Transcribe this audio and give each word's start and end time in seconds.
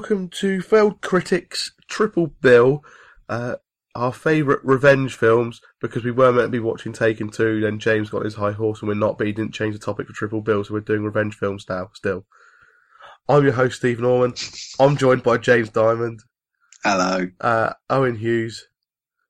Welcome 0.00 0.30
to 0.30 0.62
Failed 0.62 1.02
Critics 1.02 1.72
Triple 1.86 2.28
Bill, 2.28 2.82
uh, 3.28 3.56
our 3.94 4.14
favourite 4.14 4.64
revenge 4.64 5.14
films, 5.14 5.60
because 5.78 6.04
we 6.04 6.10
were 6.10 6.32
meant 6.32 6.46
to 6.46 6.50
be 6.52 6.58
watching 6.58 6.94
Taken 6.94 7.28
2, 7.28 7.60
then 7.60 7.78
James 7.78 8.08
got 8.08 8.24
his 8.24 8.36
high 8.36 8.52
horse 8.52 8.80
and 8.80 8.88
we're 8.88 8.94
not, 8.94 9.18
but 9.18 9.26
he 9.26 9.34
didn't 9.34 9.52
change 9.52 9.74
the 9.74 9.78
topic 9.78 10.06
for 10.06 10.14
Triple 10.14 10.40
Bill, 10.40 10.64
so 10.64 10.72
we're 10.72 10.80
doing 10.80 11.04
revenge 11.04 11.34
films 11.34 11.66
now, 11.68 11.90
still. 11.92 12.24
I'm 13.28 13.44
your 13.44 13.52
host, 13.52 13.76
Steve 13.76 14.00
Norman. 14.00 14.32
I'm 14.80 14.96
joined 14.96 15.22
by 15.22 15.36
James 15.36 15.68
Diamond, 15.68 16.22
Hello. 16.82 17.26
uh, 17.38 17.74
Owen 17.90 18.16
Hughes, 18.16 18.68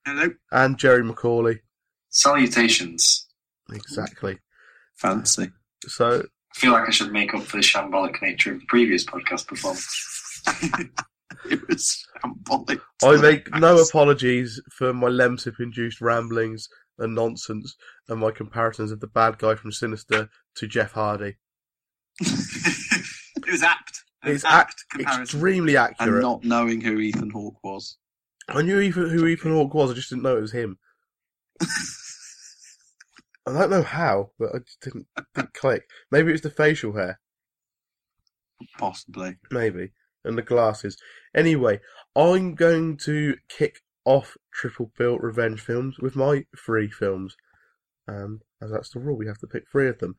Hello. 0.06 0.28
and 0.52 0.78
Jerry 0.78 1.02
McCauley. 1.02 1.58
Salutations. 2.10 3.26
Exactly. 3.72 4.38
Fancy. 4.94 5.50
So, 5.88 6.20
I 6.54 6.58
feel 6.60 6.70
like 6.70 6.86
I 6.86 6.92
should 6.92 7.12
make 7.12 7.34
up 7.34 7.42
for 7.42 7.56
the 7.56 7.62
shambolic 7.64 8.22
nature 8.22 8.52
of 8.52 8.60
the 8.60 8.66
previous 8.66 9.04
podcast 9.04 9.48
performance. 9.48 10.18
it 11.50 11.68
was 11.68 12.06
shambolic. 12.24 12.80
I 13.02 13.16
make 13.20 13.52
no 13.54 13.78
apologies 13.78 14.60
for 14.72 14.92
my 14.92 15.08
Lemsip 15.08 15.60
induced 15.60 16.00
ramblings 16.00 16.68
and 16.98 17.14
nonsense 17.14 17.76
and 18.08 18.20
my 18.20 18.30
comparisons 18.30 18.90
of 18.92 19.00
the 19.00 19.06
bad 19.06 19.38
guy 19.38 19.54
from 19.54 19.72
Sinister 19.72 20.28
to 20.56 20.66
Jeff 20.66 20.92
Hardy. 20.92 21.36
it 22.20 23.50
was 23.50 23.62
apt. 23.62 24.02
An 24.22 24.32
It's 24.34 24.44
apt 24.44 24.84
comparison. 24.90 25.22
extremely 25.22 25.76
and 25.76 25.94
accurate. 25.98 26.22
not 26.22 26.44
knowing 26.44 26.82
who 26.82 26.98
Ethan 26.98 27.30
Hawke 27.30 27.62
was. 27.64 27.96
I 28.48 28.60
knew 28.62 28.80
even 28.80 29.08
who 29.08 29.26
Ethan 29.26 29.52
Hawke 29.52 29.72
was, 29.72 29.90
I 29.90 29.94
just 29.94 30.10
didn't 30.10 30.24
know 30.24 30.36
it 30.36 30.42
was 30.42 30.52
him. 30.52 30.78
I 31.62 33.52
don't 33.52 33.70
know 33.70 33.82
how, 33.82 34.32
but 34.38 34.54
I 34.54 34.58
just 34.58 34.80
didn't, 34.82 35.06
didn't 35.34 35.54
click. 35.54 35.84
Maybe 36.10 36.28
it 36.28 36.32
was 36.32 36.40
the 36.42 36.50
facial 36.50 36.92
hair, 36.92 37.18
Possibly. 38.78 39.38
maybe, 39.50 39.92
and 40.24 40.36
the 40.36 40.42
glasses. 40.42 40.96
Anyway, 41.34 41.80
I'm 42.16 42.54
going 42.54 42.96
to 43.04 43.36
kick 43.48 43.80
off 44.04 44.36
Triple 44.52 44.90
Bill 44.98 45.18
Revenge 45.18 45.60
films 45.60 45.98
with 46.00 46.16
my 46.16 46.44
three 46.64 46.88
films. 46.88 47.36
Um, 48.08 48.40
as 48.62 48.70
that's 48.70 48.90
the 48.90 48.98
rule, 49.00 49.16
we 49.16 49.26
have 49.26 49.38
to 49.38 49.46
pick 49.46 49.64
three 49.70 49.88
of 49.88 49.98
them. 49.98 50.16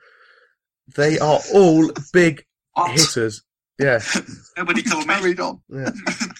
They 0.95 1.19
are 1.19 1.39
all 1.53 1.91
big 2.13 2.45
What? 2.73 2.91
hitters. 2.91 3.43
Yeah, 3.79 3.99
Nobody 4.57 4.83
told 4.83 5.07
me. 5.07 5.13
Carried 5.15 5.39
on. 5.39 5.61
yeah, 5.69 5.89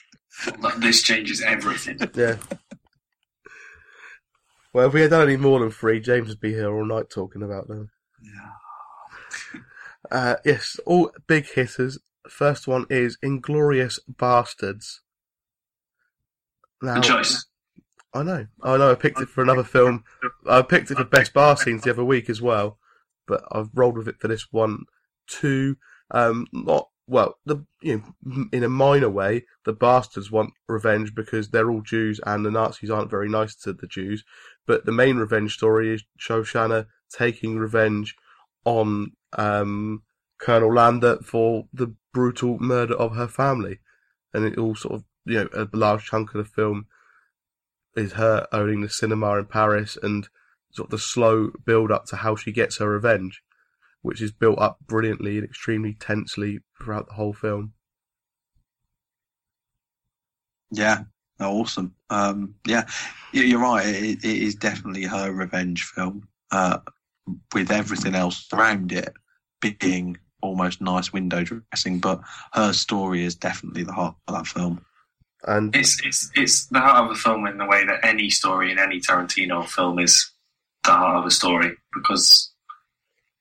This 0.77 1.01
changes 1.01 1.41
everything. 1.41 1.99
yeah. 2.15 2.37
Well, 4.73 4.87
if 4.87 4.93
we 4.93 5.01
had 5.01 5.09
done 5.09 5.27
any 5.27 5.37
more 5.37 5.59
than 5.59 5.71
three, 5.71 5.99
James 5.99 6.29
would 6.29 6.39
be 6.39 6.53
here 6.53 6.73
all 6.73 6.85
night 6.85 7.09
talking 7.09 7.43
about 7.43 7.67
them. 7.67 7.89
Uh, 10.09 10.35
yes, 10.45 10.79
all 10.85 11.11
big 11.27 11.45
hitters. 11.47 11.99
First 12.29 12.67
one 12.67 12.85
is 12.89 13.17
Inglourious 13.23 13.99
Basterds. 14.11 14.99
Now, 16.81 16.95
Good 16.95 17.03
choice. 17.03 17.45
I 18.13 18.23
know, 18.23 18.47
I 18.61 18.77
know. 18.77 18.91
I 18.91 18.95
picked 18.95 19.21
it 19.21 19.29
for 19.29 19.41
another 19.41 19.63
film. 19.63 20.03
I 20.49 20.61
picked 20.61 20.91
it 20.91 20.97
for 20.97 21.03
best 21.05 21.33
bar 21.33 21.55
scenes 21.55 21.83
the 21.83 21.91
other 21.91 22.03
week 22.03 22.29
as 22.29 22.41
well, 22.41 22.77
but 23.25 23.43
I've 23.51 23.69
rolled 23.73 23.97
with 23.97 24.07
it 24.07 24.19
for 24.19 24.27
this 24.27 24.51
one 24.51 24.85
too. 25.27 25.77
Um, 26.11 26.47
not 26.51 26.89
well, 27.07 27.37
the 27.45 27.65
you 27.81 28.03
know, 28.25 28.45
in 28.51 28.63
a 28.63 28.69
minor 28.69 29.09
way, 29.09 29.45
the 29.65 29.73
bastards 29.73 30.29
want 30.31 30.53
revenge 30.67 31.15
because 31.15 31.49
they're 31.49 31.69
all 31.71 31.81
Jews 31.81 32.19
and 32.25 32.45
the 32.45 32.51
Nazis 32.51 32.89
aren't 32.89 33.11
very 33.11 33.29
nice 33.29 33.55
to 33.55 33.73
the 33.73 33.87
Jews. 33.87 34.23
But 34.65 34.85
the 34.85 34.91
main 34.91 35.17
revenge 35.17 35.53
story 35.53 35.93
is 35.93 36.03
Shoshana 36.19 36.87
taking 37.09 37.57
revenge 37.57 38.15
on 38.65 39.13
um, 39.37 40.03
Colonel 40.41 40.73
Landa 40.73 41.21
for 41.23 41.67
the 41.71 41.93
brutal 42.13 42.57
murder 42.59 42.95
of 42.95 43.15
her 43.15 43.27
family, 43.27 43.79
and 44.33 44.43
it 44.43 44.57
all 44.57 44.75
sort 44.75 44.95
of 44.95 45.03
you 45.25 45.35
know 45.35 45.49
a 45.53 45.67
large 45.77 46.05
chunk 46.05 46.33
of 46.33 46.37
the 46.43 46.51
film 46.51 46.87
is 47.95 48.13
her 48.13 48.47
owning 48.51 48.81
the 48.81 48.89
cinema 48.89 49.37
in 49.37 49.45
Paris 49.45 49.97
and 50.01 50.27
sort 50.71 50.87
of 50.87 50.91
the 50.91 50.97
slow 50.97 51.51
build 51.65 51.91
up 51.91 52.05
to 52.05 52.15
how 52.17 52.35
she 52.35 52.51
gets 52.51 52.77
her 52.77 52.89
revenge, 52.89 53.43
which 54.01 54.21
is 54.21 54.31
built 54.31 54.57
up 54.59 54.79
brilliantly 54.87 55.37
and 55.37 55.45
extremely 55.45 55.93
tensely 55.93 56.59
throughout 56.81 57.07
the 57.07 57.13
whole 57.15 57.33
film. 57.33 57.73
Yeah. 60.71 61.03
Awesome. 61.39 61.95
Um, 62.09 62.55
yeah, 62.67 62.87
You- 63.33 63.43
you're 63.43 63.59
right. 63.59 63.85
It, 63.87 64.23
it 64.23 64.43
is 64.43 64.55
definitely 64.55 65.03
her 65.03 65.31
revenge 65.31 65.83
film, 65.85 66.27
uh, 66.51 66.79
with 67.53 67.71
everything 67.71 68.13
else 68.15 68.47
around 68.53 68.91
it 68.91 69.13
being 69.59 70.17
almost 70.41 70.81
nice 70.81 71.13
window 71.13 71.43
dressing. 71.43 71.99
But 71.99 72.21
her 72.53 72.73
story 72.73 73.23
is 73.23 73.35
definitely 73.35 73.83
the 73.83 73.93
heart 73.93 74.15
of 74.27 74.35
that 74.35 74.47
film. 74.47 74.85
And 75.43 75.75
It's 75.75 75.99
it's 76.05 76.31
it's 76.35 76.65
the 76.67 76.79
heart 76.79 77.03
of 77.03 77.09
the 77.09 77.19
film 77.19 77.47
in 77.47 77.57
the 77.57 77.65
way 77.65 77.85
that 77.85 78.05
any 78.05 78.29
story 78.29 78.71
in 78.71 78.77
any 78.79 78.99
Tarantino 78.99 79.67
film 79.67 79.97
is 79.99 80.31
the 80.83 80.91
heart 80.91 81.17
of 81.17 81.25
a 81.25 81.31
story 81.31 81.75
because 81.93 82.51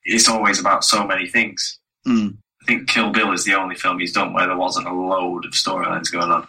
it's 0.03 0.27
always 0.27 0.59
about 0.59 0.83
so 0.83 1.05
many 1.05 1.27
things. 1.27 1.79
Mm. 2.07 2.37
I 2.61 2.65
think 2.65 2.89
Kill 2.89 3.11
Bill 3.11 3.31
is 3.31 3.43
the 3.43 3.55
only 3.55 3.75
film 3.75 3.99
he's 3.99 4.13
done 4.13 4.33
where 4.33 4.47
there 4.47 4.57
wasn't 4.57 4.87
a 4.87 4.93
load 4.93 5.45
of 5.45 5.51
storylines 5.51 6.11
going 6.11 6.31
on. 6.31 6.47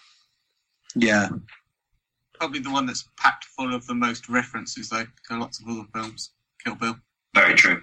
Yeah. 0.94 1.28
Probably 2.38 2.60
the 2.60 2.70
one 2.70 2.86
that's 2.86 3.08
packed 3.18 3.44
full 3.44 3.74
of 3.74 3.86
the 3.86 3.94
most 3.94 4.28
references, 4.28 4.88
though, 4.90 5.06
to 5.28 5.38
lots 5.38 5.60
of 5.60 5.68
other 5.68 5.86
films. 5.94 6.30
Kill 6.64 6.74
Bill. 6.74 6.96
Very 7.34 7.54
true. 7.54 7.82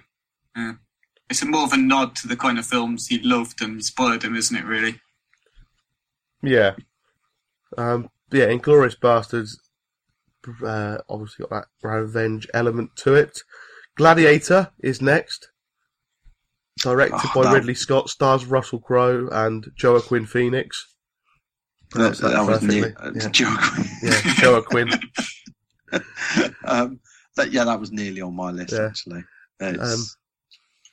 It's 1.30 1.42
a 1.42 1.46
more 1.46 1.62
of 1.64 1.72
a 1.72 1.76
nod 1.76 2.16
to 2.16 2.28
the 2.28 2.36
kind 2.36 2.58
of 2.58 2.66
films 2.66 3.06
he 3.06 3.18
loved 3.20 3.62
and 3.62 3.74
inspired 3.74 4.24
him, 4.24 4.34
isn't 4.36 4.56
it, 4.56 4.64
really? 4.64 5.00
yeah, 6.42 6.74
um, 7.78 8.08
yeah, 8.32 8.46
Inglourious 8.46 8.98
Basterds 8.98 9.50
uh, 10.64 10.98
obviously 11.08 11.44
got 11.46 11.66
that 11.82 11.88
revenge 11.88 12.48
element 12.54 12.90
to 12.96 13.14
it. 13.14 13.38
Gladiator 13.96 14.70
is 14.82 15.00
next. 15.02 15.48
Directed 16.78 17.20
Oh, 17.22 17.30
by 17.34 17.42
that- 17.44 17.54
Ridley 17.54 17.74
Scott, 17.74 18.08
stars 18.08 18.46
Russell 18.46 18.80
Crowe 18.80 19.28
and 19.30 19.66
Joaquin 19.82 20.24
Phoenix. 20.26 20.86
That, 21.92 21.96
Pronounced 22.16 22.20
that 22.22 22.46
was 22.46 22.58
perfectly. 22.60 22.80
near, 22.80 22.96
uh, 22.98 23.10
Yeah. 23.14 23.28
joke. 23.28 23.60
Yeah, 24.02 24.50
Joaquin. 24.50 24.88
um, 26.64 27.00
that, 27.36 27.52
yeah, 27.52 27.64
that 27.64 27.78
was 27.78 27.92
nearly 27.92 28.20
on 28.22 28.34
my 28.34 28.50
list 28.50 28.72
Yeah. 28.72 28.86
actually. 28.86 29.24
It's, 29.60 29.94
Um, 29.94 30.04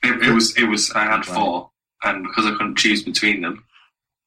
It, 0.03 0.23
it 0.23 0.33
was 0.33 0.57
it 0.57 0.65
was 0.65 0.91
I 0.91 1.03
had 1.05 1.25
four, 1.25 1.71
and 2.03 2.23
because 2.23 2.45
I 2.45 2.51
couldn't 2.51 2.77
choose 2.77 3.03
between 3.03 3.41
them, 3.41 3.63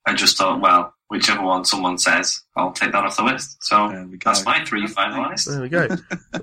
I 0.07 0.15
just 0.15 0.37
thought, 0.37 0.61
well, 0.61 0.95
whichever 1.09 1.43
one 1.43 1.65
someone 1.65 1.99
says, 1.99 2.43
I'll 2.57 2.73
take 2.73 2.93
that 2.93 3.05
off 3.05 3.17
the 3.17 3.25
list. 3.25 3.63
So 3.63 4.09
that's 4.25 4.45
my 4.45 4.65
three 4.65 4.87
finalised. 4.87 5.47
There 5.47 5.61
we 5.61 5.69
go. 5.69 5.89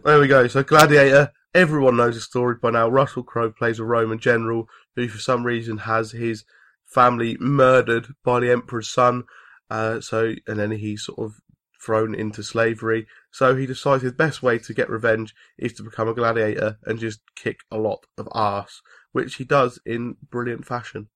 there 0.04 0.20
we 0.20 0.28
go. 0.28 0.48
So 0.48 0.64
Gladiator, 0.64 1.32
everyone 1.54 1.98
knows 1.98 2.16
the 2.16 2.22
story 2.22 2.56
by 2.62 2.72
now. 2.72 2.88
Russell 2.88 3.24
Crowe 3.24 3.52
plays 3.52 3.80
a 3.80 3.84
Roman 3.84 4.20
general 4.20 4.68
who, 4.96 5.08
for 5.08 5.20
some 5.20 5.46
reason, 5.46 5.78
has 5.80 6.12
his 6.12 6.44
family 6.86 7.38
murdered 7.40 8.08
by 8.24 8.40
the 8.40 8.52
emperor's 8.52 8.90
son. 8.90 9.24
Uh, 9.70 10.00
so, 10.02 10.34
and 10.48 10.60
then 10.60 10.72
he's 10.72 11.04
sort 11.04 11.20
of 11.20 11.36
thrown 11.82 12.14
into 12.14 12.44
slavery. 12.44 13.08
So 13.32 13.56
he 13.56 13.66
decides 13.66 14.04
his 14.04 14.14
best 14.14 14.44
way 14.44 14.60
to 14.60 14.74
get 14.74 14.90
revenge 14.90 15.34
is 15.58 15.74
to 15.74 15.84
become 15.84 16.08
a 16.08 16.14
gladiator 16.14 16.78
and 16.86 17.00
just 17.00 17.22
kick 17.36 17.60
a 17.72 17.78
lot 17.78 18.06
of 18.18 18.28
ass, 18.36 18.82
which 19.18 19.36
he 19.36 19.44
does 19.44 19.80
in 19.86 20.16
brilliant 20.30 20.66
fashion. 20.66 21.10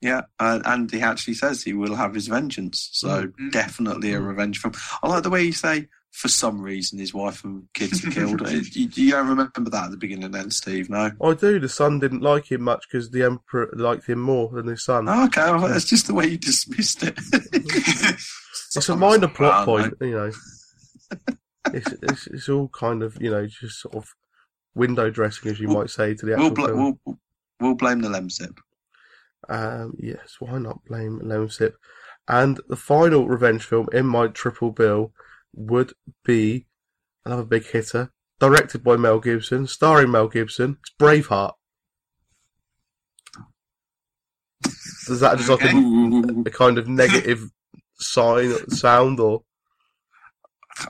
Yeah, 0.00 0.22
uh, 0.38 0.60
and 0.66 0.90
he 0.90 1.00
actually 1.00 1.34
says 1.34 1.62
he 1.62 1.72
will 1.72 1.94
have 1.96 2.14
his 2.14 2.28
vengeance. 2.28 2.90
So 2.92 3.28
Mhm. 3.28 3.50
definitely 3.52 4.12
a 4.12 4.20
revenge 4.20 4.58
film. 4.60 4.74
I 5.02 5.08
like 5.08 5.22
the 5.22 5.30
way 5.30 5.42
you 5.44 5.52
say, 5.52 5.88
for 6.12 6.28
some 6.28 6.60
reason, 6.60 6.98
his 6.98 7.14
wife 7.14 7.42
and 7.42 7.64
kids 7.74 8.04
are 8.04 8.10
killed. 8.10 8.40
You, 8.76 8.88
you 8.94 9.10
don't 9.12 9.28
remember 9.28 9.70
that 9.70 9.86
at 9.86 9.90
the 9.90 9.96
beginning, 9.96 10.30
then, 10.30 10.50
Steve? 10.50 10.90
No. 10.90 11.10
I 11.22 11.34
do. 11.34 11.58
The 11.58 11.68
son 11.68 11.98
didn't 12.00 12.20
like 12.20 12.52
him 12.52 12.62
much 12.62 12.84
because 12.86 13.10
the 13.10 13.22
emperor 13.24 13.70
liked 13.76 14.06
him 14.06 14.20
more 14.20 14.50
than 14.52 14.66
his 14.66 14.84
son. 14.84 15.08
Oh, 15.08 15.24
okay, 15.24 15.50
well, 15.50 15.68
that's 15.68 15.86
just 15.86 16.06
the 16.06 16.14
way 16.14 16.26
you 16.28 16.38
dismissed 16.38 17.02
it. 17.02 17.18
it's 18.76 18.88
a 18.88 18.96
minor 18.96 19.28
plot 19.28 19.64
point, 19.64 19.94
you 20.00 20.10
know. 20.10 20.32
it's, 21.72 21.92
it's 22.02 22.26
it's 22.26 22.48
all 22.48 22.68
kind 22.68 23.02
of 23.02 23.16
you 23.20 23.30
know 23.30 23.46
just 23.46 23.80
sort 23.80 23.94
of 23.94 24.06
window 24.74 25.10
dressing, 25.10 25.50
as 25.50 25.60
you 25.60 25.68
We'll- 25.68 25.78
might 25.80 25.90
say, 25.90 26.14
to 26.14 26.26
the 26.26 26.36
We'll, 26.36 26.46
actual 26.46 26.54
bl- 26.54 26.66
film. 26.66 26.98
we'll 27.06 27.18
we'll 27.60 27.74
blame 27.74 28.00
the 28.00 28.08
Lemsip. 28.08 28.56
Um, 29.48 29.94
yes, 29.98 30.36
why 30.40 30.58
not 30.58 30.84
blame 30.86 31.20
Lemsip? 31.20 31.74
And 32.28 32.60
the 32.68 32.76
final 32.76 33.28
revenge 33.28 33.64
film 33.64 33.88
in 33.92 34.06
my 34.06 34.28
triple 34.28 34.70
bill 34.72 35.12
would 35.54 35.92
be 36.24 36.66
another 37.24 37.44
big 37.44 37.66
hitter, 37.66 38.10
directed 38.40 38.82
by 38.82 38.96
Mel 38.96 39.20
Gibson, 39.20 39.66
starring 39.66 40.10
Mel 40.10 40.28
Gibson. 40.28 40.78
It's 40.80 40.92
Braveheart. 40.98 41.52
Does 45.06 45.20
that 45.20 45.36
just 45.36 45.50
like 45.50 45.62
a, 45.62 46.42
a 46.46 46.50
kind 46.50 46.78
of 46.78 46.88
negative 46.88 47.50
sign 47.96 48.70
sound 48.70 49.20
or? 49.20 49.42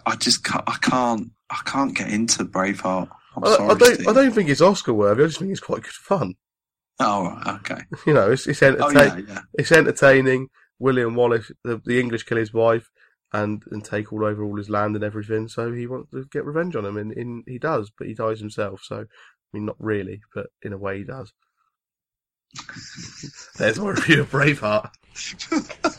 I 0.06 0.16
just 0.16 0.44
can't. 0.44 0.64
I 0.68 0.76
can't. 0.80 1.30
I 1.50 1.60
can't 1.64 1.94
get 1.94 2.08
into 2.10 2.44
Braveheart. 2.44 3.08
I'm 3.36 3.44
I, 3.44 3.56
sorry. 3.56 3.70
I 3.70 3.74
don't. 3.74 3.94
Steve. 3.94 4.08
I 4.08 4.12
don't 4.12 4.32
think 4.32 4.48
it's 4.48 4.60
Oscar 4.60 4.94
worthy. 4.94 5.22
I 5.22 5.26
just 5.26 5.38
think 5.38 5.50
it's 5.50 5.60
quite 5.60 5.82
good 5.82 5.92
fun. 5.92 6.34
Oh, 7.00 7.40
okay. 7.46 7.82
You 8.06 8.14
know, 8.14 8.30
it's 8.30 8.46
it's, 8.46 8.62
Oh, 8.62 8.90
yeah, 8.90 9.16
yeah. 9.16 9.40
it's 9.54 9.72
entertaining. 9.72 10.48
William 10.78 11.14
Wallace, 11.14 11.50
the, 11.62 11.80
the 11.84 11.98
English, 12.00 12.24
kill 12.24 12.38
his 12.38 12.52
wife 12.52 12.90
and 13.32 13.62
and 13.70 13.84
take 13.84 14.12
all 14.12 14.24
over 14.24 14.44
all 14.44 14.56
his 14.56 14.70
land 14.70 14.94
and 14.96 15.04
everything. 15.04 15.48
So 15.48 15.72
he 15.72 15.86
wants 15.86 16.10
to 16.12 16.24
get 16.30 16.44
revenge 16.44 16.76
on 16.76 16.84
him, 16.84 16.96
and, 16.96 17.12
and 17.12 17.44
he 17.46 17.58
does, 17.58 17.90
but 17.96 18.06
he 18.06 18.14
dies 18.14 18.40
himself. 18.40 18.82
So 18.84 19.00
I 19.00 19.04
mean, 19.52 19.64
not 19.66 19.76
really, 19.78 20.20
but 20.34 20.46
in 20.62 20.72
a 20.72 20.78
way, 20.78 20.98
he 20.98 21.04
does. 21.04 21.32
There's 23.58 23.78
my 23.80 23.90
review 23.90 24.20
of 24.22 24.30
Braveheart. 24.30 24.90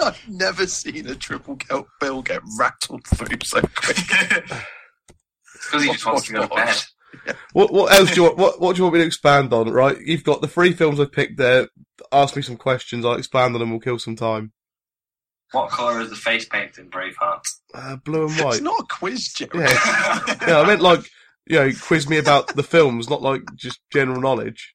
I've 0.02 0.30
never 0.30 0.68
seen 0.68 1.08
a 1.08 1.16
triple 1.16 1.56
get- 1.56 1.86
bill 2.00 2.22
get 2.22 2.42
rattled 2.58 3.06
through 3.08 3.38
so 3.44 3.62
quick. 3.76 3.98
Because 5.68 5.84
he 5.84 5.92
just 5.94 6.06
wants 6.06 6.28
to 6.28 6.34
go 6.34 6.42
to 6.48 6.54
bed. 6.54 6.76
What 7.54 7.72
what 7.74 7.94
else 7.94 8.10
do 8.12 8.16
you 8.18 8.24
want? 8.24 8.38
What 8.38 8.60
what 8.62 8.76
do 8.76 8.80
you 8.80 8.84
want 8.84 8.96
me 8.96 9.02
to 9.02 9.08
expand 9.08 9.54
on? 9.54 9.70
Right, 9.70 9.98
you've 10.00 10.24
got 10.24 10.42
the 10.42 10.48
three 10.48 10.74
films 10.74 11.00
I've 11.00 11.12
picked 11.12 11.38
there. 11.38 11.68
Ask 12.12 12.36
me 12.36 12.42
some 12.42 12.58
questions. 12.58 13.06
I'll 13.06 13.14
expand 13.14 13.56
on 13.56 13.60
them. 13.60 13.72
We'll 13.72 13.80
kill 13.80 14.00
some 14.00 14.16
time. 14.16 14.52
What 15.52 15.70
colour 15.70 16.02
is 16.02 16.10
the 16.10 16.16
face 16.16 16.46
paint 16.46 16.78
in 16.78 16.90
Braveheart? 16.90 17.44
Uh, 17.74 17.96
blue 17.98 18.28
and 18.28 18.36
white. 18.40 18.56
It's 18.56 18.62
not 18.62 18.80
a 18.80 18.86
quiz, 18.90 19.32
Jerry. 19.34 19.50
Yeah. 19.54 20.24
yeah, 20.48 20.60
I 20.60 20.68
meant 20.68 20.82
like 20.82 21.02
you 21.48 21.60
know, 21.60 21.72
quiz 21.82 22.10
me 22.10 22.18
about 22.18 22.56
the 22.56 22.64
films, 22.64 23.10
not 23.10 23.22
like 23.22 23.42
just 23.56 23.80
general 23.92 24.20
knowledge. 24.20 24.74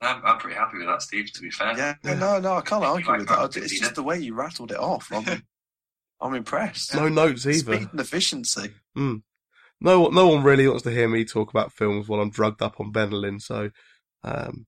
I'm, 0.00 0.22
I'm 0.24 0.38
pretty 0.38 0.56
happy 0.56 0.78
with 0.78 0.86
that, 0.86 1.02
Steve. 1.02 1.32
To 1.32 1.40
be 1.40 1.50
fair. 1.50 1.76
Yeah, 1.76 1.94
no, 2.04 2.38
no, 2.38 2.56
I 2.56 2.60
can't 2.60 2.84
argue 2.84 3.06
Like 3.08 3.20
with 3.20 3.28
that. 3.28 3.52
that, 3.52 3.62
It's 3.62 3.78
just 3.78 3.94
the 3.94 4.02
way 4.02 4.18
you 4.18 4.34
rattled 4.34 4.70
it 4.70 4.78
off. 4.78 5.10
I'm, 5.12 5.24
I'm 6.20 6.34
impressed. 6.34 6.94
No 6.94 7.08
notes 7.08 7.46
either. 7.46 7.76
Speed 7.76 7.88
and 7.92 8.00
efficiency. 8.00 8.70
No, 8.94 10.06
no 10.08 10.26
one 10.28 10.42
really 10.42 10.66
wants 10.66 10.84
to 10.84 10.90
hear 10.90 11.08
me 11.08 11.24
talk 11.24 11.50
about 11.50 11.72
films 11.72 12.08
while 12.08 12.20
I'm 12.20 12.30
drugged 12.30 12.62
up 12.62 12.80
on 12.80 12.92
Benylin. 12.92 13.40
So, 13.42 13.70
um, 14.24 14.66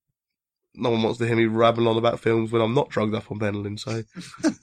no 0.75 0.91
one 0.91 1.03
wants 1.03 1.19
to 1.19 1.27
hear 1.27 1.35
me 1.35 1.47
rabbling 1.47 1.87
on 1.89 1.97
about 1.97 2.21
films 2.21 2.53
when 2.53 2.61
I'm 2.61 2.75
not 2.75 2.91
drugged 2.91 3.15
up 3.15 3.31
on 3.33 3.39
Benylin. 3.39 3.81
So, 3.81 4.03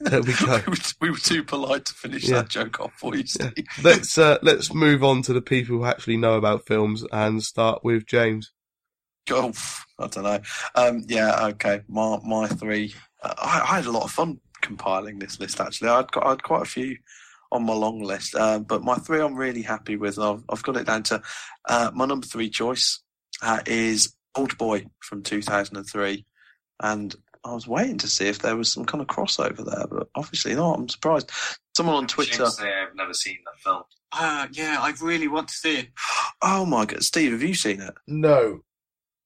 there 0.00 0.22
we 0.22 0.32
go. 0.34 0.60
we, 0.66 0.70
were, 0.70 0.76
we 1.00 1.10
were 1.10 1.16
too 1.18 1.42
polite 1.42 1.86
to 1.86 1.94
finish 1.94 2.28
Yeah. 2.28 2.36
that 2.42 2.48
joke 2.48 2.78
off 2.80 2.92
for 2.94 3.16
you, 3.16 3.24
Yeah. 3.40 3.50
Let's 3.82 4.16
uh, 4.16 4.38
let's 4.42 4.72
move 4.72 5.02
on 5.02 5.22
to 5.22 5.32
the 5.32 5.42
people 5.42 5.76
who 5.78 5.84
actually 5.84 6.16
know 6.16 6.34
about 6.34 6.66
films 6.66 7.04
and 7.12 7.42
start 7.42 7.82
with 7.84 8.06
James. 8.06 8.52
Oh, 9.30 9.52
I 9.98 10.06
don't 10.06 10.22
know. 10.22 10.40
Um, 10.76 11.02
yeah, 11.08 11.46
okay. 11.48 11.80
My 11.88 12.20
my 12.24 12.46
three. 12.46 12.94
Uh, 13.20 13.34
I, 13.38 13.60
I 13.72 13.76
had 13.76 13.86
a 13.86 13.90
lot 13.90 14.04
of 14.04 14.12
fun 14.12 14.38
compiling 14.66 15.18
this 15.18 15.40
list. 15.40 15.60
Actually, 15.60 15.90
I'd 15.90 16.10
got 16.12 16.26
I 16.26 16.30
had 16.30 16.42
quite 16.42 16.62
a 16.62 16.66
few 16.66 16.96
on 17.52 17.64
my 17.64 17.72
long 17.72 18.02
list, 18.02 18.34
um, 18.34 18.64
but 18.64 18.82
my 18.82 18.96
three 18.96 19.20
I'm 19.20 19.36
really 19.36 19.62
happy 19.62 19.96
with. 19.96 20.18
I've, 20.18 20.42
I've 20.48 20.62
got 20.62 20.76
it 20.76 20.86
down 20.86 21.04
to 21.04 21.22
uh, 21.68 21.90
my 21.94 22.04
number 22.04 22.26
three 22.26 22.50
choice 22.50 23.00
uh, 23.42 23.60
is 23.66 24.14
Old 24.34 24.58
Boy 24.58 24.86
from 25.00 25.22
2003, 25.22 26.26
and 26.82 27.14
I 27.44 27.54
was 27.54 27.68
waiting 27.68 27.98
to 27.98 28.08
see 28.08 28.26
if 28.26 28.40
there 28.40 28.56
was 28.56 28.72
some 28.72 28.84
kind 28.84 29.00
of 29.00 29.06
crossover 29.06 29.64
there, 29.64 29.86
but 29.88 30.08
obviously 30.16 30.54
not. 30.54 30.78
I'm 30.78 30.88
surprised. 30.88 31.30
Someone 31.76 31.94
on 31.94 32.04
I'm 32.04 32.08
Twitter. 32.08 32.46
say 32.46 32.68
I've 32.68 32.96
never 32.96 33.14
seen 33.14 33.38
that 33.44 33.60
film. 33.60 33.84
Uh, 34.12 34.48
yeah, 34.52 34.78
I 34.80 34.92
really 35.00 35.28
want 35.28 35.48
to 35.48 35.54
see 35.54 35.78
it. 35.78 35.88
Oh 36.42 36.66
my 36.66 36.84
god, 36.84 37.02
Steve, 37.02 37.32
have 37.32 37.42
you 37.42 37.54
seen 37.54 37.80
it? 37.80 37.94
No. 38.06 38.60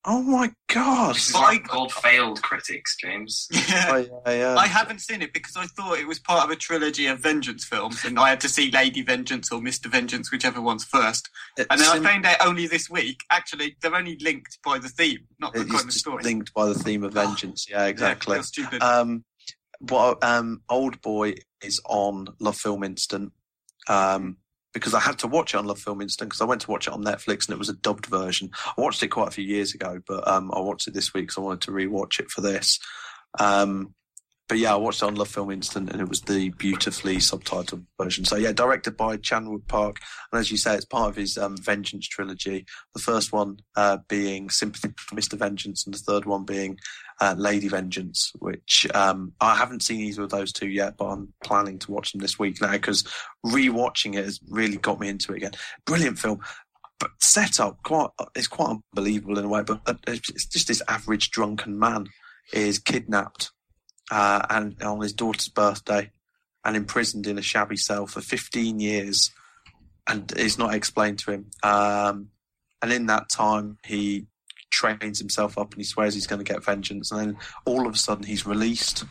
Oh 0.07 0.23
my 0.23 0.51
god! 0.73 1.15
This 1.15 1.27
is 1.29 1.33
But 1.35 1.63
called 1.69 1.93
failed 1.93 2.41
critics, 2.43 2.97
James. 2.97 3.47
Yeah. 3.69 3.87
Oh, 3.91 3.97
yeah, 4.27 4.33
yeah. 4.35 4.57
I 4.57 4.67
haven't 4.67 5.01
seen 5.01 5.21
it 5.21 5.35
because 5.35 5.57
I 5.57 5.67
thought 5.67 5.99
it 5.99 6.09
was 6.09 6.19
part 6.19 6.43
of 6.45 6.51
a 6.51 6.57
trilogy 6.57 7.07
of 7.07 7.19
Vengeance 7.21 7.65
films, 7.67 8.03
and 8.05 8.19
I 8.19 8.31
had 8.31 8.41
to 8.41 8.49
see 8.49 8.71
Lady 8.71 9.03
Vengeance 9.03 9.53
or 9.53 9.61
Mr. 9.61 9.87
Vengeance, 9.91 10.33
whichever 10.33 10.61
one's 10.63 10.85
first. 10.85 11.29
And 11.59 11.67
then 11.69 11.79
Sim- 11.81 12.07
I 12.07 12.11
found 12.11 12.25
out 12.27 12.37
only 12.45 12.67
this 12.67 12.89
week, 12.89 13.21
actually, 13.31 13.77
they're 13.83 13.95
only 13.95 14.17
linked 14.23 14.59
by 14.65 14.79
the 14.79 14.89
theme, 14.89 15.19
not 15.39 15.53
the 15.53 15.61
It's 15.61 15.71
kind 15.71 15.85
of 15.85 15.93
story. 15.93 16.23
linked 16.25 16.55
by 16.55 16.67
the 16.67 16.75
theme 16.75 17.05
of 17.05 17.13
vengeance. 17.13 17.67
Yeah, 17.69 17.83
Yeah, 17.83 17.87
exactly. 17.89 18.37
feel 18.37 18.43
stupid. 18.43 18.83
um, 18.83 19.25
what 19.81 20.25
um, 20.25 20.63
Old 20.71 21.01
Boy 21.03 21.35
is 21.63 21.79
on 21.85 22.27
Love 22.41 22.57
Film 22.57 22.83
Instant. 22.85 23.33
Um, 23.89 24.39
because 24.73 24.95
I 24.95 25.01
had 25.01 25.19
to 25.21 25.27
watch 25.27 25.55
it 25.55 25.59
on 25.59 25.67
Love 25.67 25.81
Film 25.81 26.01
Instant 26.01 26.31
because 26.31 26.41
I 26.41 26.47
went 26.47 26.61
to 26.63 26.71
watch 26.71 26.87
it 26.87 26.93
on 26.93 27.05
Netflix 27.05 27.47
and 27.47 27.55
it 27.55 27.59
was 27.59 27.69
a 27.69 27.75
dubbed 27.75 28.07
version. 28.07 28.51
I 28.67 28.81
watched 28.81 29.03
it 29.03 29.09
quite 29.09 29.29
a 29.29 29.33
few 29.33 29.45
years 29.45 29.75
ago, 29.75 30.01
but 30.07 30.27
um, 30.29 30.51
I 30.55 30.61
watched 30.61 30.87
it 30.89 30.95
this 30.95 31.13
week 31.13 31.25
because 31.25 31.39
I 31.39 31.43
wanted 31.43 31.63
to 31.63 31.73
rewatch 31.73 32.21
it 32.21 32.31
for 32.31 32.41
this. 32.41 32.79
Um, 33.39 33.95
but 34.51 34.59
yeah, 34.59 34.75
I 34.75 34.77
watched 34.79 35.01
it 35.01 35.07
on 35.07 35.15
Love 35.15 35.29
Film 35.29 35.53
Instant 35.53 35.93
and 35.93 36.01
it 36.01 36.09
was 36.09 36.23
the 36.23 36.49
beautifully 36.51 37.19
subtitled 37.19 37.85
version. 38.03 38.25
So 38.25 38.35
yeah, 38.35 38.51
directed 38.51 38.97
by 38.97 39.17
Chanwook 39.17 39.69
Park, 39.69 40.01
and 40.33 40.41
as 40.41 40.51
you 40.51 40.57
say, 40.57 40.75
it's 40.75 40.85
part 40.85 41.09
of 41.09 41.15
his 41.15 41.39
um, 41.39 41.57
Vengeance 41.57 42.09
trilogy. 42.09 42.67
The 42.93 43.01
first 43.01 43.33
one 43.33 43.61
uh, 43.77 43.99
being 44.09 44.51
Sympathy 44.51 44.93
for 44.97 45.15
Mr. 45.15 45.39
Vengeance, 45.39 45.85
and 45.87 45.95
the 45.95 45.99
third 45.99 46.25
one 46.25 46.45
being 46.45 46.81
uh, 47.21 47.37
Lady 47.39 47.69
Vengeance, 47.69 48.33
which 48.41 48.89
um, 48.93 49.35
I 49.41 49.55
haven't 49.55 49.85
seen 49.85 50.01
either 50.01 50.25
of 50.25 50.31
those 50.31 50.53
two 50.53 50.69
yet, 50.69 50.97
but 50.97 51.05
I'm 51.05 51.33
planning 51.45 51.79
to 51.79 51.93
watch 51.93 52.11
them 52.11 52.21
this 52.21 52.37
week 52.37 52.61
now 52.61 52.73
because 52.73 53.05
rewatching 53.47 54.17
it 54.17 54.25
has 54.25 54.41
really 54.49 54.79
got 54.79 54.99
me 54.99 55.09
into 55.09 55.33
it 55.33 55.37
again. 55.37 55.53
Brilliant 55.87 56.19
film. 56.19 56.41
But 56.99 57.11
set 57.21 57.61
up 57.61 57.85
quite 57.85 58.11
it's 58.35 58.49
quite 58.49 58.77
unbelievable 58.97 59.39
in 59.39 59.45
a 59.45 59.49
way. 59.49 59.63
But 59.63 59.81
uh, 59.87 59.95
it's 60.09 60.47
just 60.47 60.67
this 60.67 60.83
average 60.89 61.31
drunken 61.31 61.79
man 61.79 62.09
is 62.53 62.81
kidnapped 62.81 63.53
uh, 64.11 64.45
and 64.51 64.83
on 64.83 65.01
his 65.01 65.13
daughter's 65.13 65.49
birthday 65.49 66.11
and 66.65 66.77
imprisoned 66.77 67.27
in 67.27 67.39
a 67.39 67.43
shabby 67.43 67.77
cell 67.77 68.07
for 68.07 68.21
15 68.21 68.81
years, 68.81 69.31
and 70.09 70.33
it's 70.37 70.59
not 70.59 70.75
explained 70.75 71.19
to 71.21 71.33
him. 71.33 71.51
Um, 71.63 72.29
and 72.83 72.93
in 72.93 73.07
that 73.07 73.29
time, 73.29 73.79
he 73.85 74.27
trains 74.71 75.19
himself 75.19 75.59
up 75.59 75.73
and 75.73 75.81
he 75.81 75.85
swears 75.85 76.15
he's 76.15 76.27
going 76.27 76.43
to 76.43 76.53
get 76.53 76.65
vengeance. 76.65 77.11
And 77.11 77.21
then 77.21 77.37
all 77.65 77.87
of 77.87 77.95
a 77.95 77.99
sudden, 77.99 78.25
he's 78.25 78.47
released 78.47 79.05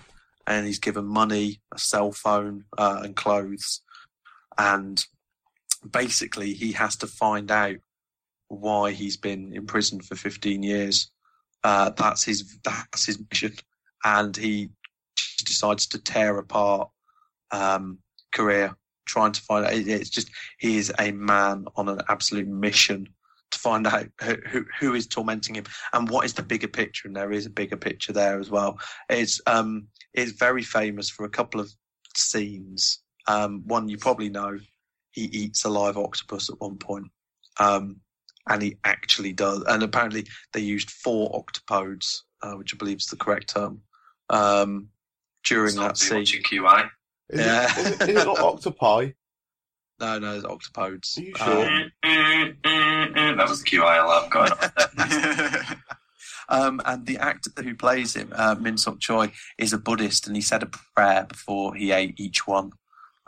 and 0.48 0.66
he's 0.66 0.80
given 0.80 1.06
money, 1.06 1.62
a 1.74 1.78
cell 1.78 2.12
phone, 2.12 2.66
uh, 2.78 3.02
and 3.04 3.16
clothes. 3.16 3.82
And 4.58 5.04
basically, 5.90 6.54
he 6.54 6.72
has 6.74 6.96
to 6.98 7.08
find 7.08 7.52
out 7.52 7.78
why 8.48 8.92
he's 8.92 9.18
been 9.18 9.54
imprisoned 9.54 10.06
for 10.06 10.16
15 10.16 10.64
years. 10.64 11.12
Uh, 11.64 11.92
that's 11.92 12.24
his 12.24 12.58
that's 12.64 13.06
his 13.06 13.20
mission, 13.30 13.54
and 14.04 14.36
he 14.36 14.70
decides 15.50 15.88
to 15.88 16.02
tear 16.02 16.38
apart 16.38 16.90
um, 17.52 18.00
career, 18.32 18.76
trying 19.06 19.34
to 19.34 19.42
find 19.42 19.66
out. 19.66 19.74
It's 19.74 20.10
just 20.10 20.30
he 20.60 20.78
is 20.78 20.94
a 20.98 21.12
man 21.12 21.66
on 21.76 21.90
an 21.90 22.02
absolute 22.08 22.48
mission 22.48 23.10
to 23.52 23.60
find 23.60 23.88
out 23.88 24.08
who, 24.22 24.66
who, 24.80 24.94
is 24.94 25.08
tormenting 25.08 25.56
him 25.56 25.66
and 25.94 26.08
what 26.10 26.26
is 26.26 26.34
the 26.34 26.44
bigger 26.44 26.68
picture. 26.68 27.08
And 27.08 27.16
there 27.16 27.32
is 27.32 27.48
a 27.48 27.50
bigger 27.50 27.78
picture 27.78 28.14
there 28.14 28.40
as 28.40 28.50
well. 28.50 28.80
It's 29.10 29.42
um, 29.48 29.88
it's 30.14 30.34
very 30.34 30.64
famous 30.64 31.10
for 31.10 31.26
a 31.26 31.30
couple 31.30 31.60
of 31.60 31.72
scenes. 32.16 33.00
Um, 33.28 33.64
one 33.66 33.90
you 33.90 33.98
probably 33.98 34.30
know, 34.30 34.60
he 35.12 35.24
eats 35.24 35.66
a 35.66 35.70
live 35.70 35.98
octopus 35.98 36.50
at 36.50 36.60
one 36.60 36.78
point. 36.78 37.08
Um, 37.60 38.02
and 38.48 38.62
he 38.62 38.78
actually 38.84 39.34
does. 39.34 39.64
And 39.68 39.84
apparently, 39.84 40.26
they 40.54 40.62
used 40.62 40.90
four 40.90 41.32
octopodes, 41.32 42.22
uh, 42.42 42.54
which 42.54 42.74
I 42.74 42.78
believe 42.78 42.98
is 42.98 43.06
the 43.06 43.16
correct 43.16 43.50
term, 43.50 43.82
um, 44.30 44.88
during 45.46 45.76
that 45.76 45.92
me 45.92 45.96
scene. 45.96 46.18
watching 46.20 46.44
QI. 46.44 46.90
Is, 47.30 47.40
Yeah. 47.40 47.64
it, 47.66 47.78
is, 47.78 47.88
it, 47.88 48.02
is 48.02 48.10
it 48.10 48.26
not 48.26 48.40
Octopi? 48.40 49.12
No, 50.00 50.18
no, 50.18 50.36
it's 50.36 50.46
octopodes. 50.46 51.18
Are 51.18 51.22
you 51.22 51.34
sure? 51.36 51.66
Um, 51.68 51.92
that 53.38 53.46
was 53.50 53.62
the 53.62 53.70
QILM 53.70 54.30
going 54.30 54.52
on. 54.52 55.78
Um, 56.52 56.82
and 56.84 57.06
the 57.06 57.20
actor 57.20 57.52
who 57.62 57.76
plays 57.76 58.16
him, 58.16 58.34
uh, 58.36 58.56
Min 58.60 58.76
Suk 58.78 59.00
Choi, 59.00 59.32
is 59.60 59.72
a 59.72 59.78
Buddhist, 59.78 60.26
and 60.26 60.36
he 60.36 60.42
said 60.42 60.64
a 60.64 60.70
prayer 60.96 61.24
before 61.30 61.76
he 61.76 61.92
ate 61.92 62.20
each 62.20 62.48
one. 62.48 62.72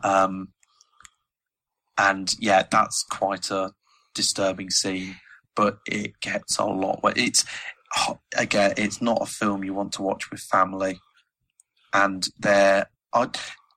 Um, 0.03 0.53
and 1.99 2.33
yeah, 2.39 2.63
that's 2.71 3.03
quite 3.11 3.51
a 3.51 3.73
disturbing 4.15 4.71
scene, 4.71 5.17
but 5.55 5.77
it 5.85 6.19
gets 6.21 6.57
a 6.57 6.65
lot. 6.65 7.01
Well, 7.03 7.13
it's 7.15 7.45
again, 8.35 8.73
it's 8.77 9.03
not 9.03 9.21
a 9.21 9.27
film 9.27 9.63
you 9.63 9.75
want 9.75 9.91
to 9.93 10.01
watch 10.01 10.31
with 10.31 10.39
family, 10.39 10.99
and 11.93 12.27
there. 12.39 12.87
I 13.13 13.29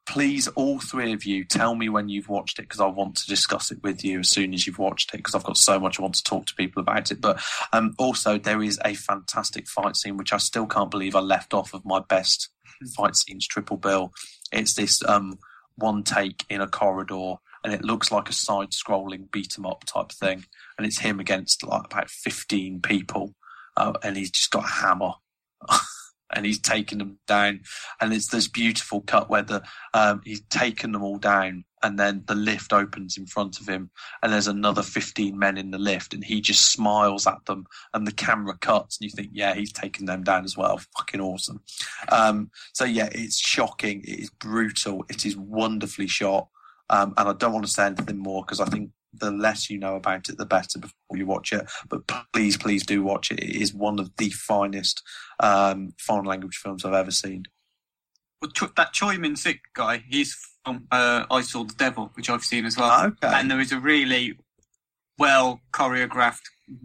please, 0.06 0.48
all 0.48 0.78
three 0.78 1.12
of 1.12 1.24
you, 1.24 1.44
tell 1.44 1.74
me 1.74 1.88
when 1.88 2.08
you've 2.08 2.28
watched 2.28 2.58
it 2.58 2.62
because 2.62 2.80
I 2.80 2.86
want 2.86 3.16
to 3.16 3.26
discuss 3.26 3.70
it 3.70 3.82
with 3.82 4.04
you 4.04 4.20
as 4.20 4.28
soon 4.28 4.52
as 4.52 4.66
you've 4.66 4.78
watched 4.78 5.14
it 5.14 5.18
because 5.18 5.34
I've 5.34 5.44
got 5.44 5.56
so 5.56 5.80
much 5.80 5.98
I 5.98 6.02
want 6.02 6.14
to 6.16 6.22
talk 6.22 6.46
to 6.46 6.54
people 6.54 6.80
about 6.80 7.10
it. 7.10 7.20
But 7.20 7.42
um, 7.72 7.94
also, 7.98 8.38
there 8.38 8.62
is 8.62 8.78
a 8.84 8.94
fantastic 8.94 9.66
fight 9.66 9.96
scene 9.96 10.16
which 10.16 10.32
I 10.32 10.38
still 10.38 10.66
can't 10.66 10.90
believe 10.90 11.16
I 11.16 11.20
left 11.20 11.54
off 11.54 11.74
of 11.74 11.84
my 11.84 12.00
best 12.00 12.50
fight 12.96 13.16
scenes 13.16 13.46
triple 13.46 13.76
bill. 13.76 14.12
It's 14.52 14.74
this 14.74 15.02
um, 15.04 15.38
one 15.76 16.02
take 16.02 16.44
in 16.48 16.60
a 16.60 16.68
corridor. 16.68 17.34
And 17.64 17.72
it 17.72 17.82
looks 17.82 18.12
like 18.12 18.28
a 18.28 18.34
side-scrolling 18.34 19.30
beat 19.30 19.54
'em 19.56 19.64
up 19.64 19.84
type 19.86 20.12
thing, 20.12 20.44
and 20.76 20.86
it's 20.86 20.98
him 20.98 21.18
against 21.18 21.64
like 21.64 21.86
about 21.86 22.10
fifteen 22.10 22.82
people, 22.82 23.34
uh, 23.74 23.94
and 24.02 24.18
he's 24.18 24.30
just 24.30 24.50
got 24.50 24.64
a 24.64 24.68
hammer. 24.68 25.12
and 26.34 26.44
he's 26.44 26.60
taken 26.60 26.98
them 26.98 27.18
down. 27.26 27.60
And 28.00 28.12
it's 28.12 28.28
this 28.28 28.48
beautiful 28.48 29.00
cut 29.00 29.30
where 29.30 29.42
the 29.42 29.62
um, 29.92 30.20
he's 30.24 30.42
taken 30.50 30.92
them 30.92 31.02
all 31.02 31.18
down, 31.18 31.64
and 31.82 31.98
then 31.98 32.24
the 32.26 32.34
lift 32.34 32.72
opens 32.72 33.16
in 33.16 33.26
front 33.26 33.60
of 33.60 33.68
him, 33.68 33.90
and 34.22 34.32
there's 34.32 34.48
another 34.48 34.82
fifteen 34.82 35.38
men 35.38 35.56
in 35.56 35.70
the 35.70 35.78
lift, 35.78 36.14
and 36.14 36.24
he 36.24 36.40
just 36.40 36.72
smiles 36.72 37.26
at 37.26 37.44
them, 37.46 37.66
and 37.92 38.06
the 38.06 38.12
camera 38.12 38.56
cuts, 38.58 38.98
and 38.98 39.04
you 39.04 39.14
think, 39.14 39.30
yeah, 39.32 39.54
he's 39.54 39.72
taken 39.72 40.06
them 40.06 40.22
down 40.22 40.44
as 40.44 40.56
well. 40.56 40.80
Fucking 40.96 41.20
awesome. 41.20 41.60
Um, 42.10 42.50
so 42.72 42.84
yeah, 42.84 43.08
it's 43.12 43.38
shocking. 43.38 44.02
It 44.02 44.20
is 44.20 44.30
brutal. 44.30 45.04
It 45.08 45.24
is 45.24 45.36
wonderfully 45.36 46.08
shot. 46.08 46.48
Um, 46.90 47.14
and 47.16 47.28
I 47.28 47.32
don't 47.32 47.52
want 47.52 47.64
to 47.64 47.72
say 47.72 47.86
anything 47.86 48.18
more 48.18 48.42
because 48.42 48.60
I 48.60 48.66
think 48.66 48.90
the 49.18 49.30
less 49.30 49.70
you 49.70 49.78
know 49.78 49.96
about 49.96 50.28
it, 50.28 50.38
the 50.38 50.46
better 50.46 50.78
before 50.78 51.16
you 51.16 51.26
watch 51.26 51.52
it. 51.52 51.66
But 51.88 52.02
please, 52.32 52.56
please 52.56 52.84
do 52.84 53.02
watch 53.02 53.30
it. 53.30 53.40
It 53.40 53.56
is 53.60 53.74
one 53.74 53.98
of 53.98 54.10
the 54.16 54.30
finest 54.30 55.02
um, 55.40 55.94
foreign 55.98 56.24
language 56.24 56.56
films 56.56 56.84
I've 56.84 56.92
ever 56.94 57.10
seen. 57.10 57.44
Well, 58.40 58.50
that 58.76 58.92
Choi 58.92 59.16
Min 59.16 59.36
Sik 59.36 59.60
guy, 59.74 60.04
he's 60.08 60.36
from 60.64 60.86
uh, 60.90 61.24
I 61.30 61.40
Saw 61.42 61.64
the 61.64 61.74
Devil, 61.74 62.10
which 62.14 62.28
I've 62.28 62.42
seen 62.44 62.66
as 62.66 62.76
well. 62.76 63.06
Okay. 63.06 63.28
And 63.34 63.50
there 63.50 63.60
is 63.60 63.72
a 63.72 63.78
really 63.78 64.38
well 65.18 65.60
choreographed, 65.72 66.42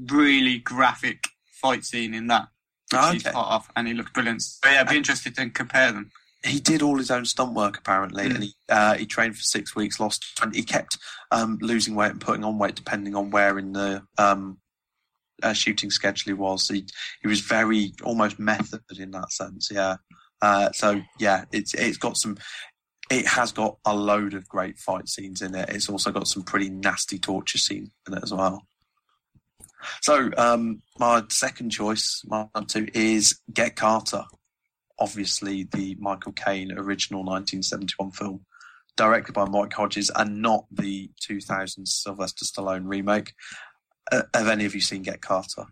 really 0.09 0.59
graphic 0.59 1.24
fight 1.62 1.83
scene 1.83 2.13
in 2.13 2.27
that. 2.27 2.48
Which 2.91 3.01
he's 3.12 3.25
Okay. 3.25 3.33
part 3.33 3.51
of, 3.51 3.69
and 3.75 3.88
he 3.88 3.93
looked 3.93 4.13
brilliant. 4.13 4.41
So 4.41 4.69
yeah, 4.69 4.81
I'd 4.81 4.89
be 4.89 4.98
interested 4.98 5.36
to 5.36 5.50
compare 5.50 5.91
them. 5.91 6.09
He 6.43 6.60
did 6.60 6.81
all 6.81 6.98
his 6.98 7.12
own 7.12 7.25
stunt 7.25 7.53
work 7.53 7.77
apparently, 7.77 8.24
Mm. 8.25 8.36
and 8.36 8.43
he 8.43 8.53
uh, 8.69 8.93
he 8.96 9.05
trained 9.05 9.36
for 9.36 9.43
six 9.43 9.75
weeks, 9.75 10.00
lost 10.00 10.25
and 10.41 10.55
he 10.55 10.63
kept 10.63 10.98
um, 11.31 11.58
losing 11.62 11.96
weight 11.96 12.12
and 12.12 12.22
putting 12.22 12.43
on 12.43 12.58
weight 12.58 12.75
depending 12.75 13.15
on 13.15 13.29
where 13.29 13.60
in 13.60 13.74
the 13.74 14.03
um, 14.17 14.58
uh, 15.43 15.53
shooting 15.53 15.89
schedule 15.91 16.29
he 16.29 16.34
was. 16.34 16.67
He 16.67 16.86
he 17.22 17.27
was 17.27 17.41
very 17.41 17.93
almost 18.03 18.39
method 18.39 18.81
in 18.98 19.12
that 19.12 19.31
sense, 19.31 19.69
yeah. 19.72 19.98
Uh, 20.41 20.72
so 20.72 21.01
yeah, 21.19 21.46
it's 21.51 21.74
it's 21.74 21.98
got 21.98 22.17
some. 22.17 22.38
It 23.12 23.25
has 23.25 23.51
got 23.51 23.77
a 23.86 23.96
load 23.96 24.34
of 24.36 24.48
great 24.48 24.77
fight 24.77 25.10
scenes 25.10 25.41
in 25.41 25.55
it. 25.55 25.69
It's 25.69 25.89
also 25.89 26.12
got 26.12 26.27
some 26.27 26.43
pretty 26.43 26.69
nasty 26.69 27.17
torture 27.17 27.58
scenes 27.58 27.89
in 28.08 28.13
it 28.13 28.24
as 28.24 28.31
well. 28.31 28.67
So 30.01 30.29
um, 30.38 30.81
my 31.00 31.24
second 31.29 31.72
choice, 31.72 32.22
my 32.25 32.48
number 32.53 32.67
two, 32.67 32.88
is 32.93 33.39
Get 33.51 33.75
Carter 33.75 34.25
obviously 35.00 35.63
the 35.63 35.96
Michael 36.00 36.34
Caine 36.34 36.72
original 36.72 37.22
1971 37.22 38.12
film, 38.12 38.46
directed 38.96 39.34
by 39.34 39.46
Mike 39.46 39.74
Hodges, 39.74 40.12
and 40.15 40.41
not 40.41 40.65
the 40.72 41.10
2000 41.22 41.88
Sylvester 41.88 42.46
Stallone 42.46 42.84
remake. 42.86 43.34
Uh, 44.12 44.24
have 44.34 44.48
any 44.48 44.65
of 44.65 44.75
you 44.75 44.82
seen 44.82 45.01
Get 45.01 45.22
Carter? 45.22 45.65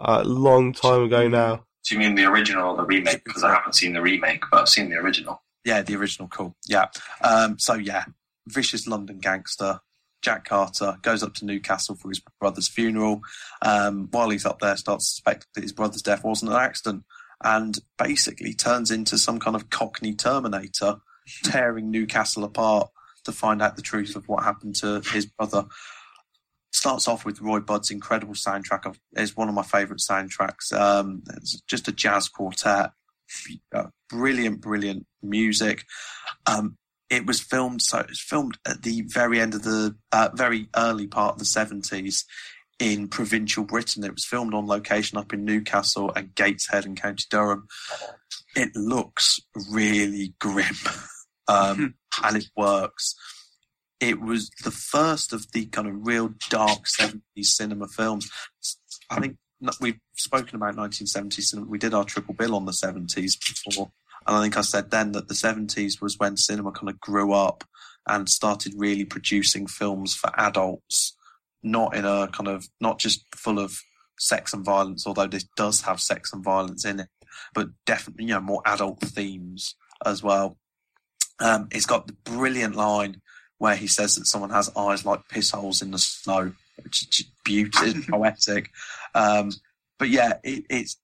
A 0.00 0.24
long 0.24 0.72
time 0.72 1.02
ago 1.02 1.28
now. 1.28 1.64
Do 1.88 1.94
you 1.94 2.00
mean 2.00 2.14
the 2.14 2.24
original 2.24 2.70
or 2.70 2.76
the 2.76 2.84
remake? 2.84 3.24
Because 3.24 3.44
I 3.44 3.54
haven't 3.54 3.74
seen 3.74 3.92
the 3.92 4.02
remake, 4.02 4.42
but 4.50 4.60
I've 4.60 4.68
seen 4.68 4.90
the 4.90 4.96
original. 4.96 5.42
Yeah, 5.64 5.82
the 5.82 5.96
original. 5.96 6.28
Cool. 6.28 6.56
Yeah. 6.66 6.86
Um, 7.22 7.58
so 7.58 7.74
yeah, 7.74 8.04
vicious 8.48 8.86
London 8.86 9.18
gangster. 9.18 9.80
Jack 10.22 10.44
Carter 10.44 10.98
goes 11.02 11.22
up 11.22 11.34
to 11.34 11.44
Newcastle 11.44 11.96
for 11.96 12.08
his 12.08 12.22
brother's 12.40 12.68
funeral. 12.68 13.22
Um, 13.60 14.08
while 14.12 14.30
he's 14.30 14.46
up 14.46 14.60
there, 14.60 14.76
starts 14.76 15.06
to 15.06 15.10
suspect 15.10 15.46
that 15.54 15.62
his 15.62 15.72
brother's 15.72 16.02
death 16.02 16.22
wasn't 16.22 16.52
an 16.52 16.58
accident, 16.58 17.02
and 17.42 17.78
basically 17.98 18.54
turns 18.54 18.90
into 18.90 19.18
some 19.18 19.38
kind 19.38 19.56
of 19.56 19.70
Cockney 19.70 20.14
Terminator, 20.14 20.96
tearing 21.44 21.90
Newcastle 21.90 22.44
apart 22.44 22.90
to 23.24 23.32
find 23.32 23.62
out 23.62 23.76
the 23.76 23.82
truth 23.82 24.16
of 24.16 24.28
what 24.28 24.44
happened 24.44 24.76
to 24.76 25.00
his 25.12 25.26
brother. 25.26 25.66
Starts 26.72 27.06
off 27.06 27.24
with 27.24 27.40
Roy 27.40 27.60
Budd's 27.60 27.90
incredible 27.90 28.34
soundtrack. 28.34 28.86
Of, 28.86 28.98
it's 29.12 29.36
one 29.36 29.48
of 29.48 29.54
my 29.54 29.62
favourite 29.62 30.00
soundtracks. 30.00 30.72
Um, 30.72 31.22
it's 31.36 31.60
just 31.62 31.88
a 31.88 31.92
jazz 31.92 32.28
quartet. 32.28 32.90
Uh, 33.74 33.86
brilliant, 34.08 34.60
brilliant 34.60 35.06
music. 35.22 35.84
Um, 36.46 36.76
it 37.12 37.26
was 37.26 37.40
filmed 37.40 37.82
so 37.82 37.98
it 37.98 38.08
was 38.08 38.20
filmed 38.20 38.56
at 38.66 38.82
the 38.82 39.02
very 39.02 39.38
end 39.38 39.54
of 39.54 39.62
the 39.62 39.94
uh, 40.12 40.30
very 40.34 40.68
early 40.74 41.06
part 41.06 41.34
of 41.34 41.38
the 41.38 41.44
seventies 41.44 42.24
in 42.82 43.06
provincial 43.06 43.62
Britain. 43.62 44.02
It 44.02 44.12
was 44.12 44.24
filmed 44.24 44.54
on 44.54 44.66
location 44.66 45.16
up 45.16 45.32
in 45.32 45.44
Newcastle 45.44 46.10
and 46.16 46.34
Gateshead 46.34 46.84
in 46.84 46.96
County 46.96 47.24
Durham. 47.30 47.68
It 48.56 48.74
looks 48.74 49.38
really 49.70 50.34
grim, 50.40 50.74
um, 51.48 51.94
and 52.24 52.36
it 52.36 52.48
works. 52.56 53.14
It 54.00 54.20
was 54.20 54.50
the 54.64 54.72
first 54.72 55.32
of 55.32 55.52
the 55.52 55.66
kind 55.66 55.86
of 55.86 56.04
real 56.04 56.34
dark 56.50 56.88
seventies 56.88 57.54
cinema 57.54 57.86
films. 57.86 58.28
I 59.08 59.20
think 59.20 59.36
we've 59.80 60.00
spoken 60.16 60.56
about 60.56 60.74
1970s 60.74 61.42
cinema. 61.42 61.68
We 61.68 61.78
did 61.78 61.94
our 61.94 62.04
triple 62.04 62.34
bill 62.34 62.56
on 62.56 62.64
the 62.64 62.72
70s 62.72 63.38
before. 63.38 63.92
And 64.26 64.36
I 64.36 64.42
think 64.42 64.56
I 64.56 64.62
said 64.62 64.90
then 64.90 65.12
that 65.12 65.28
the 65.28 65.34
70s 65.34 66.00
was 66.00 66.18
when 66.18 66.36
cinema 66.36 66.72
kind 66.72 66.88
of 66.88 66.98
grew 66.98 67.32
up 67.32 67.62
and 68.08 68.28
started 68.28 68.74
really 68.76 69.04
producing 69.04 69.68
films 69.68 70.14
for 70.14 70.30
adults, 70.36 71.16
not 71.62 71.96
in 71.96 72.04
a 72.04 72.28
kind 72.28 72.48
of, 72.48 72.68
not 72.80 72.98
just 72.98 73.24
full 73.34 73.58
of 73.58 73.78
sex 74.18 74.52
and 74.52 74.64
violence, 74.64 75.06
although 75.06 75.26
this 75.26 75.44
does 75.56 75.82
have 75.82 76.00
sex 76.00 76.32
and 76.32 76.44
violence 76.44 76.84
in 76.84 77.00
it, 77.00 77.08
but 77.54 77.68
definitely, 77.86 78.24
you 78.24 78.30
know, 78.30 78.40
more 78.40 78.62
adult 78.64 79.00
themes 79.00 79.74
as 80.04 80.22
well. 80.22 80.58
Um, 81.40 81.68
it's 81.70 81.86
got 81.86 82.06
the 82.06 82.16
brilliant 82.24 82.76
line 82.76 83.20
where 83.58 83.76
he 83.76 83.86
says 83.86 84.16
that 84.16 84.26
someone 84.26 84.50
has 84.50 84.70
eyes 84.76 85.04
like 85.04 85.28
piss 85.28 85.50
holes 85.50 85.82
in 85.82 85.90
the 85.90 85.98
snow, 85.98 86.52
which 86.82 87.02
is 87.02 87.08
just 87.08 87.30
beautiful, 87.44 87.92
poetic. 88.18 88.70
Um, 89.14 89.52
but 89.98 90.08
yeah, 90.08 90.34
it, 90.42 90.64
it's 90.68 90.98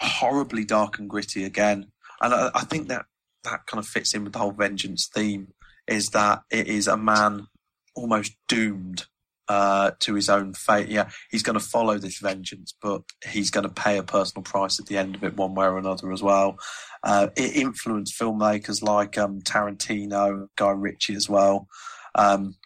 horribly 0.00 0.64
dark 0.64 0.98
and 0.98 1.08
gritty 1.08 1.44
again. 1.44 1.86
And 2.20 2.34
I, 2.34 2.50
I 2.54 2.60
think 2.62 2.88
that 2.88 3.06
that 3.44 3.66
kind 3.66 3.78
of 3.78 3.86
fits 3.86 4.14
in 4.14 4.24
with 4.24 4.32
the 4.32 4.38
whole 4.38 4.52
vengeance 4.52 5.06
theme 5.06 5.52
is 5.86 6.10
that 6.10 6.42
it 6.50 6.66
is 6.66 6.88
a 6.88 6.96
man 6.96 7.46
almost 7.94 8.32
doomed 8.48 9.06
uh, 9.48 9.92
to 10.00 10.14
his 10.14 10.28
own 10.28 10.54
fate. 10.54 10.88
Yeah, 10.88 11.10
he's 11.30 11.42
going 11.42 11.58
to 11.58 11.64
follow 11.64 11.98
this 11.98 12.18
vengeance, 12.18 12.74
but 12.80 13.02
he's 13.26 13.50
going 13.50 13.64
to 13.64 13.72
pay 13.72 13.98
a 13.98 14.02
personal 14.02 14.42
price 14.42 14.80
at 14.80 14.86
the 14.86 14.96
end 14.96 15.14
of 15.14 15.24
it, 15.24 15.36
one 15.36 15.54
way 15.54 15.66
or 15.66 15.78
another, 15.78 16.12
as 16.12 16.22
well. 16.22 16.58
Uh, 17.02 17.28
it 17.36 17.56
influenced 17.56 18.18
filmmakers 18.18 18.82
like 18.82 19.18
um, 19.18 19.40
Tarantino, 19.40 20.48
Guy 20.56 20.70
Ritchie 20.70 21.14
as 21.14 21.28
well. 21.28 21.68
Um, 22.14 22.56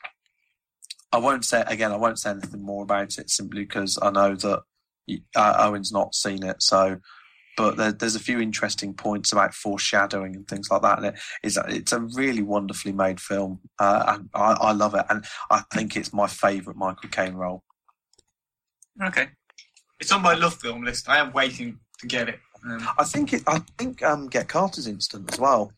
I 1.13 1.19
won't 1.19 1.45
say 1.45 1.65
again. 1.67 1.93
I 1.93 1.97
won't 1.97 2.19
say 2.19 2.31
anything 2.31 2.63
more 2.63 2.83
about 2.83 3.19
it 3.19 3.31
simply 3.31 3.63
because 3.65 3.99
I 4.01 4.11
know 4.11 4.35
that 4.37 4.61
uh, 5.35 5.55
Owen's 5.59 5.93
not 5.93 6.15
seen 6.15 6.45
it. 6.45 6.63
So, 6.63 6.99
but 7.59 7.77
there, 7.77 7.93
there's 7.93 8.15
a 8.15 8.21
few 8.21 8.41
interesting 8.41 8.95
points 8.95 9.33
about 9.33 9.53
foreshadowing 9.53 10.35
and 10.37 10.47
things 10.49 10.71
like 10.71 10.81
that. 10.83 10.99
And 10.99 11.07
it 11.09 11.15
is 11.43 11.59
it's 11.69 11.93
a 11.93 11.99
really 12.01 12.43
wonderfully 12.43 12.93
made 12.93 13.21
film, 13.21 13.61
uh, 13.81 14.05
and 14.07 14.31
I, 14.33 14.53
I 14.53 14.73
love 14.73 14.95
it. 14.95 15.05
And 15.11 15.25
I 15.51 15.63
think 15.75 15.97
it's 15.97 16.13
my 16.13 16.29
favourite 16.29 16.79
Michael 16.79 17.11
Caine 17.11 17.35
role. 17.35 17.65
Okay. 19.05 19.29
It's 20.01 20.13
on 20.13 20.23
my 20.23 20.35
love 20.35 20.55
film 20.55 20.85
list. 20.85 21.09
I 21.09 21.19
am 21.19 21.33
waiting 21.33 21.79
to 21.99 22.07
get 22.07 22.29
it. 22.29 22.39
Um, 22.65 22.89
I 22.99 23.05
think 23.05 23.33
it. 23.33 23.43
I 23.47 23.61
think 23.77 24.03
um, 24.03 24.29
Get 24.29 24.49
Carter's 24.49 24.87
instant 24.87 25.33
as 25.33 25.39
well. 25.41 25.73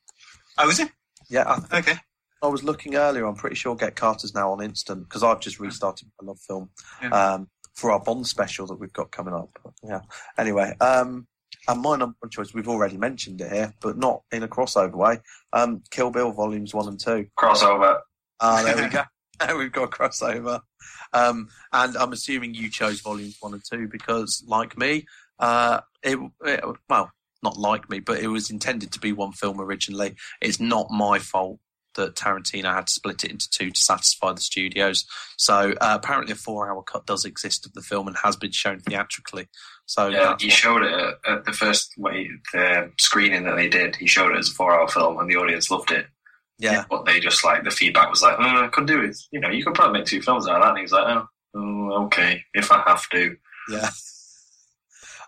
oh, 0.58 0.68
is 0.68 0.80
it? 0.80 0.90
Yeah, 1.30 1.44
I, 1.46 1.78
Okay. 1.78 1.94
I 2.42 2.46
was 2.46 2.62
looking 2.62 2.94
earlier. 2.94 3.26
I'm 3.26 3.34
pretty 3.34 3.56
sure 3.56 3.74
Get 3.76 3.96
Carter's 3.96 4.34
now 4.34 4.52
on 4.52 4.62
instant 4.62 5.08
because 5.08 5.22
I've 5.22 5.40
just 5.40 5.58
restarted 5.60 6.08
my 6.20 6.28
love 6.28 6.38
film 6.40 6.70
Yeah. 7.02 7.08
um, 7.34 7.48
for 7.74 7.90
our 7.92 8.00
Bond 8.00 8.26
special 8.26 8.66
that 8.66 8.76
we've 8.80 8.92
got 8.92 9.10
coming 9.12 9.34
up. 9.34 9.50
Yeah. 9.82 10.00
Anyway, 10.38 10.74
um, 10.80 11.26
and 11.68 11.80
my 11.80 11.96
number 11.96 12.16
one 12.20 12.30
choice 12.30 12.54
we've 12.54 12.68
already 12.68 12.96
mentioned 12.96 13.40
it 13.40 13.52
here, 13.52 13.74
but 13.80 13.96
not 13.96 14.22
in 14.32 14.42
a 14.42 14.48
crossover 14.48 14.94
way. 14.94 15.18
Um, 15.52 15.82
Kill 15.90 16.10
Bill 16.10 16.32
volumes 16.32 16.74
one 16.74 16.88
and 16.88 17.00
two. 17.00 17.26
Crossover. 17.38 18.00
Ah, 18.40 18.62
there 18.62 18.76
we 18.76 18.88
go. 18.88 19.02
we've 19.56 19.72
got 19.72 19.84
a 19.84 19.88
crossover. 19.88 20.60
Um, 21.12 21.48
and 21.72 21.96
I'm 21.96 22.12
assuming 22.12 22.54
you 22.54 22.70
chose 22.70 23.00
volumes 23.00 23.36
one 23.40 23.54
and 23.54 23.62
two 23.68 23.88
because, 23.88 24.44
like 24.46 24.78
me, 24.78 25.06
uh, 25.38 25.80
it, 26.02 26.18
it 26.44 26.64
well, 26.88 27.10
not 27.42 27.56
like 27.56 27.88
me, 27.88 28.00
but 28.00 28.20
it 28.20 28.28
was 28.28 28.50
intended 28.50 28.92
to 28.92 29.00
be 29.00 29.12
one 29.12 29.32
film 29.32 29.60
originally. 29.60 30.14
It's 30.40 30.60
not 30.60 30.90
my 30.90 31.18
fault 31.18 31.58
that 31.94 32.14
Tarantino 32.14 32.74
had 32.74 32.86
to 32.86 32.92
split 32.92 33.24
it 33.24 33.30
into 33.30 33.48
two 33.50 33.70
to 33.70 33.80
satisfy 33.80 34.32
the 34.32 34.40
studios. 34.40 35.04
So 35.36 35.72
uh, 35.80 35.98
apparently, 36.02 36.32
a 36.32 36.36
four-hour 36.36 36.82
cut 36.82 37.06
does 37.06 37.24
exist 37.24 37.66
of 37.66 37.72
the 37.72 37.82
film 37.82 38.08
and 38.08 38.16
has 38.22 38.36
been 38.36 38.52
shown 38.52 38.80
theatrically. 38.80 39.48
So 39.86 40.08
Yeah, 40.08 40.36
he 40.38 40.50
showed 40.50 40.82
it 40.82 40.92
at, 40.92 41.14
at 41.26 41.44
the 41.44 41.52
first 41.52 41.94
way, 41.98 42.30
the 42.52 42.92
screening 43.00 43.44
that 43.44 43.56
they 43.56 43.68
did. 43.68 43.96
He 43.96 44.06
showed 44.06 44.32
it 44.32 44.38
as 44.38 44.48
a 44.48 44.52
four-hour 44.52 44.88
film, 44.88 45.18
and 45.18 45.28
the 45.28 45.36
audience 45.36 45.70
loved 45.70 45.90
it. 45.90 46.06
yeah, 46.58 46.84
But 46.88 47.06
they 47.06 47.20
just 47.20 47.44
like 47.44 47.64
the 47.64 47.70
feedback 47.70 48.10
was 48.10 48.22
like, 48.22 48.36
oh, 48.38 48.64
I 48.64 48.68
couldn't 48.68 48.86
do 48.86 49.02
it. 49.02 49.16
You 49.30 49.40
know, 49.40 49.50
you 49.50 49.64
could 49.64 49.74
probably 49.74 50.00
make 50.00 50.06
two 50.06 50.22
films 50.22 50.46
out 50.48 50.56
of 50.56 50.62
that. 50.62 50.68
And 50.70 50.78
he 50.78 50.82
was 50.82 50.92
like, 50.92 51.06
oh, 51.06 51.26
oh 51.54 52.04
okay, 52.04 52.44
if 52.54 52.70
I 52.70 52.82
have 52.86 53.08
to. 53.10 53.36
yeah. 53.70 53.90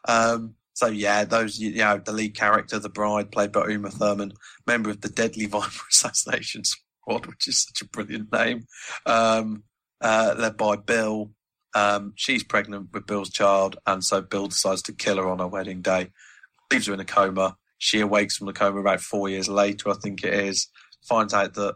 Um, 0.04 0.56
so 0.74 0.86
yeah, 0.86 1.24
those 1.24 1.58
you 1.58 1.74
know 1.76 1.98
the 1.98 2.12
lead 2.12 2.34
character, 2.36 2.78
the 2.78 2.88
bride, 2.88 3.30
played 3.30 3.52
by 3.52 3.68
Uma 3.68 3.90
Thurman, 3.90 4.32
member 4.66 4.90
of 4.90 5.00
the 5.00 5.08
Deadly 5.08 5.46
Viper 5.54 5.84
Assassination 5.90 6.62
Squad, 6.64 7.26
which 7.26 7.48
is 7.48 7.62
such 7.62 7.82
a 7.82 7.88
brilliant 7.88 8.32
name, 8.32 8.66
um, 9.06 9.64
uh, 10.00 10.34
led 10.38 10.56
by 10.56 10.76
Bill. 10.76 11.30
Um, 11.74 12.12
she's 12.16 12.42
pregnant 12.44 12.88
with 12.92 13.06
Bill's 13.06 13.30
child, 13.30 13.76
and 13.86 14.04
so 14.04 14.20
Bill 14.20 14.46
decides 14.48 14.82
to 14.82 14.92
kill 14.92 15.16
her 15.16 15.28
on 15.28 15.38
her 15.38 15.46
wedding 15.48 15.80
day. 15.80 16.10
Leaves 16.70 16.86
her 16.86 16.94
in 16.94 17.00
a 17.00 17.04
coma. 17.04 17.56
She 17.78 18.00
awakes 18.00 18.36
from 18.36 18.46
the 18.46 18.52
coma 18.52 18.80
about 18.80 19.00
four 19.00 19.28
years 19.28 19.48
later, 19.48 19.90
I 19.90 19.94
think 19.94 20.22
it 20.22 20.34
is. 20.34 20.68
Finds 21.08 21.34
out 21.34 21.54
that 21.54 21.74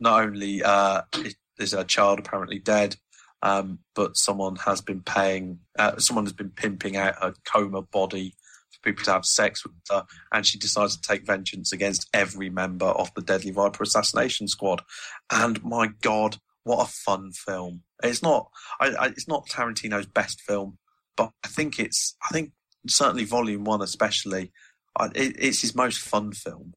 not 0.00 0.22
only 0.22 0.62
uh, 0.62 1.02
is- 1.24 1.36
is 1.58 1.72
her 1.72 1.82
child 1.84 2.20
apparently 2.20 2.60
dead, 2.60 2.94
um, 3.42 3.80
but 3.94 4.16
someone 4.16 4.56
has 4.56 4.80
been 4.80 5.02
paying, 5.02 5.60
uh, 5.78 5.98
someone 5.98 6.24
has 6.26 6.32
been 6.32 6.50
pimping 6.50 6.96
out 6.96 7.22
her 7.22 7.34
coma 7.44 7.82
body 7.82 8.34
for 8.70 8.80
people 8.82 9.04
to 9.04 9.12
have 9.12 9.24
sex 9.24 9.64
with 9.64 9.74
her, 9.90 10.04
and 10.32 10.44
she 10.46 10.58
decides 10.58 10.96
to 10.96 11.08
take 11.08 11.26
vengeance 11.26 11.72
against 11.72 12.08
every 12.12 12.50
member 12.50 12.86
of 12.86 13.12
the 13.14 13.22
Deadly 13.22 13.50
Viper 13.50 13.82
Assassination 13.82 14.48
Squad. 14.48 14.82
And 15.30 15.62
my 15.64 15.90
God, 16.02 16.36
what 16.64 16.86
a 16.88 16.90
fun 16.90 17.32
film! 17.32 17.82
It's 18.02 18.22
not, 18.22 18.48
I, 18.80 18.88
I, 18.88 19.06
it's 19.08 19.28
not 19.28 19.48
Tarantino's 19.48 20.06
best 20.06 20.40
film, 20.40 20.78
but 21.16 21.30
I 21.44 21.48
think 21.48 21.78
it's, 21.78 22.16
I 22.28 22.32
think 22.32 22.52
certainly 22.86 23.24
Volume 23.24 23.64
One, 23.64 23.82
especially, 23.82 24.52
I, 24.98 25.06
it, 25.14 25.36
it's 25.38 25.62
his 25.62 25.74
most 25.74 26.00
fun 26.00 26.32
film. 26.32 26.74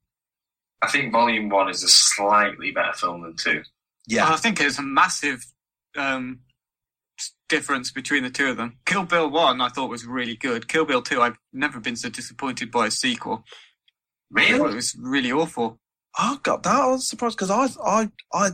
I 0.82 0.88
think 0.88 1.12
Volume 1.12 1.50
One 1.50 1.70
is 1.70 1.84
a 1.84 1.88
slightly 1.88 2.72
better 2.72 2.94
film 2.94 3.22
than 3.22 3.36
two. 3.36 3.62
Yeah, 4.08 4.32
I 4.32 4.38
think 4.38 4.60
it's 4.60 4.80
a 4.80 4.84
massive 4.84 5.46
um, 5.96 6.40
s- 6.50 6.51
difference 7.50 7.92
between 7.92 8.24
the 8.24 8.30
two 8.30 8.48
of 8.50 8.58
them. 8.58 8.78
Kill 8.86 9.04
Bill 9.04 9.30
1 9.30 9.62
I 9.62 9.70
thought 9.70 9.90
was 9.90 10.06
really 10.06 10.36
good. 10.36 10.68
Kill 10.68 10.86
Bill 10.86 11.02
2, 11.02 11.22
I've 11.22 11.38
never 11.54 11.80
been 11.80 11.96
so 11.96 12.10
disappointed 12.10 12.72
by 12.72 12.88
a 12.88 12.92
sequel. 12.92 13.44
I 14.36 14.58
thought 14.58 14.72
it 14.72 14.76
was 14.76 14.96
really 15.00 15.32
awful. 15.32 15.80
I 16.18 16.38
got 16.44 16.64
that. 16.64 16.82
I 16.82 16.88
was 16.88 17.08
surprised 17.08 17.38
because 17.38 17.52
I, 17.52 17.68
I, 17.86 18.10
I, 18.34 18.52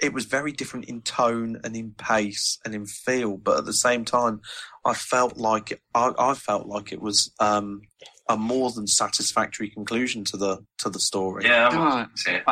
it 0.00 0.12
was 0.12 0.24
very 0.26 0.52
different 0.52 0.86
in 0.86 1.02
tone 1.02 1.60
and 1.64 1.74
in 1.76 1.92
pace 1.92 2.58
and 2.64 2.74
in 2.74 2.86
feel, 2.86 3.36
but 3.36 3.58
at 3.58 3.64
the 3.64 3.72
same 3.72 4.04
time, 4.04 4.40
I 4.84 4.94
felt 4.94 5.36
like 5.36 5.80
I, 5.94 6.12
I 6.18 6.34
felt 6.34 6.66
like 6.66 6.92
it 6.92 7.00
was 7.02 7.32
um, 7.40 7.82
a 8.28 8.36
more 8.36 8.70
than 8.70 8.86
satisfactory 8.86 9.70
conclusion 9.70 10.24
to 10.24 10.36
the 10.36 10.58
to 10.78 10.90
the 10.90 11.00
story. 11.00 11.44
Yeah, 11.44 11.68
I'm 11.68 11.78
Ah. 11.78 12.08
see 12.14 12.32
it. 12.32 12.44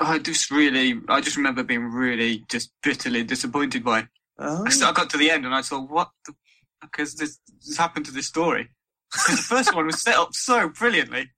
I 0.00 0.18
just 0.18 0.50
really, 0.50 1.00
I 1.08 1.20
just 1.20 1.36
remember 1.36 1.62
being 1.62 1.84
really 1.84 2.44
just 2.48 2.70
bitterly 2.82 3.22
disappointed 3.22 3.84
by 3.84 4.00
it. 4.00 4.06
Oh. 4.38 4.64
I, 4.66 4.70
st- 4.70 4.88
I 4.88 4.92
got 4.92 5.10
to 5.10 5.16
the 5.16 5.30
end 5.30 5.44
and 5.46 5.54
I 5.54 5.62
thought, 5.62 5.88
what 5.90 6.10
the 6.26 6.34
fuck 6.80 6.96
has 6.98 7.14
this, 7.14 7.38
this 7.66 7.76
happened 7.76 8.06
to 8.06 8.12
this 8.12 8.26
story? 8.26 8.68
Because 9.12 9.36
the 9.36 9.42
first 9.42 9.74
one 9.74 9.86
was 9.86 10.02
set 10.02 10.16
up 10.16 10.30
so 10.34 10.68
brilliantly. 10.68 11.30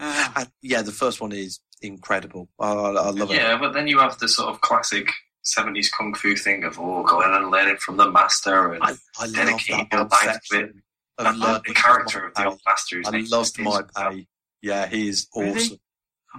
Uh, 0.00 0.30
And, 0.36 0.48
yeah, 0.62 0.82
the 0.82 0.90
first 0.92 1.20
one 1.20 1.30
is 1.32 1.60
incredible. 1.80 2.48
I, 2.58 2.72
I, 2.72 2.88
I 2.90 3.10
love 3.10 3.30
it. 3.30 3.36
Yeah, 3.36 3.56
but 3.58 3.72
then 3.72 3.86
you 3.86 3.98
have 4.00 4.18
the 4.18 4.26
sort 4.28 4.48
of 4.52 4.60
classic 4.62 5.08
70s 5.44 5.88
kung 5.96 6.14
fu 6.14 6.34
thing 6.34 6.64
of, 6.64 6.78
oh, 6.80 7.04
going 7.04 7.32
and 7.32 7.50
learning 7.50 7.76
from 7.76 7.96
the 7.98 8.10
master 8.10 8.72
and 8.72 8.82
I, 8.82 8.94
I 9.20 9.26
dedicating 9.30 9.86
your 9.92 10.06
life 10.06 10.38
to 10.50 10.60
it. 10.60 10.72
I 11.18 11.28
And 11.28 11.38
love 11.38 11.62
the 11.64 11.74
character 11.74 12.26
of 12.26 12.34
the 12.34 12.46
old 12.48 12.60
master. 12.66 13.02
I 13.06 13.24
loved 13.28 13.58
my 13.60 13.82
pay. 13.96 14.26
Yeah, 14.62 14.86
he 14.88 15.08
is 15.08 15.28
Really? 15.36 15.52
awesome. 15.52 15.78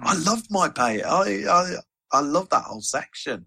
I 0.02 0.14
loved 0.18 0.48
my 0.50 0.68
pay. 0.68 1.02
I, 1.02 1.22
I, 1.50 1.74
I 2.12 2.20
love 2.20 2.50
that 2.50 2.64
whole 2.64 2.82
section. 2.82 3.46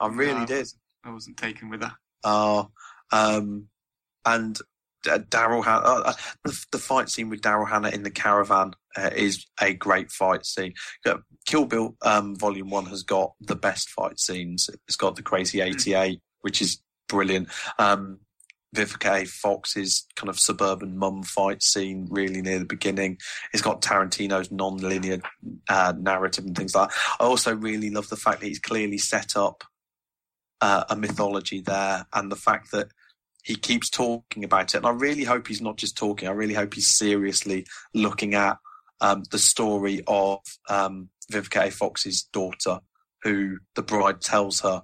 I 0.00 0.06
really 0.06 0.40
No. 0.40 0.46
did. 0.46 0.68
I 1.06 1.12
wasn't 1.12 1.36
taken 1.36 1.70
with 1.70 1.80
that. 1.80 1.92
Oh, 2.24 2.70
um, 3.12 3.68
and 4.24 4.58
D- 5.04 5.10
Daryl 5.10 5.64
Hannah, 5.64 5.84
uh, 5.84 6.02
uh, 6.06 6.12
the, 6.44 6.66
the 6.72 6.78
fight 6.78 7.08
scene 7.08 7.30
with 7.30 7.40
Daryl 7.40 7.68
Hannah 7.68 7.90
in 7.90 8.02
the 8.02 8.10
caravan 8.10 8.72
uh, 8.96 9.10
is 9.14 9.46
a 9.60 9.72
great 9.72 10.10
fight 10.10 10.44
scene. 10.44 10.74
Uh, 11.04 11.18
Kill 11.46 11.66
Bill 11.66 11.96
um, 12.02 12.34
Volume 12.36 12.70
One 12.70 12.86
has 12.86 13.04
got 13.04 13.34
the 13.40 13.54
best 13.54 13.90
fight 13.90 14.18
scenes. 14.18 14.68
It's 14.88 14.96
got 14.96 15.14
the 15.14 15.22
Crazy 15.22 15.60
Eighty 15.60 15.94
Eight, 15.94 16.20
which 16.40 16.60
is 16.60 16.82
brilliant. 17.08 17.48
Um, 17.78 18.18
Vivica 18.74 19.22
A. 19.22 19.24
Fox's 19.24 20.06
kind 20.16 20.28
of 20.28 20.38
suburban 20.38 20.98
mum 20.98 21.22
fight 21.22 21.62
scene, 21.62 22.08
really 22.10 22.42
near 22.42 22.58
the 22.58 22.64
beginning. 22.64 23.16
It's 23.52 23.62
got 23.62 23.80
Tarantino's 23.80 24.50
non-linear 24.50 25.20
uh, 25.68 25.94
narrative 25.96 26.44
and 26.44 26.56
things 26.56 26.74
like 26.74 26.90
that. 26.90 26.98
I 27.20 27.24
also 27.24 27.54
really 27.54 27.90
love 27.90 28.08
the 28.08 28.16
fact 28.16 28.40
that 28.40 28.46
he's 28.48 28.58
clearly 28.58 28.98
set 28.98 29.36
up 29.36 29.62
uh, 30.60 30.84
a 30.88 30.96
mythology 30.96 31.60
there, 31.60 32.06
and 32.12 32.30
the 32.30 32.36
fact 32.36 32.70
that 32.72 32.88
he 33.42 33.54
keeps 33.54 33.88
talking 33.88 34.42
about 34.42 34.74
it. 34.74 34.78
And 34.78 34.86
I 34.86 34.90
really 34.90 35.24
hope 35.24 35.46
he's 35.46 35.60
not 35.60 35.76
just 35.76 35.96
talking. 35.96 36.28
I 36.28 36.32
really 36.32 36.54
hope 36.54 36.74
he's 36.74 36.88
seriously 36.88 37.64
looking 37.94 38.34
at 38.34 38.58
um, 39.00 39.22
the 39.30 39.38
story 39.38 40.02
of 40.06 40.40
um, 40.68 41.10
Vivica 41.32 41.68
A. 41.68 41.70
Fox's 41.70 42.24
daughter, 42.24 42.80
who 43.22 43.58
the 43.74 43.82
bride 43.82 44.20
tells 44.20 44.60
her, 44.60 44.82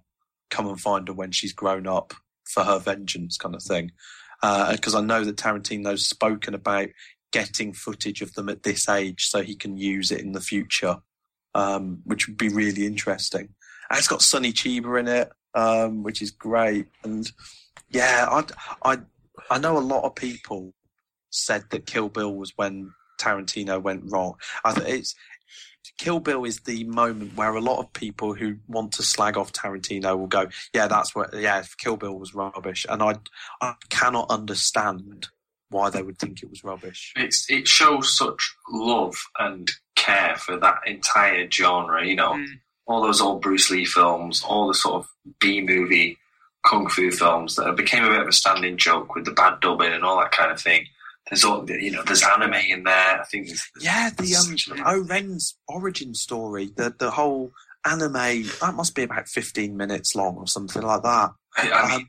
"Come 0.51 0.69
and 0.69 0.81
find 0.81 1.09
her 1.09 1.15
when 1.15 1.33
she's 1.33 1.53
grown 1.53 1.87
up 1.87 2.15
for 2.45 2.63
her 2.63 2.79
vengeance," 2.79 3.37
kind 3.37 3.55
of 3.55 3.63
thing. 3.63 3.91
Because 4.43 4.95
I 4.95 5.01
know 5.01 5.25
that 5.25 5.37
Tarantino's 5.37 6.07
spoken 6.07 6.55
about 6.55 6.89
getting 7.33 7.73
footage 7.73 8.21
of 8.21 8.35
them 8.35 8.49
at 8.49 8.63
this 8.63 8.89
age 8.89 9.27
so 9.27 9.41
he 9.43 9.57
can 9.57 9.77
use 9.77 10.11
it 10.11 10.21
in 10.21 10.33
the 10.33 10.41
future, 10.41 10.99
um, 11.55 12.01
which 12.05 12.27
would 12.29 12.37
be 12.37 12.49
really 12.49 12.85
interesting. 12.87 13.49
And 13.89 13.99
it's 13.99 14.09
got 14.09 14.23
Sonny 14.23 14.53
Chiba 14.53 15.01
in 15.01 15.09
it, 15.09 15.31
um, 15.55 16.03
which 16.03 16.23
is 16.23 16.31
great. 16.31 16.87
And 17.05 17.31
yeah, 17.91 18.27
I, 18.31 18.45
I, 18.91 18.99
I 19.51 19.59
know 19.59 19.79
a 19.79 19.81
lot 19.81 20.05
of 20.05 20.15
people 20.15 20.75
said 21.31 21.65
that 21.71 21.87
Kill 21.87 22.09
Bill 22.09 22.35
was 22.35 22.53
when 22.57 22.93
Tarantino 23.21 23.81
went 23.81 24.05
wrong. 24.07 24.35
I 24.65 24.75
th- 24.75 24.89
it's 24.89 25.15
Kill 25.99 26.21
Bill 26.21 26.45
is 26.45 26.61
the 26.61 26.85
moment 26.85 27.37
where 27.37 27.55
a 27.55 27.61
lot 27.61 27.81
of 27.81 27.93
people 27.93 28.35
who 28.35 28.57
want 28.67 28.93
to 28.93 29.03
slag 29.03 29.37
off 29.37 29.53
Tarantino 29.53 30.19
will 30.19 30.27
go, 30.27 30.49
"Yeah, 30.73 30.87
that's 30.87 31.15
what. 31.15 31.35
Yeah, 31.35 31.63
Kill 31.79 31.97
Bill 31.97 32.19
was 32.19 32.35
rubbish," 32.35 32.87
and 32.89 33.03
I, 33.03 33.15
I 33.61 33.75
cannot 33.89 34.31
understand 34.31 35.29
why 35.71 35.91
they 35.91 36.03
would 36.03 36.19
think 36.19 36.43
it 36.43 36.51
was 36.51 36.63
rubbish. 36.63 37.13
It's, 37.17 37.51
it 37.51 37.67
shows 37.67 38.17
such 38.17 38.55
love 38.71 39.17
and 39.39 39.71
care 39.97 40.37
for 40.37 40.59
that 40.59 40.81
entire 40.87 41.51
genre, 41.51 42.07
you 42.07 42.15
know. 42.15 42.33
Mm. 42.35 42.47
All 42.93 43.03
those 43.03 43.23
old 43.23 43.41
Bruce 43.41 43.71
Lee 43.71 43.87
films, 43.87 44.43
all 44.47 44.69
the 44.69 44.75
sort 44.75 44.97
of 44.97 45.09
B 45.41 45.63
movie 45.63 46.19
kung 46.67 46.89
fu 46.89 47.11
films 47.11 47.57
that 47.57 47.75
became 47.75 48.05
a 48.05 48.09
bit 48.11 48.21
of 48.21 48.29
a 48.29 48.33
standing 48.33 48.77
joke 48.77 49.15
with 49.15 49.25
the 49.25 49.31
bad 49.33 49.61
dubbing 49.61 49.93
and 49.93 50.05
all 50.05 50.19
that 50.21 50.31
kind 50.33 50.53
of 50.53 50.61
thing. 50.61 50.85
There's 51.31 51.43
all, 51.45 51.65
you 51.71 51.91
know, 51.91 52.03
there's 52.05 52.23
anime 52.23 52.53
in 52.69 52.83
there. 52.85 53.21
I 53.21 53.25
think 53.31 53.47
there's, 53.47 53.67
Yeah, 53.81 54.11
the 54.11 54.35
um, 54.37 54.59
Such 54.59 54.69
a- 54.79 54.89
O-Ren's 54.91 55.57
origin 55.69 56.15
story, 56.15 56.71
the 56.77 56.95
the 56.99 57.11
whole 57.13 57.53
anime 57.87 58.13
that 58.61 58.75
must 58.75 58.95
be 58.95 59.05
about 59.05 59.27
fifteen 59.29 59.77
minutes 59.77 60.15
long 60.15 60.37
or 60.37 60.47
something 60.47 60.83
like 60.83 61.03
that. 61.03 61.31
I, 61.57 61.71
I 61.71 61.89
mean, 61.97 62.01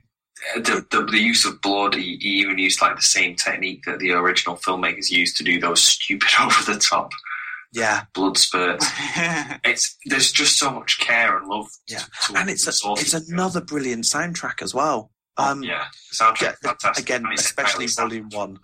Um, 0.56 0.64
the, 0.64 0.86
the, 0.92 1.06
the 1.06 1.20
use 1.20 1.46
of 1.46 1.62
blood, 1.62 1.96
he, 1.96 2.18
he 2.20 2.30
even 2.42 2.58
used 2.58 2.82
like 2.82 2.98
the 2.98 3.02
same 3.02 3.36
technique 3.38 3.84
that 3.86 4.00
the 4.00 4.12
original 4.12 4.58
filmmakers 4.58 5.10
used 5.10 5.38
to 5.38 5.44
do 5.46 5.60
those 5.62 5.82
stupid 5.82 6.28
over 6.42 6.72
the 6.74 6.78
top 6.80 7.12
yeah, 7.74 8.04
blood 8.14 8.38
spurts. 8.38 8.88
It's 9.66 9.98
there's 10.06 10.32
just 10.32 10.58
so 10.58 10.72
much 10.72 11.00
care 11.00 11.38
and 11.38 11.48
love. 11.48 11.68
Yeah. 11.88 12.04
to, 12.28 12.38
and 12.38 12.50
it's 12.50 12.68
a, 12.68 12.92
it's 12.94 13.14
another 13.14 13.62
brilliant 13.62 14.04
soundtrack 14.06 14.62
as 14.62 14.74
well. 14.74 15.12
film. 15.38 15.48
Um, 15.48 15.64
yeah, 15.64 15.86
soundtrack 16.14 16.42
yeah, 16.42 16.54
fantastic. 16.64 17.06
again, 17.06 17.26
especially 17.34 17.88
volume 17.88 18.30
one. 18.32 18.60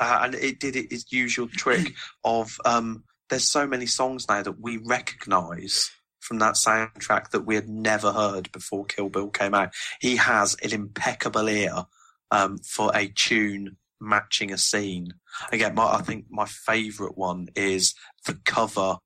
uh, 0.00 0.20
and 0.22 0.34
it 0.34 0.58
did 0.58 0.76
its 0.76 1.12
usual 1.12 1.48
trick 1.48 1.92
of 2.24 2.56
um, 2.64 3.04
there's 3.28 3.48
so 3.48 3.66
many 3.66 3.86
songs 3.86 4.28
now 4.28 4.42
that 4.42 4.60
we 4.60 4.78
recognise 4.78 5.90
from 6.20 6.38
that 6.38 6.54
soundtrack 6.54 7.30
that 7.30 7.46
we 7.46 7.54
had 7.54 7.68
never 7.68 8.12
heard 8.12 8.50
before 8.52 8.84
Kill 8.84 9.08
Bill 9.08 9.28
came 9.28 9.54
out. 9.54 9.72
He 10.00 10.16
has 10.16 10.54
an 10.62 10.72
impeccable 10.72 11.48
ear 11.48 11.86
um, 12.30 12.58
for 12.58 12.90
a 12.94 13.08
tune 13.08 13.76
matching 14.00 14.52
a 14.52 14.58
scene. 14.58 15.14
Again, 15.52 15.74
my, 15.74 15.84
I 15.84 16.02
think 16.02 16.26
my 16.30 16.46
favourite 16.46 17.16
one 17.16 17.48
is 17.54 17.94
the 18.26 18.38
cover 18.44 18.96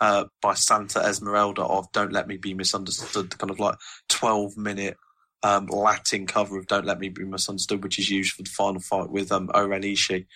uh, 0.00 0.24
by 0.40 0.54
Santa 0.54 1.00
Esmeralda 1.00 1.62
of 1.62 1.92
"Don't 1.92 2.12
Let 2.12 2.26
Me 2.26 2.36
Be 2.36 2.54
Misunderstood," 2.54 3.30
the 3.30 3.36
kind 3.36 3.50
of 3.50 3.60
like 3.60 3.76
twelve 4.08 4.56
minute 4.56 4.96
um, 5.42 5.66
Latin 5.66 6.26
cover 6.26 6.58
of 6.58 6.66
"Don't 6.66 6.86
Let 6.86 6.98
Me 6.98 7.08
Be 7.08 7.24
Misunderstood," 7.24 7.82
which 7.82 7.98
is 7.98 8.10
used 8.10 8.32
for 8.32 8.42
the 8.42 8.50
final 8.50 8.80
fight 8.80 9.10
with 9.10 9.30
um, 9.30 9.50
O-Ren 9.54 9.82
Ishii. 9.82 10.26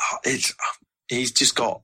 Oh, 0.00 0.16
it's 0.24 0.54
he's 1.08 1.32
just 1.32 1.54
got. 1.54 1.82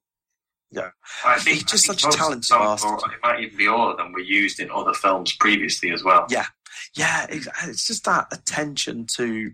Yeah, 0.73 0.91
I 1.25 1.39
think 1.41 1.57
he's 1.57 1.65
just 1.65 1.87
think 1.87 1.99
such 1.99 2.15
a 2.15 2.17
talented 2.17 2.49
bastard. 2.51 2.91
or 2.91 3.13
it 3.13 3.19
might 3.25 3.41
even 3.41 3.59
be 3.59 3.67
all 3.67 3.91
of 3.91 3.97
them, 3.97 4.13
were 4.13 4.21
used 4.21 4.61
in 4.61 4.71
other 4.71 4.95
films 4.95 5.35
previously 5.35 5.91
as 5.91 6.05
well. 6.05 6.27
Yeah, 6.31 6.47
yeah, 6.95 7.27
it's, 7.29 7.49
it's 7.65 7.87
just 7.87 8.05
that 8.05 8.29
attention 8.33 9.07
to 9.17 9.51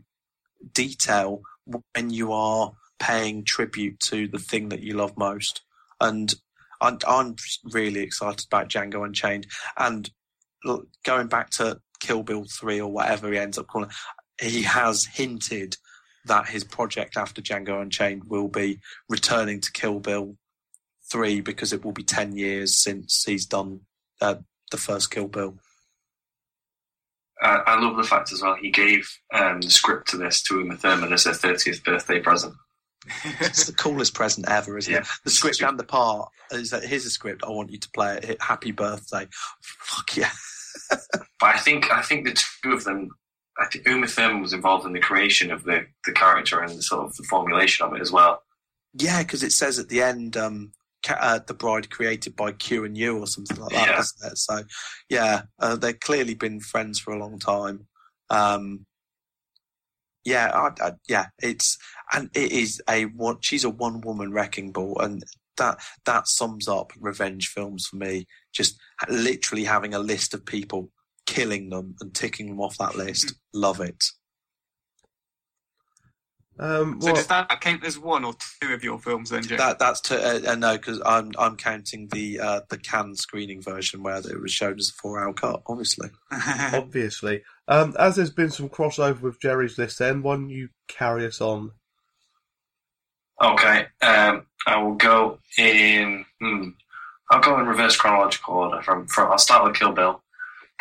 detail 0.75 1.41
when 1.67 2.11
you 2.11 2.33
are 2.33 2.73
paying 2.99 3.45
tribute 3.45 4.01
to 4.01 4.29
the 4.29 4.39
thing 4.39 4.69
that 4.71 4.83
you 4.83 4.95
love 4.95 5.17
most. 5.17 5.63
And 6.01 6.33
I'm, 6.81 6.99
I'm 7.07 7.37
really 7.65 8.01
excited 8.01 8.47
about 8.47 8.69
Django 8.69 9.05
Unchained. 9.05 9.47
And 9.77 10.11
going 11.05 11.29
back 11.29 11.51
to 11.51 11.81
Kill 12.01 12.23
Bill 12.23 12.45
3 12.45 12.81
or 12.81 12.91
whatever 12.91 13.31
he 13.31 13.39
ends 13.39 13.59
up 13.59 13.67
calling 13.67 13.91
it, 14.41 14.51
he 14.51 14.63
has 14.63 15.07
hinted 15.07 15.77
that 16.27 16.49
his 16.49 16.65
project 16.65 17.17
after 17.17 17.41
Django 17.41 17.81
Unchained 17.81 18.25
will 18.25 18.49
be 18.49 18.81
returning 19.09 19.61
to 19.61 19.73
Kill 19.73 20.01
Bill 20.01 20.37
3 21.11 21.41
because 21.41 21.73
it 21.73 21.85
will 21.85 21.93
be 21.93 22.03
10 22.03 22.37
years 22.37 22.77
since 22.77 23.25
he's 23.25 23.47
done 23.47 23.81
uh, 24.21 24.37
the 24.71 24.77
first 24.77 25.11
Kill 25.11 25.29
Bill. 25.29 25.57
Uh, 27.43 27.61
I 27.67 27.79
love 27.81 27.97
the 27.97 28.03
fact 28.03 28.33
as 28.33 28.41
well 28.43 28.55
he 28.55 28.71
gave 28.71 29.09
um, 29.35 29.61
the 29.61 29.71
script 29.71 30.09
to 30.11 30.17
this 30.17 30.43
to 30.45 30.59
Uma 30.61 30.77
Thurman 30.77 31.13
as 31.13 31.25
her 31.25 31.33
30th 31.33 31.85
birthday 31.85 32.19
present. 32.21 32.55
it's 33.41 33.67
the 33.67 33.73
coolest 33.73 34.15
present 34.15 34.49
ever, 34.49 34.77
isn't 34.79 34.93
Yeah. 34.93 35.01
it? 35.01 35.07
The 35.25 35.31
script 35.31 35.61
and 35.63 35.79
the 35.79 35.85
part 35.85 36.29
is 36.51 36.71
that 36.71 36.85
here's 36.85 37.05
a 37.07 37.11
script. 37.11 37.45
I 37.45 37.51
want 37.51 37.71
you 37.71 37.79
to 37.79 37.91
play 37.95 38.19
it. 38.23 38.41
Happy 38.43 38.73
birthday! 38.73 39.27
Fuck 39.63 40.17
yeah! 40.17 40.31
But 41.39 41.55
I 41.55 41.59
think 41.59 41.91
I 41.91 42.03
think 42.03 42.27
the 42.27 42.43
two 42.63 42.73
of 42.73 42.85
them, 42.85 43.11
I 43.59 43.67
think 43.67 43.87
Uma 43.87 44.07
Thurman 44.07 44.41
was 44.43 44.53
involved 44.55 44.87
in 44.87 44.93
the 44.95 45.01
creation 45.01 45.51
of 45.51 45.65
the, 45.65 45.87
the 46.05 46.13
character 46.13 46.61
and 46.61 46.77
the 46.77 46.83
sort 46.83 47.05
of 47.07 47.15
the 47.17 47.23
formulation 47.25 47.85
of 47.87 47.93
it 47.95 48.01
as 48.01 48.11
well. 48.11 48.43
Yeah, 48.95 49.23
because 49.23 49.43
it 49.43 49.53
says 49.53 49.79
at 49.79 49.89
the 49.89 50.03
end, 50.03 50.37
um, 50.37 50.73
ca- 50.73 50.73
uh, 51.11 51.41
the 51.47 51.55
bride 51.55 51.91
created 51.91 52.37
by 52.37 52.53
Q 52.53 52.85
and 52.85 52.97
U 52.97 53.19
or 53.19 53.27
something 53.27 53.59
like 53.59 53.73
that, 53.73 53.87
Yeah. 53.89 53.97
doesn't 53.97 54.33
it? 54.33 54.39
So, 54.39 54.63
yeah, 55.09 55.43
uh, 55.59 55.77
they've 55.77 55.99
clearly 55.99 56.35
been 56.35 56.61
friends 56.61 56.99
for 56.99 57.13
a 57.13 57.19
long 57.19 57.39
time. 57.39 57.87
Um, 58.31 58.87
yeah, 60.25 60.51
I, 60.53 60.85
I, 60.85 60.93
yeah, 61.09 61.27
it's 61.41 61.79
and 62.13 62.31
it 62.35 62.51
is 62.51 62.83
a 62.89 63.05
one. 63.05 63.39
She's 63.41 63.63
a 63.65 63.71
one 63.71 64.01
woman 64.01 64.33
wrecking 64.33 64.73
ball, 64.73 64.99
and 65.01 65.23
that 65.57 65.79
that 66.05 66.27
sums 66.27 66.67
up 66.67 66.93
revenge 66.99 67.49
films 67.49 67.87
for 67.87 67.97
me. 67.97 68.27
Just 68.53 68.77
literally 69.09 69.65
having 69.65 69.95
a 69.95 70.01
list 70.01 70.35
of 70.35 70.45
people, 70.45 70.91
killing 71.27 71.71
them, 71.71 71.95
and 72.01 72.13
ticking 72.13 72.49
them 72.49 72.61
off 72.61 72.77
that 72.79 72.97
list. 72.97 73.35
Love 73.55 73.81
it. 73.81 74.03
Um, 76.59 77.01
So 77.01 77.07
well, 77.07 77.15
does 77.17 77.27
that 77.27 77.61
count 77.61 77.85
as 77.85 77.99
one 77.99 78.25
or 78.25 78.35
two 78.63 78.73
of 78.73 78.83
your 78.83 78.99
films 78.99 79.31
then, 79.31 79.43
Jake? 79.43 79.59
That 79.59 79.79
that's 79.79 80.01
to, 80.03 80.17
uh, 80.17 80.53
uh, 80.53 80.55
no, 80.55 80.77
because 80.77 81.01
I'm 81.05 81.33
I'm 81.39 81.57
counting 81.57 82.09
the 82.09 82.41
uh, 82.41 82.61
the 82.71 82.79
Cannes 82.79 83.17
screening 83.17 83.61
version 83.61 84.03
where 84.03 84.17
it 84.17 84.41
was 84.41 84.53
shown 84.53 84.79
as 84.79 84.89
a 84.89 84.93
four 84.93 85.23
hour 85.23 85.35
cut. 85.35 85.63
Obviously, 85.67 86.09
obviously, 86.31 87.43
um, 87.69 87.95
as 87.99 88.17
there's 88.17 88.31
been 88.31 88.51
some 88.51 88.71
crossover 88.71 89.21
with 89.21 89.41
Jerry's 89.41 89.77
list, 89.77 89.99
then 89.99 90.23
why 90.23 90.37
don't 90.37 90.49
you 90.51 90.71
carry 90.89 91.27
us 91.27 91.41
on? 91.41 91.73
Okay, 93.43 93.87
um, 94.01 94.47
I 94.67 94.79
will 94.83 94.95
go 94.95 95.39
in. 95.59 96.25
Hmm, 96.41 96.71
I'll 97.31 97.41
go 97.41 97.59
in 97.61 97.67
reverse 97.67 97.97
chronological 97.97 98.55
order. 98.55 98.83
From, 98.83 99.07
from 99.09 99.31
I'll 99.31 99.39
start 99.39 99.65
with 99.65 99.77
Kill 99.77 99.93
Bill. 99.93 100.23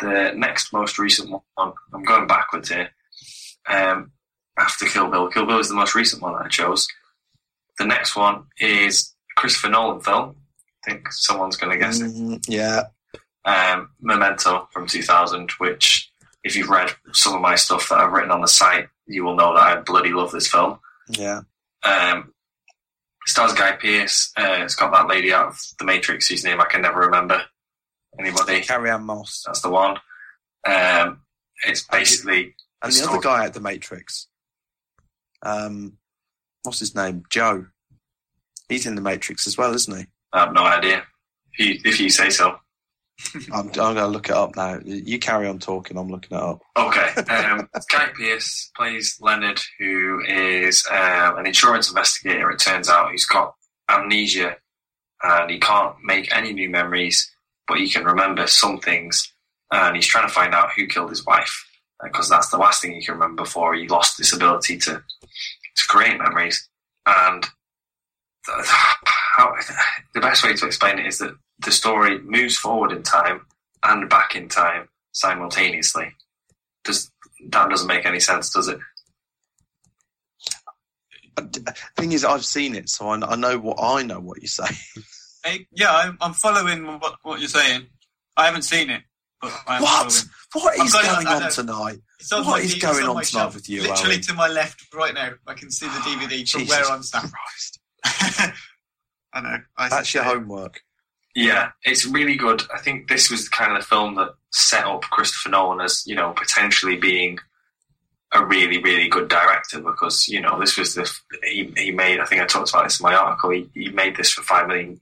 The 0.00 0.32
next 0.34 0.72
most 0.72 0.98
recent 0.98 1.30
one. 1.30 1.72
I'm 1.92 2.02
going 2.02 2.26
backwards 2.26 2.70
here. 2.70 2.90
Um, 3.68 4.12
after 4.58 4.86
Kill 4.86 5.10
Bill, 5.10 5.28
Kill 5.28 5.46
Bill 5.46 5.58
is 5.58 5.68
the 5.68 5.74
most 5.74 5.94
recent 5.94 6.22
one 6.22 6.32
that 6.34 6.46
I 6.46 6.48
chose. 6.48 6.88
The 7.78 7.86
next 7.86 8.16
one 8.16 8.44
is 8.58 9.14
Christopher 9.36 9.68
Nolan 9.68 10.00
film. 10.00 10.36
I 10.86 10.90
think 10.90 11.12
someone's 11.12 11.56
going 11.56 11.72
to 11.72 11.78
guess 11.78 12.00
it. 12.00 12.12
Mm, 12.12 12.44
yeah, 12.48 12.84
um, 13.46 13.90
Memento 14.00 14.68
from 14.72 14.86
2000, 14.86 15.52
which, 15.58 16.10
if 16.42 16.56
you've 16.56 16.68
read 16.68 16.90
some 17.12 17.34
of 17.34 17.40
my 17.40 17.54
stuff 17.54 17.88
that 17.88 17.98
I've 17.98 18.12
written 18.12 18.32
on 18.32 18.40
the 18.40 18.48
site, 18.48 18.88
you 19.06 19.24
will 19.24 19.36
know 19.36 19.54
that 19.54 19.62
I 19.62 19.80
bloody 19.80 20.12
love 20.12 20.32
this 20.32 20.48
film. 20.48 20.78
yeah. 21.08 21.42
Um, 21.82 22.32
stars 23.26 23.52
Guy 23.52 23.72
Pearce. 23.72 24.32
Uh, 24.36 24.58
it's 24.60 24.74
got 24.74 24.90
that 24.92 25.08
lady 25.08 25.32
out 25.32 25.48
of 25.48 25.60
The 25.78 25.84
Matrix 25.84 26.26
whose 26.26 26.44
name 26.44 26.60
I 26.60 26.64
can 26.64 26.82
never 26.82 27.00
remember. 27.00 27.42
Anybody? 28.18 28.62
Carrie 28.62 28.90
Ann 28.90 29.04
Moss 29.04 29.44
That's 29.46 29.60
the 29.60 29.70
one. 29.70 29.98
Um, 30.66 31.20
it's 31.64 31.82
basically 31.86 32.56
and 32.82 32.92
the 32.92 33.00
the 33.00 33.08
other 33.08 33.20
guy 33.20 33.44
at 33.44 33.54
the 33.54 33.60
Matrix. 33.60 34.26
Um, 35.46 35.98
what's 36.64 36.80
his 36.80 36.94
name? 36.94 37.24
Joe. 37.30 37.66
He's 38.68 38.86
in 38.86 38.96
the 38.96 39.00
Matrix 39.00 39.46
as 39.46 39.56
well, 39.56 39.72
isn't 39.74 39.96
he? 39.96 40.06
I 40.32 40.40
have 40.40 40.52
no 40.52 40.64
idea. 40.64 41.04
If 41.52 41.66
you, 41.66 41.80
if 41.84 42.00
you 42.00 42.10
say 42.10 42.30
so. 42.30 42.58
I'm, 43.52 43.68
I'm 43.68 43.70
going 43.70 43.96
to 43.96 44.08
look 44.08 44.28
it 44.28 44.34
up 44.34 44.56
now. 44.56 44.80
You 44.84 45.18
carry 45.18 45.46
on 45.46 45.58
talking. 45.60 45.96
I'm 45.96 46.08
looking 46.08 46.36
it 46.36 46.42
up. 46.42 46.62
Okay. 46.76 47.02
Um, 47.28 47.68
Guy 47.90 48.08
Pearce 48.16 48.70
plays 48.76 49.16
Leonard, 49.20 49.60
who 49.78 50.20
is 50.26 50.86
um, 50.90 51.38
an 51.38 51.46
insurance 51.46 51.88
investigator. 51.88 52.50
It 52.50 52.58
turns 52.58 52.88
out 52.88 53.12
he's 53.12 53.24
got 53.24 53.54
amnesia 53.88 54.56
and 55.22 55.50
he 55.50 55.58
can't 55.58 55.94
make 56.02 56.34
any 56.34 56.52
new 56.52 56.68
memories, 56.68 57.30
but 57.68 57.78
he 57.78 57.88
can 57.88 58.04
remember 58.04 58.46
some 58.46 58.78
things. 58.78 59.32
And 59.70 59.96
he's 59.96 60.06
trying 60.06 60.26
to 60.26 60.32
find 60.32 60.54
out 60.54 60.70
who 60.76 60.86
killed 60.86 61.10
his 61.10 61.24
wife 61.24 61.65
because 62.02 62.28
that's 62.28 62.50
the 62.50 62.58
last 62.58 62.82
thing 62.82 62.92
he 62.92 63.04
can 63.04 63.14
remember 63.14 63.42
before 63.42 63.74
he 63.74 63.88
lost 63.88 64.18
this 64.18 64.32
ability 64.32 64.78
to 64.78 65.02
to 65.76 65.86
create 65.88 66.18
memories. 66.18 66.68
And 67.06 67.44
the, 68.46 68.62
how, 69.04 69.54
the 70.14 70.20
best 70.20 70.44
way 70.44 70.54
to 70.54 70.66
explain 70.66 70.98
it 70.98 71.06
is 71.06 71.18
that 71.18 71.36
the 71.58 71.70
story 71.70 72.20
moves 72.20 72.56
forward 72.56 72.92
in 72.92 73.02
time 73.02 73.42
and 73.84 74.08
back 74.08 74.34
in 74.34 74.48
time 74.48 74.88
simultaneously. 75.12 76.12
Does 76.84 77.10
that 77.50 77.68
doesn't 77.68 77.86
make 77.86 78.06
any 78.06 78.20
sense, 78.20 78.50
does 78.50 78.68
it? 78.68 78.78
Uh, 81.36 81.42
uh, 81.66 81.72
thing 81.96 82.12
is, 82.12 82.24
I've 82.24 82.44
seen 82.44 82.74
it, 82.74 82.88
so 82.88 83.08
I, 83.08 83.20
I 83.20 83.36
know 83.36 83.58
what 83.58 83.78
I 83.80 84.02
know 84.02 84.20
what 84.20 84.40
you 84.40 84.48
say. 84.48 84.66
Hey, 85.44 85.66
yeah, 85.72 85.94
I'm, 85.94 86.18
I'm 86.20 86.32
following 86.32 86.86
what, 86.98 87.16
what 87.22 87.40
you're 87.40 87.48
saying. 87.48 87.86
I 88.36 88.46
haven't 88.46 88.62
seen 88.62 88.90
it, 88.90 89.02
but 89.02 89.02
I'm 89.02 89.15
What? 89.50 90.12
following. 90.12 90.30
What 90.52 90.80
I've 90.80 90.86
is 90.86 90.92
going 90.92 91.26
I 91.26 91.34
on 91.44 91.50
tonight? 91.50 91.98
It's 92.20 92.32
on 92.32 92.44
What 92.46 92.52
my 92.52 92.64
is 92.64 92.74
D- 92.74 92.80
going 92.80 92.96
it's 92.98 93.04
on 93.06 93.14
tonight 93.14 93.26
shelf, 93.26 93.54
with 93.54 93.68
you, 93.68 93.82
Literally 93.82 94.14
Owen? 94.14 94.22
to 94.22 94.34
my 94.34 94.48
left 94.48 94.94
right 94.94 95.14
now. 95.14 95.32
I 95.46 95.54
can 95.54 95.70
see 95.70 95.86
the 95.86 95.92
oh, 95.94 96.00
DVD 96.00 96.48
from 96.50 96.60
Jesus 96.62 96.68
where 96.70 96.90
I'm 96.90 97.02
sat. 97.02 97.24
Christ. 97.30 97.80
I 99.32 99.40
know. 99.42 99.58
I 99.76 99.88
That's 99.88 100.14
your 100.14 100.24
see. 100.24 100.30
homework. 100.30 100.80
Yeah, 101.34 101.72
it's 101.84 102.06
really 102.06 102.36
good. 102.36 102.62
I 102.74 102.78
think 102.78 103.08
this 103.08 103.30
was 103.30 103.48
kind 103.48 103.72
of 103.76 103.80
the 103.82 103.86
film 103.86 104.14
that 104.14 104.30
set 104.52 104.86
up 104.86 105.02
Christopher 105.02 105.50
Nolan 105.50 105.82
as, 105.82 106.02
you 106.06 106.14
know, 106.14 106.32
potentially 106.32 106.96
being 106.96 107.38
a 108.32 108.42
really, 108.44 108.82
really 108.82 109.08
good 109.08 109.28
director 109.28 109.80
because, 109.80 110.26
you 110.28 110.40
know, 110.40 110.58
this 110.58 110.78
was 110.78 110.94
the, 110.94 111.10
he, 111.44 111.70
he 111.76 111.92
made, 111.92 112.20
I 112.20 112.24
think 112.24 112.40
I 112.40 112.46
talked 112.46 112.70
about 112.70 112.84
this 112.84 112.98
in 113.00 113.04
my 113.04 113.14
article, 113.14 113.50
he, 113.50 113.68
he 113.74 113.90
made 113.90 114.16
this 114.16 114.32
for 114.32 114.40
$5 114.42 114.66
million. 114.66 114.98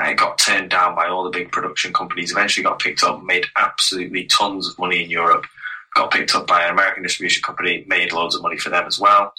It 0.00 0.16
got 0.16 0.38
turned 0.38 0.70
down 0.70 0.96
by 0.96 1.06
all 1.06 1.24
the 1.24 1.30
big 1.30 1.52
production 1.52 1.92
companies, 1.92 2.32
eventually 2.32 2.64
got 2.64 2.80
picked 2.80 3.04
up, 3.04 3.22
made 3.22 3.46
absolutely 3.56 4.24
tons 4.24 4.68
of 4.68 4.78
money 4.78 5.04
in 5.04 5.10
Europe, 5.10 5.46
got 5.94 6.10
picked 6.10 6.34
up 6.34 6.46
by 6.46 6.64
an 6.64 6.72
American 6.72 7.04
distribution 7.04 7.42
company, 7.42 7.84
made 7.86 8.12
loads 8.12 8.34
of 8.34 8.42
money 8.42 8.58
for 8.58 8.70
them 8.70 8.86
as 8.86 8.98
well. 8.98 9.32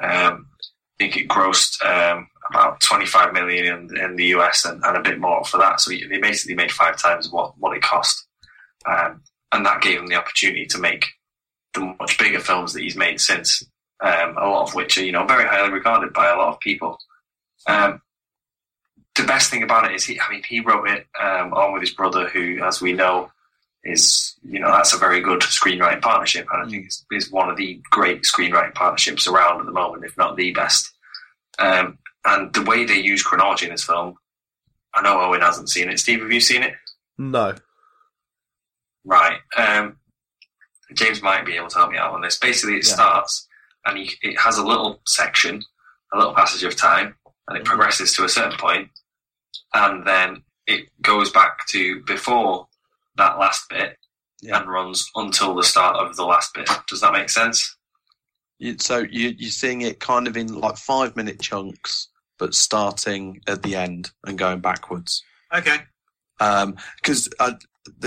Um, 0.00 0.46
I 1.00 1.04
think 1.04 1.16
it 1.16 1.28
grossed 1.28 1.84
um, 1.84 2.28
about 2.48 2.80
25 2.80 3.32
million 3.32 3.90
in, 3.90 3.96
in 3.96 4.16
the 4.16 4.26
US 4.26 4.64
and, 4.64 4.82
and 4.84 4.96
a 4.96 5.02
bit 5.02 5.18
more 5.18 5.44
for 5.44 5.58
that. 5.58 5.80
So 5.80 5.90
they 5.90 6.18
basically 6.18 6.54
made 6.54 6.70
five 6.70 6.96
times 6.96 7.30
what, 7.30 7.58
what 7.58 7.76
it 7.76 7.82
cost. 7.82 8.24
Um, 8.86 9.22
and 9.52 9.66
that 9.66 9.82
gave 9.82 9.98
him 9.98 10.06
the 10.06 10.16
opportunity 10.16 10.66
to 10.66 10.78
make 10.78 11.06
the 11.74 11.80
much 11.98 12.18
bigger 12.18 12.40
films 12.40 12.72
that 12.72 12.82
he's 12.82 12.96
made 12.96 13.20
since, 13.20 13.64
um, 14.00 14.36
a 14.36 14.46
lot 14.46 14.68
of 14.68 14.74
which 14.74 14.96
are, 14.98 15.04
you 15.04 15.12
know, 15.12 15.26
very 15.26 15.46
highly 15.46 15.72
regarded 15.72 16.12
by 16.12 16.28
a 16.28 16.36
lot 16.36 16.48
of 16.48 16.60
people. 16.60 16.98
Um, 17.66 18.00
the 19.18 19.24
best 19.24 19.50
thing 19.50 19.62
about 19.62 19.84
it 19.90 19.94
is, 19.94 20.04
he, 20.04 20.18
I 20.18 20.30
mean, 20.30 20.42
he 20.48 20.60
wrote 20.60 20.88
it 20.88 21.06
um, 21.22 21.52
along 21.52 21.74
with 21.74 21.82
his 21.82 21.92
brother, 21.92 22.28
who, 22.28 22.62
as 22.64 22.80
we 22.80 22.92
know, 22.94 23.30
is, 23.84 24.34
you 24.42 24.58
know, 24.58 24.70
that's 24.72 24.94
a 24.94 24.98
very 24.98 25.20
good 25.20 25.40
screenwriting 25.42 26.00
partnership. 26.00 26.46
And 26.52 26.66
I 26.66 26.70
think 26.70 26.86
it's, 26.86 27.04
it's 27.10 27.30
one 27.30 27.50
of 27.50 27.56
the 27.56 27.80
great 27.90 28.22
screenwriting 28.22 28.74
partnerships 28.74 29.26
around 29.26 29.60
at 29.60 29.66
the 29.66 29.72
moment, 29.72 30.04
if 30.04 30.16
not 30.16 30.36
the 30.36 30.52
best. 30.52 30.90
Um, 31.58 31.98
and 32.24 32.52
the 32.54 32.62
way 32.62 32.84
they 32.84 32.98
use 32.98 33.22
chronology 33.22 33.66
in 33.66 33.72
this 33.72 33.84
film, 33.84 34.14
I 34.94 35.02
know 35.02 35.20
Owen 35.20 35.40
hasn't 35.42 35.68
seen 35.70 35.88
it. 35.88 36.00
Steve, 36.00 36.20
have 36.22 36.32
you 36.32 36.40
seen 36.40 36.62
it? 36.62 36.74
No. 37.18 37.54
Right. 39.04 39.38
Um, 39.56 39.96
James 40.94 41.22
might 41.22 41.46
be 41.46 41.56
able 41.56 41.68
to 41.68 41.78
help 41.78 41.90
me 41.92 41.98
out 41.98 42.12
on 42.12 42.20
this. 42.22 42.38
Basically, 42.38 42.76
it 42.76 42.86
Yeah. 42.86 42.94
starts 42.94 43.46
and 43.84 43.98
he, 43.98 44.10
it 44.22 44.38
has 44.38 44.58
a 44.58 44.64
little 44.66 45.00
section, 45.06 45.62
a 46.12 46.18
little 46.18 46.34
passage 46.34 46.64
of 46.64 46.76
time, 46.76 47.14
and 47.46 47.56
it 47.56 47.64
progresses 47.64 48.14
to 48.16 48.24
a 48.24 48.28
certain 48.28 48.58
point, 48.58 48.90
and 49.74 50.06
then 50.06 50.42
it 50.66 50.88
goes 51.02 51.30
back 51.30 51.66
to 51.68 52.00
before 52.02 52.66
that 53.16 53.38
last 53.38 53.68
bit 53.68 53.96
Yeah. 54.42 54.60
and 54.60 54.68
runs 54.70 55.08
until 55.14 55.54
the 55.54 55.62
start 55.64 55.96
of 55.96 56.16
the 56.16 56.24
last 56.24 56.54
bit. 56.54 56.68
Does 56.88 57.00
that 57.00 57.12
make 57.12 57.30
sense? 57.30 57.76
You, 58.58 58.76
so 58.78 58.98
you, 58.98 59.34
you're 59.38 59.50
seeing 59.50 59.82
it 59.82 60.00
kind 60.00 60.26
of 60.26 60.36
in 60.36 60.52
like 60.54 60.76
five 60.76 61.14
minute 61.16 61.40
chunks, 61.40 62.08
but 62.38 62.54
starting 62.54 63.40
at 63.46 63.62
the 63.62 63.76
end 63.76 64.10
and 64.26 64.36
going 64.38 64.60
backwards. 64.60 65.22
Okay. 65.54 65.78
Because 66.38 67.28
uh, 67.40 67.52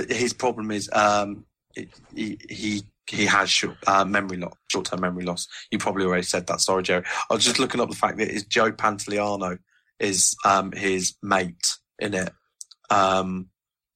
his 0.09 0.33
problem 0.33 0.71
is 0.71 0.89
um, 0.93 1.45
it, 1.75 1.89
he 2.13 2.37
he 2.49 2.83
he 3.07 3.25
has 3.25 3.49
short, 3.49 3.77
uh, 3.87 4.05
memory 4.05 4.37
loss, 4.37 4.53
short 4.69 4.85
term 4.85 5.01
memory 5.01 5.25
loss. 5.25 5.47
You 5.71 5.77
probably 5.79 6.05
already 6.05 6.23
said 6.23 6.47
that. 6.47 6.61
Sorry, 6.61 6.83
Jerry. 6.83 7.03
I 7.29 7.33
was 7.33 7.43
just 7.43 7.59
looking 7.59 7.81
up 7.81 7.89
the 7.89 7.95
fact 7.95 8.17
that 8.17 8.29
is 8.29 8.45
Joe 8.45 8.71
Pantoliano 8.71 9.57
is 10.01 10.35
um, 10.43 10.71
his 10.71 11.15
mate 11.21 11.77
in 11.99 12.13
it, 12.13 12.33
um, 12.89 13.47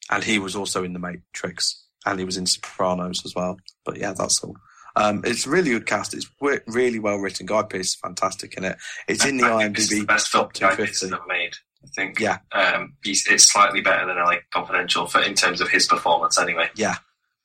and 0.09 0.23
he 0.23 0.39
was 0.39 0.55
also 0.55 0.83
in 0.83 0.93
the 0.93 0.99
Matrix, 0.99 1.85
and 2.05 2.19
he 2.19 2.25
was 2.25 2.37
in 2.37 2.45
Sopranos 2.45 3.25
as 3.25 3.33
well. 3.35 3.57
But 3.83 3.97
yeah, 3.97 4.13
that's 4.13 4.43
all. 4.43 4.55
Um, 4.95 5.21
it's 5.25 5.45
a 5.45 5.49
really 5.49 5.71
good 5.71 5.85
cast. 5.85 6.13
It's 6.13 6.29
wi- 6.39 6.61
really 6.67 6.99
well 6.99 7.17
written. 7.17 7.45
Guy 7.45 7.63
Pearce 7.63 7.87
is 7.87 7.95
fantastic 7.95 8.55
in 8.55 8.63
it. 8.63 8.77
It's 9.09 9.25
in 9.25 9.37
the 9.37 9.45
I 9.47 9.63
think 9.63 9.75
this 9.75 9.91
is 9.91 9.99
IMDb 9.99 10.01
the 10.01 10.05
best 10.05 10.27
film 10.29 10.49
top 10.53 10.77
Pearce 10.77 10.99
250. 11.01 11.27
made. 11.27 11.53
I 11.83 11.87
think. 11.95 12.19
Yeah. 12.19 12.37
Um, 12.53 12.93
he's, 13.03 13.27
it's 13.27 13.51
slightly 13.51 13.81
better 13.81 14.05
than 14.05 14.15
LA 14.17 14.35
Confidential 14.53 15.05
for 15.07 15.21
in 15.21 15.33
terms 15.33 15.59
of 15.61 15.69
his 15.69 15.85
performance, 15.87 16.39
anyway. 16.39 16.69
Yeah, 16.75 16.95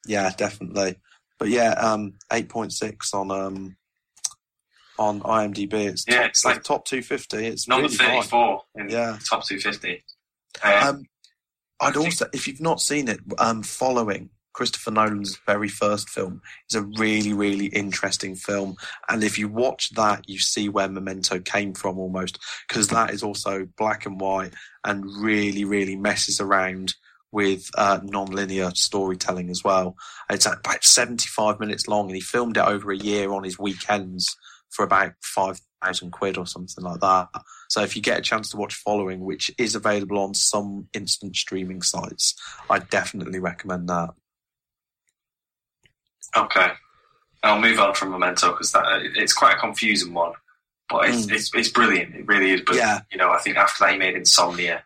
yeah, 0.06 0.30
definitely. 0.36 0.96
But 1.38 1.48
yeah, 1.48 1.72
um, 1.72 2.14
eight 2.32 2.48
point 2.48 2.72
six 2.72 3.12
on 3.12 3.30
um 3.30 3.76
on 5.00 5.20
IMDb. 5.22 5.72
It's 5.86 6.04
Yeah, 6.06 6.18
top, 6.18 6.26
it's 6.30 6.44
like- 6.44 6.62
top 6.62 6.84
two 6.84 7.02
fifty. 7.02 7.46
It's 7.46 7.66
Number 7.66 7.88
really 7.88 7.96
high. 7.96 8.16
thirty-four 8.18 8.62
in 8.76 8.88
Yeah. 8.90 9.18
top 9.28 9.44
two 9.46 9.58
fifty. 9.58 10.04
Um, 10.62 10.72
Um, 10.88 11.04
I'd 11.80 11.96
also, 11.96 12.26
if 12.34 12.46
you've 12.46 12.60
not 12.60 12.80
seen 12.80 13.08
it, 13.08 13.20
um, 13.38 13.62
following 13.62 14.28
Christopher 14.52 14.90
Nolan's 14.90 15.38
very 15.46 15.68
first 15.68 16.10
film 16.10 16.42
is 16.68 16.74
a 16.74 16.82
really, 16.82 17.32
really 17.32 17.66
interesting 17.66 18.34
film. 18.36 18.76
And 19.08 19.24
if 19.24 19.38
you 19.38 19.48
watch 19.48 19.88
that, 19.94 20.28
you 20.28 20.38
see 20.38 20.68
where 20.68 20.88
Memento 20.88 21.38
came 21.40 21.72
from 21.72 21.98
almost, 21.98 22.38
because 22.68 22.88
that 22.88 23.10
is 23.14 23.22
also 23.22 23.66
black 23.78 24.04
and 24.04 24.20
white 24.20 24.52
and 24.84 25.04
really, 25.22 25.64
really 25.64 25.96
messes 25.96 26.40
around 26.40 26.94
with 27.32 27.70
uh, 27.78 28.00
non-linear 28.02 28.72
storytelling 28.74 29.48
as 29.50 29.62
well. 29.64 29.96
It's 30.28 30.44
about 30.46 30.84
75 30.84 31.60
minutes 31.60 31.86
long 31.88 32.08
and 32.08 32.16
he 32.16 32.20
filmed 32.20 32.56
it 32.58 32.64
over 32.64 32.90
a 32.92 32.96
year 32.98 33.32
on 33.32 33.44
his 33.44 33.58
weekends 33.58 34.36
for 34.70 34.84
about 34.84 35.12
5,000 35.22 36.10
quid 36.10 36.38
or 36.38 36.46
something 36.46 36.84
like 36.84 37.00
that. 37.00 37.28
So 37.68 37.82
if 37.82 37.94
you 37.96 38.02
get 38.02 38.18
a 38.18 38.22
chance 38.22 38.50
to 38.50 38.56
watch 38.56 38.74
Following, 38.74 39.20
which 39.20 39.50
is 39.58 39.74
available 39.74 40.18
on 40.18 40.34
some 40.34 40.88
instant 40.94 41.36
streaming 41.36 41.82
sites, 41.82 42.34
I 42.68 42.78
definitely 42.80 43.38
recommend 43.38 43.88
that. 43.88 44.10
Okay, 46.36 46.68
I'll 47.42 47.60
move 47.60 47.80
on 47.80 47.94
from 47.94 48.10
Memento 48.10 48.52
because 48.52 48.72
that 48.72 48.84
it's 49.16 49.32
quite 49.32 49.56
a 49.56 49.60
confusing 49.60 50.14
one, 50.14 50.32
but 50.88 51.08
it's 51.08 51.26
Mm. 51.26 51.32
it's, 51.32 51.50
it's 51.54 51.68
brilliant. 51.68 52.14
It 52.14 52.26
really 52.26 52.52
is 52.52 52.60
But 52.64 52.76
Yeah. 52.76 53.00
You 53.10 53.18
know, 53.18 53.30
I 53.30 53.38
think 53.38 53.56
after 53.56 53.84
that 53.84 53.92
he 53.92 53.98
made 53.98 54.14
Insomnia, 54.14 54.84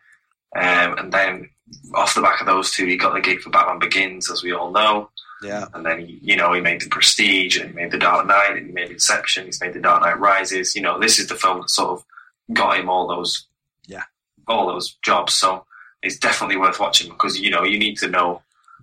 um, 0.55 0.97
and 0.97 1.11
then 1.11 1.49
off 1.93 2.15
the 2.15 2.21
back 2.21 2.39
of 2.39 2.47
those 2.47 2.71
two, 2.71 2.85
he 2.85 2.95
got 2.97 3.13
the 3.13 3.21
gig 3.21 3.41
for 3.41 3.49
Batman 3.49 3.79
Begins, 3.79 4.31
as 4.31 4.43
we 4.43 4.53
all 4.53 4.71
know. 4.71 5.11
Yeah, 5.45 5.65
And 5.73 5.85
then 5.85 5.99
he, 6.05 6.19
you 6.21 6.35
know, 6.35 6.53
he 6.53 6.61
made 6.61 6.81
The 6.81 6.89
Prestige, 6.89 7.57
and 7.57 7.69
he 7.69 7.75
made 7.75 7.91
The 7.91 7.97
Dark 7.99 8.25
Knight, 8.27 8.57
and 8.57 8.65
he 8.67 8.71
made 8.71 8.91
Inception. 8.91 9.45
He's 9.45 9.61
made 9.61 9.73
The 9.73 9.79
Dark 9.79 10.01
Knight 10.01 10.19
Rises. 10.19 10.75
You 10.75 10.81
know, 10.81 10.99
this 10.99 11.19
is 11.19 11.27
the 11.27 11.35
film 11.35 11.61
that 11.61 11.69
sort 11.69 11.91
of 11.91 12.05
got 12.53 12.79
him 12.79 12.89
all 12.89 13.07
those, 13.07 13.47
Yeah. 13.87 14.03
all 14.47 14.67
those 14.67 14.95
jobs. 15.03 15.33
So 15.33 15.65
it's 16.03 16.17
definitely 16.17 16.57
worth 16.57 16.79
watching 16.79 17.09
because 17.09 17.39
you 17.39 17.49
know 17.49 17.63
you 17.63 17.79
need 17.79 17.97
to 17.99 18.07
know 18.07 18.41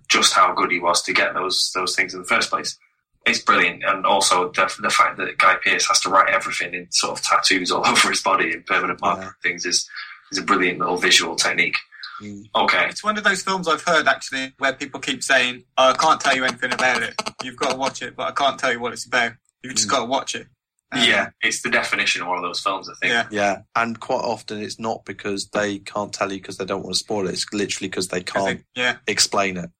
just 0.09 0.33
how 0.33 0.53
good 0.53 0.71
he 0.71 0.79
was 0.79 1.01
to 1.03 1.13
get 1.13 1.33
those 1.33 1.71
those 1.73 1.95
things 1.95 2.13
in 2.13 2.19
the 2.21 2.27
first 2.27 2.49
place. 2.49 2.77
It's 3.25 3.39
brilliant, 3.39 3.83
and 3.85 4.05
also 4.05 4.51
the, 4.51 4.69
the 4.81 4.89
fact 4.89 5.15
that 5.17 5.37
Guy 5.37 5.55
Pearce 5.63 5.87
has 5.87 6.01
to 6.01 6.09
write 6.09 6.33
everything 6.33 6.73
in 6.73 6.91
sort 6.91 7.17
of 7.17 7.23
tattoos 7.25 7.71
all 7.71 7.87
over 7.91 8.09
his 8.09 8.21
body 8.21 8.51
and 8.51 8.65
permanent 8.65 8.99
marker 9.01 9.21
Yeah. 9.21 9.29
things 9.41 9.65
is 9.65 9.89
is 10.31 10.37
a 10.39 10.41
brilliant 10.43 10.79
little 10.79 10.97
visual 10.97 11.35
technique. 11.37 11.77
Mm. 12.23 12.43
Okay, 12.55 12.87
It's 12.89 13.03
one 13.03 13.17
of 13.17 13.23
those 13.23 13.41
films 13.43 13.67
I've 13.67 13.83
heard 13.83 14.07
actually 14.07 14.53
where 14.57 14.73
people 14.73 14.99
keep 14.99 15.23
saying, 15.23 15.63
oh, 15.77 15.89
"I 15.89 15.93
can't 15.93 16.19
tell 16.21 16.35
you 16.35 16.43
anything 16.45 16.73
about 16.73 17.03
it. 17.03 17.13
You've 17.43 17.57
got 17.57 17.71
to 17.71 17.77
watch 17.77 18.01
it, 18.01 18.15
but 18.15 18.27
I 18.27 18.31
can't 18.31 18.57
tell 18.59 18.71
you 18.71 18.79
what 18.79 18.93
it's 18.93 19.05
about. 19.05 19.33
You've 19.63 19.75
just 19.75 19.89
got 19.89 19.99
to 19.99 20.05
watch 20.05 20.35
it." 20.35 20.47
Um, 20.93 21.01
yeah, 21.03 21.29
it's 21.41 21.63
the 21.63 21.71
definition 21.71 22.21
of 22.21 22.27
one 22.27 22.37
of 22.37 22.43
those 22.43 22.59
films. 22.59 22.87
I 22.87 22.93
think. 23.01 23.11
yeah. 23.11 23.27
yeah. 23.31 23.57
And 23.75 23.99
quite 23.99 24.23
often 24.23 24.61
it's 24.61 24.79
not 24.79 25.05
because 25.05 25.47
they 25.49 25.79
can't 25.79 26.13
tell 26.13 26.31
you 26.31 26.37
because 26.39 26.57
they 26.57 26.65
don't 26.65 26.83
want 26.83 26.93
to 26.93 26.99
spoil 26.99 27.27
it. 27.27 27.33
It's 27.33 27.51
literally 27.51 27.89
because 27.89 28.09
they 28.09 28.21
can't 28.21 28.45
think- 28.45 28.65
yeah. 28.75 28.97
explain 29.07 29.57
it. 29.57 29.71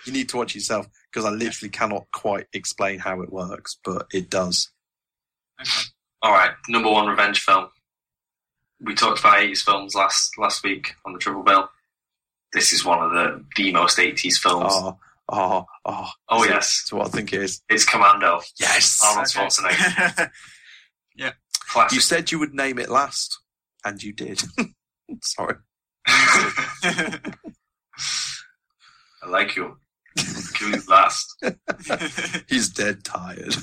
you 0.04 0.12
need 0.12 0.28
to 0.30 0.38
watch 0.38 0.56
yourself 0.56 0.88
because 1.12 1.24
I 1.24 1.30
literally 1.30 1.70
cannot 1.70 2.06
quite 2.12 2.46
explain 2.52 2.98
how 2.98 3.20
it 3.22 3.32
works, 3.32 3.78
but 3.84 4.06
it 4.12 4.28
does. 4.28 4.70
All 6.22 6.32
right, 6.32 6.50
number 6.68 6.90
one 6.90 7.06
revenge 7.06 7.40
film. 7.40 7.68
We 8.80 8.94
talked 8.94 9.20
about 9.20 9.36
80s 9.38 9.62
films 9.62 9.94
last 9.94 10.36
last 10.38 10.62
week 10.62 10.94
on 11.04 11.12
the 11.12 11.18
Triple 11.18 11.42
Bill. 11.42 11.68
This 12.52 12.72
is 12.72 12.84
one 12.84 13.02
of 13.02 13.10
the 13.12 13.44
the 13.56 13.72
most 13.72 13.98
80s 13.98 14.36
films. 14.38 14.72
Oh, 14.74 14.98
oh, 15.30 15.64
oh. 15.84 16.10
Oh, 16.28 16.42
Is 16.44 16.50
yes. 16.50 16.82
That's 16.82 16.92
what 16.92 17.06
I 17.06 17.10
think 17.10 17.32
it 17.32 17.42
is. 17.42 17.62
It's 17.68 17.84
Commando. 17.84 18.40
Yes. 18.60 19.00
Arnold 19.04 19.26
Okay. 19.26 19.46
Schwarzenegger. 19.46 20.30
yeah. 21.16 21.32
Classic. 21.70 21.94
You 21.96 22.00
said 22.00 22.30
you 22.30 22.38
would 22.38 22.54
name 22.54 22.78
it 22.78 22.88
last, 22.88 23.38
and 23.84 24.02
you 24.02 24.12
did. 24.12 24.42
Sorry. 25.22 25.56
I 26.06 27.20
like 29.28 29.56
you. 29.56 29.78
Kill 30.54 30.78
last. 30.88 31.44
He's 32.48 32.68
dead 32.70 33.04
tired. 33.04 33.54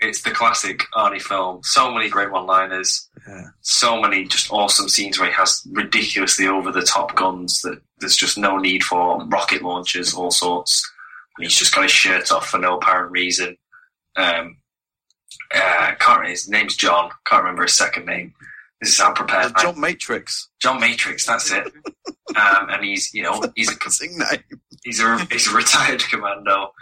It's 0.00 0.22
the 0.22 0.30
classic 0.30 0.80
Arnie 0.94 1.20
film. 1.20 1.60
So 1.62 1.92
many 1.92 2.08
great 2.08 2.30
one-liners. 2.32 3.08
Yeah. 3.28 3.42
So 3.60 4.00
many 4.00 4.24
just 4.24 4.50
awesome 4.52 4.88
scenes 4.88 5.18
where 5.18 5.28
he 5.28 5.34
has 5.34 5.62
ridiculously 5.72 6.46
over-the-top 6.48 7.14
guns 7.16 7.60
that 7.62 7.80
there's 7.98 8.16
just 8.16 8.38
no 8.38 8.56
need 8.56 8.82
for. 8.82 9.24
Rocket 9.26 9.62
launchers, 9.62 10.14
all 10.14 10.30
sorts. 10.30 10.82
And 11.36 11.44
he's 11.46 11.56
just 11.56 11.74
got 11.74 11.82
his 11.82 11.92
shirt 11.92 12.32
off 12.32 12.48
for 12.48 12.58
no 12.58 12.76
apparent 12.78 13.12
reason. 13.12 13.56
Um, 14.16 14.56
uh, 15.54 15.92
can't 15.98 16.00
remember, 16.20 16.28
his 16.30 16.48
name's 16.48 16.76
John. 16.76 17.10
Can't 17.26 17.42
remember 17.42 17.62
his 17.62 17.74
second 17.74 18.06
name. 18.06 18.34
This 18.80 18.90
is 18.94 18.98
how 19.00 19.12
prepared. 19.12 19.46
Uh, 19.46 19.52
I- 19.56 19.62
John 19.62 19.80
Matrix. 19.80 20.48
John 20.60 20.80
Matrix. 20.80 21.26
That's 21.26 21.50
it. 21.52 21.66
Um, 22.36 22.70
and 22.70 22.84
he's, 22.84 23.12
you 23.12 23.22
know, 23.22 23.42
he's 23.56 23.70
a 23.70 23.74
name. 24.18 24.42
he's 24.84 25.00
a 25.00 25.18
he's 25.30 25.48
a 25.48 25.54
retired 25.54 26.00
commando. 26.08 26.72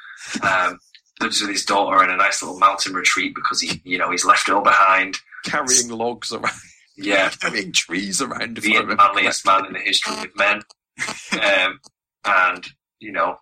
Um, 0.42 0.78
lives 1.20 1.40
with 1.40 1.50
his 1.50 1.64
daughter 1.64 2.02
in 2.04 2.11
a 2.11 2.16
nice 2.16 2.42
little 2.42 2.59
mountain 2.59 2.94
retreat 2.94 3.35
because 3.35 3.61
he, 3.61 3.81
you 3.85 3.98
know, 3.98 4.11
he's 4.11 4.24
left 4.24 4.48
it 4.48 4.54
all 4.54 4.62
behind. 4.62 5.18
Carrying 5.44 5.88
logs 5.88 6.33
around, 6.33 6.52
Yeah, 6.96 7.28
carrying 7.40 7.72
trees 7.72 8.20
around. 8.22 8.57
the 8.59 8.96
manliest 8.96 9.46
man 9.46 9.66
in 9.66 9.72
the 9.72 9.81
history 9.81 10.14
of 10.24 10.37
men. 10.37 10.62
Um, 11.33 11.78
and 12.24 12.66
you 12.98 13.12
know, 13.12 13.37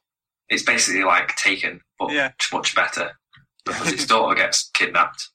it's 0.50 0.62
basically 0.62 1.02
like 1.04 1.34
Taken, 1.36 1.80
but 1.98 2.12
Yeah. 2.12 2.28
much, 2.28 2.52
much 2.52 2.74
better 2.74 3.12
because 3.64 3.88
his 3.92 4.06
daughter 4.08 4.34
gets 4.34 4.68
kidnapped, 4.74 5.28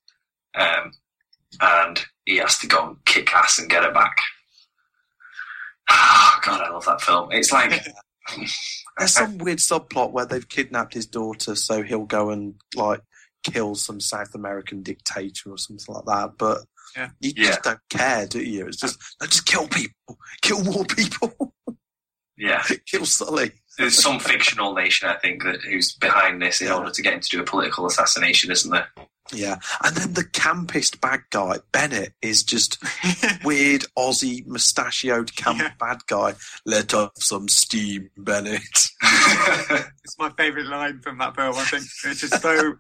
um, 0.53 0.91
and 1.59 2.05
he 2.25 2.37
has 2.37 2.59
to 2.59 2.67
go 2.67 2.89
and 2.89 3.05
kick 3.05 3.33
ass 3.35 3.57
and 3.57 3.69
get 3.69 3.83
her 3.83 3.91
back. 3.91 4.15
Ah, 5.89 6.39
God, 6.45 6.61
I 6.61 6.69
love 6.69 6.85
that 6.85 7.01
film. 7.01 7.29
It's 7.31 7.51
like 7.51 7.71
There's 9.01 9.13
some 9.13 9.37
weird 9.37 9.59
subplot 9.59 10.11
where 10.11 10.25
they've 10.25 10.47
kidnapped 10.47 10.93
his 10.93 11.05
daughter, 11.05 11.55
so 11.55 11.83
he'll 11.83 12.05
go 12.05 12.29
and 12.29 12.55
like 12.75 13.01
kill 13.43 13.75
some 13.75 13.99
South 13.99 14.33
American 14.35 14.83
dictator 14.83 15.49
or 15.51 15.57
something 15.57 15.93
like 15.95 16.05
that. 16.05 16.31
But 16.37 16.59
Yeah. 16.95 17.09
you 17.19 17.33
Yeah. 17.35 17.43
just 17.47 17.63
don't 17.63 17.79
care, 17.89 18.27
do 18.27 18.41
you? 18.41 18.67
It's 18.67 18.77
just 18.77 18.99
no, 19.19 19.27
just 19.27 19.45
kill 19.45 19.67
people, 19.67 20.17
kill 20.41 20.63
more 20.63 20.85
people, 20.85 21.53
yeah. 22.37 22.63
kill 22.85 23.05
Sully. 23.05 23.51
There's 23.77 24.01
some 24.01 24.19
fictional 24.19 24.73
nation, 24.73 25.07
I 25.09 25.15
think, 25.15 25.43
that 25.43 25.61
who's 25.61 25.93
behind 25.93 26.41
this 26.41 26.61
in 26.61 26.67
Yeah. 26.67 26.75
order 26.75 26.91
to 26.91 27.01
get 27.01 27.13
him 27.13 27.19
to 27.21 27.29
do 27.29 27.41
a 27.41 27.45
political 27.45 27.85
assassination, 27.87 28.51
isn't 28.51 28.69
there? 28.71 28.87
Yeah, 29.33 29.59
and 29.83 29.95
then 29.95 30.13
the 30.13 30.25
campest 30.25 30.99
bad 30.99 31.21
guy 31.29 31.59
Bennett 31.71 32.13
is 32.21 32.43
just 32.43 32.83
weird 33.45 33.85
Aussie 33.97 34.45
mustachioed 34.45 35.35
camp 35.37 35.59
Yeah. 35.59 35.71
bad 35.79 35.99
guy. 36.07 36.33
Let 36.65 36.93
off 36.93 37.11
some 37.15 37.47
steam, 37.47 38.09
Bennett. 38.17 38.61
it's 39.01 40.17
my 40.19 40.31
favourite 40.37 40.67
line 40.67 40.99
from 41.01 41.17
that 41.19 41.35
film. 41.35 41.55
I 41.55 41.63
think 41.63 41.83
it's 42.05 42.21
just 42.21 42.41
so 42.41 42.73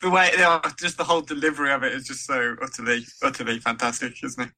the 0.00 0.10
way, 0.10 0.30
yeah, 0.36 0.60
just 0.80 0.96
the 0.98 1.04
whole 1.04 1.20
delivery 1.22 1.70
of 1.72 1.82
it 1.84 1.92
is 1.92 2.06
just 2.08 2.26
so 2.26 2.56
utterly, 2.60 3.06
utterly 3.22 3.60
fantastic, 3.60 4.14
isn't 4.24 4.48
it? 4.48 4.52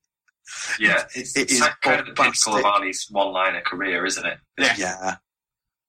yeah, 0.80 1.04
it's, 1.14 1.36
It 1.36 1.42
it's 1.42 1.52
is 1.54 1.60
that 1.60 1.80
kind 1.82 2.00
of 2.00 2.06
the 2.06 2.12
pinnacle 2.14 2.56
of. 2.56 2.62
Arnie's 2.64 3.06
one-liner 3.10 3.60
career, 3.60 4.06
isn't 4.06 4.24
it? 4.24 4.38
Yeah. 4.58 4.74
yeah, 4.78 5.16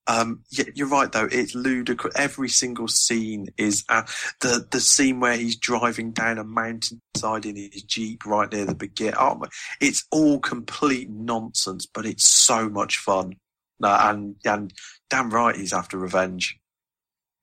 Um, 0.07 0.43
yeah, 0.49 0.65
you're 0.73 0.87
right 0.87 1.11
though. 1.11 1.27
It's 1.29 1.53
ludicrous. 1.53 2.15
Every 2.15 2.49
single 2.49 2.87
scene 2.87 3.49
is 3.57 3.83
uh, 3.89 4.03
the 4.39 4.65
the 4.71 4.79
scene 4.79 5.19
where 5.19 5.35
he's 5.35 5.57
driving 5.57 6.11
down 6.11 6.37
a 6.37 6.43
mountainside 6.43 7.45
in 7.45 7.57
his 7.57 7.83
jeep 7.83 8.25
right 8.25 8.51
near 8.51 8.65
the 8.65 8.75
beginning. 8.75 9.15
Oh, 9.19 9.43
it's 9.81 10.05
all 10.11 10.39
complete 10.39 11.09
nonsense, 11.09 11.85
but 11.85 12.05
it's 12.05 12.25
so 12.25 12.69
much 12.69 12.97
fun. 12.97 13.35
No, 13.79 13.89
and 13.89 14.35
and 14.45 14.73
damn 15.09 15.29
right 15.29 15.55
he's 15.55 15.73
after 15.73 15.97
revenge. 15.97 16.57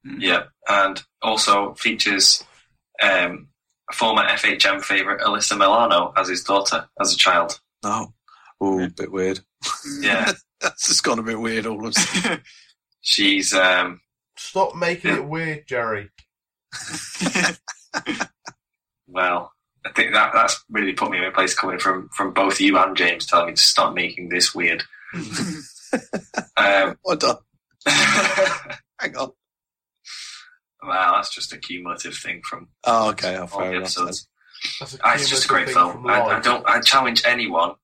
Yeah, 0.02 0.44
and 0.66 1.02
also 1.22 1.74
features 1.74 2.42
um, 3.02 3.48
former 3.92 4.22
FHM 4.22 4.82
favourite 4.82 5.20
Alyssa 5.20 5.58
Milano 5.58 6.12
as 6.16 6.28
his 6.28 6.42
daughter 6.42 6.88
as 6.98 7.12
a 7.12 7.16
child. 7.16 7.60
Oh, 7.82 8.13
oh, 8.64 8.84
a 8.84 8.88
bit 8.90 9.12
weird. 9.12 9.40
Yeah, 10.00 10.32
That's 10.60 10.88
just 10.88 11.02
gone 11.04 11.18
a 11.18 11.22
bit 11.22 11.38
weird 11.40 11.66
all 11.66 11.86
of 11.86 11.94
a 11.96 12.00
sudden. 12.00 12.40
she's 13.00 13.52
um, 13.54 14.00
Stop 14.36 14.74
making 14.76 15.10
Yeah. 15.10 15.16
it 15.18 15.26
weird, 15.28 15.64
Jerry. 15.68 16.10
well. 19.06 19.50
I 19.86 19.90
think 19.92 20.14
that 20.14 20.32
that's 20.32 20.64
really 20.70 20.94
put 20.94 21.10
me 21.10 21.18
in 21.18 21.24
a 21.24 21.30
place 21.30 21.52
coming 21.52 21.78
from 21.78 22.08
from 22.14 22.32
both 22.32 22.58
you 22.58 22.78
and 22.78 22.96
James 22.96 23.26
telling 23.26 23.48
me 23.48 23.52
to 23.52 23.60
stop 23.60 23.92
making 23.94 24.30
this 24.30 24.54
weird. 24.54 24.82
um, 26.56 26.96
Well 27.04 27.16
done. 27.18 27.36
Hang 27.86 29.14
on. 29.14 29.32
well, 30.82 31.12
that's 31.16 31.34
just 31.34 31.52
a 31.52 31.58
cumulative 31.58 32.14
thing 32.16 32.40
from 32.48 32.68
Oh, 32.84 33.10
okay. 33.10 33.36
Oh, 33.36 33.42
all 33.42 33.46
fair 33.46 33.72
the 33.72 33.76
enough. 33.76 33.94
then. 33.94 34.04
episodes. 34.04 34.28
That's 34.80 34.94
a 34.94 34.98
Ah, 35.04 35.14
It's 35.16 35.28
just 35.28 35.44
a 35.44 35.48
great 35.48 35.68
film. 35.68 36.06
I, 36.06 36.22
I 36.22 36.40
don't. 36.40 36.66
I 36.66 36.80
challenge 36.80 37.22
anyone 37.26 37.74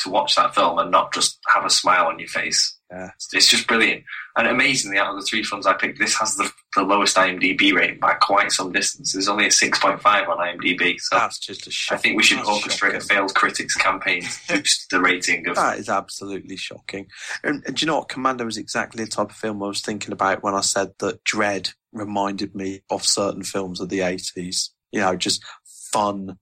to 0.00 0.10
watch 0.10 0.36
that 0.36 0.54
film 0.54 0.78
and 0.78 0.90
not 0.90 1.12
just 1.12 1.38
have 1.48 1.64
a 1.64 1.70
smile 1.70 2.06
on 2.06 2.18
your 2.18 2.28
face. 2.28 2.76
Yeah. 2.90 3.10
It's, 3.32 3.48
just 3.48 3.68
brilliant. 3.68 4.02
And 4.36 4.48
amazingly, 4.48 4.98
out 4.98 5.14
of 5.14 5.20
the 5.20 5.24
three 5.24 5.44
films 5.44 5.64
I 5.64 5.74
picked, 5.74 6.00
this 6.00 6.18
has 6.18 6.34
the, 6.34 6.50
the 6.74 6.82
lowest 6.82 7.16
IMDb 7.16 7.72
rating 7.72 8.00
by 8.00 8.14
quite 8.14 8.50
some 8.50 8.72
distance. 8.72 9.12
There's 9.12 9.28
only 9.28 9.44
a 9.46 9.50
6.5 9.50 10.04
on 10.04 10.38
IMDb. 10.38 10.96
So 10.98 11.16
That's 11.16 11.38
just 11.38 11.66
a 11.66 11.70
I 11.70 11.72
shock. 11.72 12.00
think 12.00 12.16
we 12.16 12.24
should 12.24 12.38
that's 12.38 12.48
orchestrate 12.48 12.96
a 12.96 13.00
failed 13.00 13.32
critics 13.34 13.76
campaign 13.76 14.22
to 14.22 14.56
boost 14.56 14.90
the 14.90 15.00
rating 15.00 15.46
of. 15.48 15.54
That 15.54 15.78
is 15.78 15.88
absolutely 15.88 16.56
shocking. 16.56 17.06
And, 17.44 17.62
and 17.64 17.76
do 17.76 17.84
you 17.84 17.86
know 17.86 17.98
what? 17.98 18.08
Commando 18.08 18.46
is 18.48 18.56
exactly 18.56 19.04
the 19.04 19.10
type 19.10 19.30
of 19.30 19.36
film 19.36 19.62
I 19.62 19.68
was 19.68 19.82
thinking 19.82 20.12
about 20.12 20.42
when 20.42 20.54
I 20.54 20.60
said 20.62 20.90
that 20.98 21.22
Dread 21.22 21.70
reminded 21.92 22.56
me 22.56 22.82
of 22.90 23.04
certain 23.04 23.44
films 23.44 23.80
of 23.80 23.88
the 23.88 24.00
80s. 24.00 24.70
You 24.90 25.00
know, 25.00 25.14
just 25.14 25.44
fun, 25.92 26.38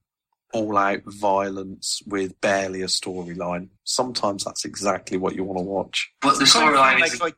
all 0.53 0.77
out 0.77 1.01
violence 1.05 2.01
with 2.07 2.39
barely 2.41 2.81
a 2.81 2.87
storyline. 2.87 3.69
Sometimes 3.83 4.43
that's 4.43 4.65
exactly 4.65 5.17
what 5.17 5.35
you 5.35 5.43
want 5.43 5.59
to 5.59 5.63
watch. 5.63 6.11
But 6.21 6.39
the 6.39 6.45
storyline 6.45 7.03
is, 7.05 7.21
like, 7.21 7.35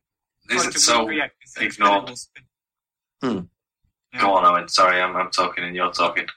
isn't 0.49 0.73
so. 0.73 1.09
ignored. 1.59 2.11
ignored. 3.21 3.47
Go 4.19 4.33
on, 4.33 4.45
Owen. 4.45 4.67
Sorry, 4.67 5.01
I'm, 5.01 5.15
I'm 5.15 5.29
talking 5.31 5.63
and 5.63 5.75
you're 5.75 5.91
talking. 5.91 6.27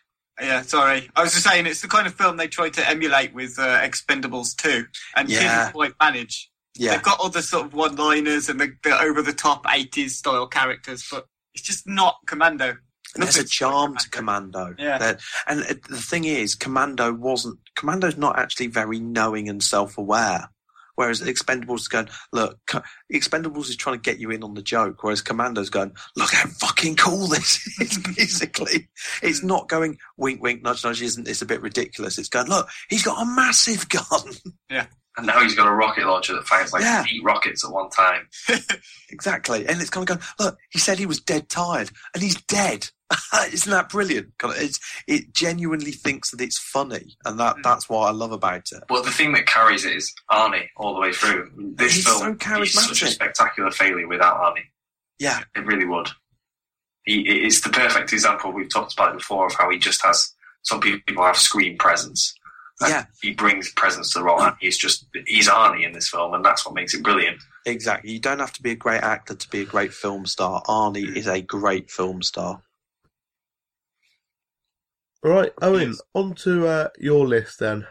Yeah, 0.41 0.63
sorry. 0.63 1.09
I 1.15 1.23
was 1.23 1.33
just 1.33 1.45
saying 1.47 1.67
it's 1.67 1.81
the 1.81 1.89
kind 1.89 2.07
of 2.07 2.15
film 2.15 2.37
they 2.37 2.49
tried 2.49 2.75
to 2.75 2.89
emulate 2.89 3.35
with 3.35 3.57
uh, 3.59 3.81
Expendables 3.81 4.57
2 4.57 4.85
and 5.17 5.29
Yeah. 5.29 5.59
didn't 5.61 5.73
quite 5.75 5.93
manage. 6.01 6.51
Yeah. 6.77 6.93
They've 6.93 7.03
got 7.03 7.21
all 7.21 7.29
the 7.29 7.43
sort 7.43 7.67
of 7.67 7.75
one-liners 7.75 8.49
and 8.49 8.61
the, 8.61 8.73
the 8.83 9.01
over-the-top 9.01 9.65
80s 9.65 10.11
style 10.11 10.47
characters, 10.49 11.07
but 11.11 11.27
it's 11.55 11.63
just 11.63 11.87
not 11.87 12.17
Commando. 12.27 12.77
There's 13.17 13.37
a 13.37 13.45
charm 13.45 13.97
to 13.97 14.11
Commando. 14.11 14.75
Yeah. 14.79 15.17
And 15.47 15.61
the 15.61 16.01
thing 16.01 16.25
is, 16.25 16.55
Commando 16.55 17.13
wasn't. 17.13 17.59
Commando's 17.77 18.17
not 18.17 18.39
actually 18.39 18.69
very 18.69 18.99
knowing 18.99 19.49
and 19.49 19.63
self-aware. 19.63 20.51
Whereas 20.97 21.23
Expendables 21.23 21.81
is 21.81 21.89
going, 21.89 22.09
look, 22.33 22.59
Expendables 23.13 23.69
is 23.69 23.77
trying 23.77 23.97
to 23.97 24.01
get 24.01 24.21
you 24.21 24.31
in 24.31 24.45
on 24.45 24.55
the 24.55 24.63
joke, 24.63 25.03
whereas 25.03 25.23
Commando's 25.23 25.71
going, 25.71 25.93
look 26.15 26.31
how 26.33 26.49
fucking 26.49 26.97
cool 26.97 27.27
this 27.27 27.67
is. 27.81 27.99
Basically, 28.17 28.89
it's 29.23 29.43
not 29.43 29.69
going 29.69 29.99
wink, 30.17 30.43
wink, 30.43 30.63
nudge, 30.63 30.85
nudge. 30.85 31.03
Isn't 31.03 31.25
this 31.25 31.43
a 31.43 31.47
bit 31.47 31.63
ridiculous? 31.63 32.19
It's 32.19 32.29
going, 32.29 32.49
look, 32.49 32.69
he's 32.89 33.03
got 33.03 33.21
a 33.21 33.27
massive 33.27 33.89
gun. 33.89 34.35
And 35.17 35.27
now 35.27 35.41
he's 35.41 35.55
got 35.55 35.67
a 35.67 35.73
rocket 35.73 36.07
launcher 36.07 36.35
that 36.35 36.47
fires 36.47 36.73
like 36.73 36.83
Yeah. 36.83 37.05
eight 37.13 37.23
rockets 37.23 37.65
at 37.65 37.73
one 37.73 37.91
time. 37.91 38.29
Exactly. 39.11 39.65
And 39.69 39.81
it's 39.81 39.91
kind 39.91 40.03
of 40.03 40.19
going, 40.19 40.29
look, 40.41 40.59
he 40.71 40.81
said 40.81 40.99
he 40.99 41.07
was 41.07 41.21
dead 41.21 41.49
tired 41.49 41.89
and 42.15 42.23
he's 42.23 42.35
dead. 42.43 42.89
Isn't 43.53 43.71
that 43.71 43.89
brilliant? 43.89 44.33
It's, 44.43 44.81
it 45.07 45.33
genuinely 45.33 45.93
thinks 45.93 46.33
that 46.33 46.41
it's 46.41 46.59
funny. 46.59 47.17
And 47.25 47.39
that, 47.39 47.55
hmm. 47.57 47.63
that's 47.63 47.89
what 47.89 48.09
I 48.09 48.11
love 48.11 48.33
about 48.33 48.73
it. 48.73 48.83
Well, 48.91 49.05
the 49.05 49.13
thing 49.13 49.33
that 49.35 49.47
carries 49.47 49.85
it 49.85 49.95
is 49.95 50.13
Arnie 50.33 50.67
all 50.77 50.95
the 50.95 51.01
way 51.01 51.13
through. 51.13 51.49
This 51.77 51.95
He's 51.95 52.05
film 52.07 52.39
so 52.41 52.63
is 52.63 52.73
such 52.73 53.03
a 53.03 53.07
spectacular 53.07 53.71
failure 53.71 54.09
without 54.09 54.37
Arnie. 54.39 54.65
Yeah. 55.21 55.41
It 55.55 55.65
really 55.65 55.87
would. 55.87 56.09
He, 57.05 57.21
it's 57.21 57.61
the 57.61 57.71
perfect 57.71 58.13
example. 58.13 58.51
We've 58.51 58.73
talked 58.73 58.95
about 58.95 59.17
before 59.17 59.47
of 59.47 59.55
how 59.55 59.71
he 59.71 59.79
just 59.79 60.05
has. 60.05 60.35
Some 60.63 60.81
people 60.81 61.23
have 61.23 61.37
screen 61.37 61.79
presence. 61.79 62.35
And 62.81 62.91
Yeah. 62.91 63.05
He 63.23 63.33
brings 63.33 63.71
presence 63.73 64.11
to 64.13 64.19
the 64.19 64.25
role. 64.25 64.41
And 64.43 64.57
he's 64.61 64.77
just 64.77 65.07
he's 65.27 65.49
Arnie 65.49 65.87
in 65.87 65.93
this 65.93 66.09
film, 66.09 66.35
and 66.35 66.45
that's 66.45 66.65
what 66.67 66.75
makes 66.75 66.95
it 66.95 67.03
brilliant. 67.03 67.41
Exactly. 67.67 68.11
You 68.13 68.19
don't 68.19 68.41
have 68.41 68.53
to 68.55 68.63
be 68.63 68.73
a 68.73 68.77
great 68.77 69.03
actor 69.03 69.35
to 69.35 69.49
be 69.49 69.61
a 69.61 69.65
great 69.65 69.93
film 69.95 70.27
star. 70.27 70.63
Arnie 70.65 71.17
is 71.17 71.27
a 71.29 71.41
great 71.41 71.91
film 71.91 72.23
star. 72.23 72.63
Right, 75.23 75.53
Owen, 75.63 75.95
on 76.15 76.35
to 76.37 76.67
uh, 76.67 76.89
your 76.99 77.27
list 77.27 77.59
then. 77.61 77.87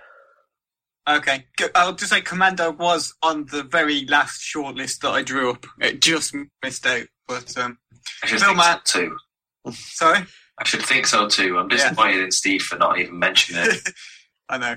Okay, 1.10 1.46
I'll 1.74 1.94
just 1.96 2.12
say 2.12 2.22
Commando 2.22 2.72
was 2.72 3.14
on 3.24 3.46
the 3.52 3.64
very 3.64 4.06
last 4.06 4.42
shortlist 4.42 5.00
that 5.00 5.10
I 5.10 5.24
drew 5.24 5.50
up. 5.50 5.66
It 5.82 6.00
just 6.02 6.36
missed 6.64 6.86
out, 6.86 7.08
but 7.28 7.58
um, 7.58 7.78
I 8.24 8.28
should 8.28 8.40
Film 8.40 8.58
think 8.58 8.82
so 8.86 9.00
too. 9.02 9.18
sorry. 9.72 10.26
I 10.60 10.64
should 10.66 10.84
think 10.84 11.08
so 11.08 11.28
too. 11.28 11.58
I'm 11.58 11.70
Yeah. 11.72 11.78
disappointed 11.78 12.22
in 12.24 12.32
Steve 12.32 12.62
for 12.62 12.78
not 12.78 13.00
even 13.00 13.18
mentioning 13.18 13.66
it. 13.66 13.90
I 14.50 14.58
know. 14.58 14.76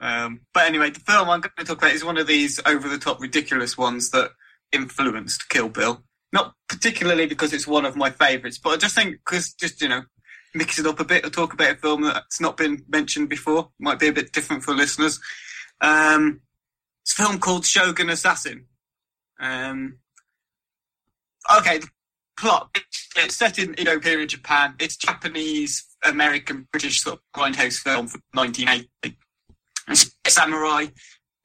Um, 0.00 0.42
but 0.52 0.66
anyway, 0.66 0.90
the 0.90 1.00
film 1.00 1.30
I'm 1.30 1.40
going 1.40 1.52
to 1.58 1.64
talk 1.64 1.78
about 1.78 1.92
is 1.92 2.04
one 2.04 2.18
of 2.18 2.26
these 2.26 2.60
over-the-top 2.66 3.20
ridiculous 3.20 3.78
ones 3.78 4.10
that 4.10 4.32
influenced 4.72 5.48
Kill 5.48 5.68
Bill. 5.68 6.02
Not 6.32 6.54
particularly 6.68 7.26
because 7.26 7.52
it's 7.52 7.66
one 7.66 7.86
of 7.86 7.96
my 7.96 8.10
favourites, 8.10 8.58
but 8.58 8.70
I 8.70 8.76
just 8.76 8.94
think 8.94 9.18
because 9.24 9.52
just 9.54 9.80
you 9.80 9.88
know 9.88 10.02
mix 10.54 10.78
it 10.78 10.86
up 10.86 11.00
a 11.00 11.04
bit 11.04 11.24
or 11.24 11.30
talk 11.30 11.52
about 11.52 11.70
a 11.70 11.76
film 11.76 12.02
that's 12.02 12.40
not 12.40 12.56
been 12.56 12.84
mentioned 12.88 13.28
before 13.28 13.70
might 13.78 13.98
be 13.98 14.08
a 14.08 14.12
bit 14.12 14.32
different 14.32 14.64
for 14.64 14.74
listeners. 14.74 15.20
Um, 15.80 16.40
it's 17.02 17.18
a 17.18 17.22
film 17.22 17.38
called 17.38 17.64
Shogun 17.64 18.10
Assassin. 18.10 18.66
Um, 19.38 19.98
okay, 21.58 21.78
the 21.78 21.88
plot 22.38 22.76
it's 23.16 23.36
set 23.36 23.58
in 23.58 23.78
Edo 23.78 23.98
period 23.98 24.30
Japan. 24.30 24.74
It's 24.78 24.96
Japanese, 24.96 25.84
American, 26.08 26.66
British 26.72 27.02
sort 27.02 27.16
of 27.18 27.22
grindhouse 27.34 27.78
film 27.78 28.08
from 28.08 28.22
1980. 28.32 29.18
It's 29.88 30.10
a 30.24 30.30
samurai 30.30 30.86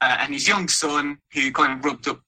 uh, 0.02 0.18
and 0.20 0.34
his 0.34 0.48
young 0.48 0.68
son 0.68 1.18
who 1.34 1.52
kind 1.52 1.78
of 1.78 1.86
rubbed 1.86 2.08
up 2.08 2.20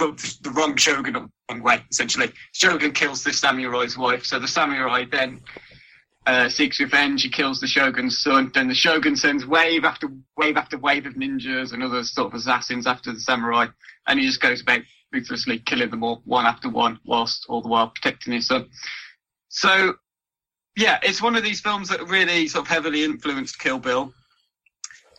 rubbed 0.00 0.42
the 0.42 0.50
wrong 0.50 0.74
shogun 0.76 1.16
up 1.16 1.30
the 1.48 1.54
wrong 1.54 1.62
way. 1.62 1.84
Essentially, 1.90 2.32
shogun 2.52 2.92
kills 2.92 3.22
the 3.22 3.32
samurai's 3.32 3.96
wife, 3.96 4.24
so 4.24 4.38
the 4.38 4.48
samurai 4.48 5.04
then 5.10 5.40
uh, 6.26 6.48
seeks 6.48 6.80
revenge. 6.80 7.22
He 7.22 7.28
kills 7.28 7.60
the 7.60 7.66
shogun's 7.66 8.20
son. 8.20 8.50
Then 8.54 8.68
the 8.68 8.74
shogun 8.74 9.16
sends 9.16 9.46
wave 9.46 9.84
after 9.84 10.08
wave 10.36 10.56
after 10.56 10.78
wave 10.78 11.06
of 11.06 11.14
ninjas 11.14 11.72
and 11.72 11.82
other 11.82 12.02
sort 12.04 12.28
of 12.28 12.34
assassins 12.34 12.86
after 12.86 13.12
the 13.12 13.20
samurai, 13.20 13.66
and 14.06 14.18
he 14.18 14.26
just 14.26 14.40
goes 14.40 14.62
about 14.62 14.80
ruthlessly 15.12 15.58
killing 15.58 15.90
them 15.90 16.02
all 16.02 16.22
one 16.24 16.46
after 16.46 16.70
one, 16.70 16.98
whilst 17.04 17.44
all 17.48 17.60
the 17.60 17.68
while 17.68 17.88
protecting 17.88 18.32
his 18.32 18.46
son. 18.46 18.68
So, 19.48 19.96
yeah, 20.76 20.98
it's 21.02 21.22
one 21.22 21.36
of 21.36 21.42
these 21.42 21.60
films 21.60 21.88
that 21.88 22.02
really 22.08 22.48
sort 22.48 22.64
of 22.64 22.68
heavily 22.68 23.04
influenced 23.04 23.58
Kill 23.58 23.78
Bill. 23.78 24.12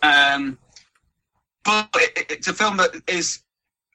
Um, 0.01 0.57
but 1.63 1.89
it, 1.95 2.25
it's 2.29 2.47
a 2.47 2.53
film 2.53 2.77
that 2.77 2.91
is 3.07 3.39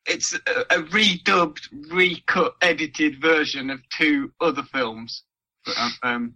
it's 0.07 0.33
a, 0.33 0.61
a 0.71 0.83
redubbed, 0.85 1.68
recut, 1.90 2.55
edited 2.62 3.21
version 3.21 3.71
of 3.71 3.81
two 3.90 4.33
other 4.40 4.62
films. 4.62 5.25
Um, 6.03 6.35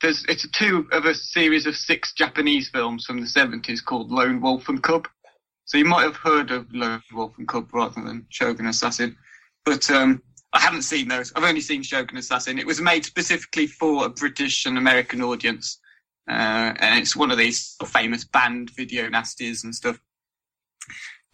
there's 0.00 0.24
it's 0.28 0.44
a 0.44 0.50
two 0.50 0.88
of 0.92 1.04
a 1.04 1.14
series 1.14 1.66
of 1.66 1.76
six 1.76 2.12
Japanese 2.14 2.70
films 2.70 3.04
from 3.04 3.20
the 3.20 3.26
seventies 3.26 3.80
called 3.80 4.10
Lone 4.10 4.40
Wolf 4.40 4.68
and 4.68 4.82
Cub. 4.82 5.08
So 5.64 5.78
you 5.78 5.84
might 5.84 6.04
have 6.04 6.16
heard 6.16 6.50
of 6.52 6.72
Lone 6.72 7.02
Wolf 7.12 7.32
and 7.38 7.48
Cub 7.48 7.72
rather 7.74 8.00
than 8.00 8.26
Shogun 8.30 8.66
Assassin, 8.66 9.16
but 9.64 9.90
um, 9.90 10.22
I 10.56 10.60
haven't 10.60 10.82
seen 10.82 11.08
those. 11.08 11.32
I've 11.36 11.44
only 11.44 11.60
seen 11.60 11.82
Shogun 11.82 12.16
Assassin. 12.16 12.58
It 12.58 12.66
was 12.66 12.80
made 12.80 13.04
specifically 13.04 13.66
for 13.66 14.06
a 14.06 14.08
British 14.08 14.64
and 14.64 14.78
American 14.78 15.20
audience, 15.22 15.78
uh, 16.30 16.72
and 16.78 16.98
it's 16.98 17.14
one 17.14 17.30
of 17.30 17.36
these 17.38 17.76
famous 17.86 18.24
banned 18.24 18.70
video 18.70 19.08
nasties 19.08 19.64
and 19.64 19.74
stuff. 19.74 20.00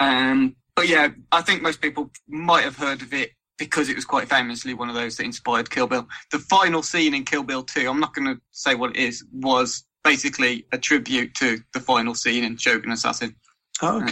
Um, 0.00 0.56
but 0.74 0.88
yeah, 0.88 1.08
I 1.30 1.42
think 1.42 1.62
most 1.62 1.80
people 1.80 2.10
might 2.28 2.64
have 2.64 2.76
heard 2.76 3.02
of 3.02 3.12
it 3.14 3.30
because 3.58 3.88
it 3.88 3.94
was 3.94 4.04
quite 4.04 4.28
famously 4.28 4.74
one 4.74 4.88
of 4.88 4.94
those 4.94 5.16
that 5.16 5.24
inspired 5.24 5.70
Kill 5.70 5.86
Bill. 5.86 6.08
The 6.32 6.38
final 6.40 6.82
scene 6.82 7.14
in 7.14 7.24
Kill 7.24 7.44
Bill 7.44 7.62
2, 7.62 7.88
I'm 7.88 8.00
not 8.00 8.14
going 8.14 8.26
to 8.34 8.40
say 8.50 8.74
what 8.74 8.90
it 8.90 8.96
is, 8.96 9.24
was 9.32 9.84
basically 10.02 10.66
a 10.72 10.78
tribute 10.78 11.34
to 11.36 11.58
the 11.74 11.80
final 11.80 12.14
scene 12.14 12.42
in 12.42 12.56
Shogun 12.56 12.90
Assassin. 12.90 13.36
Okay. 13.82 14.06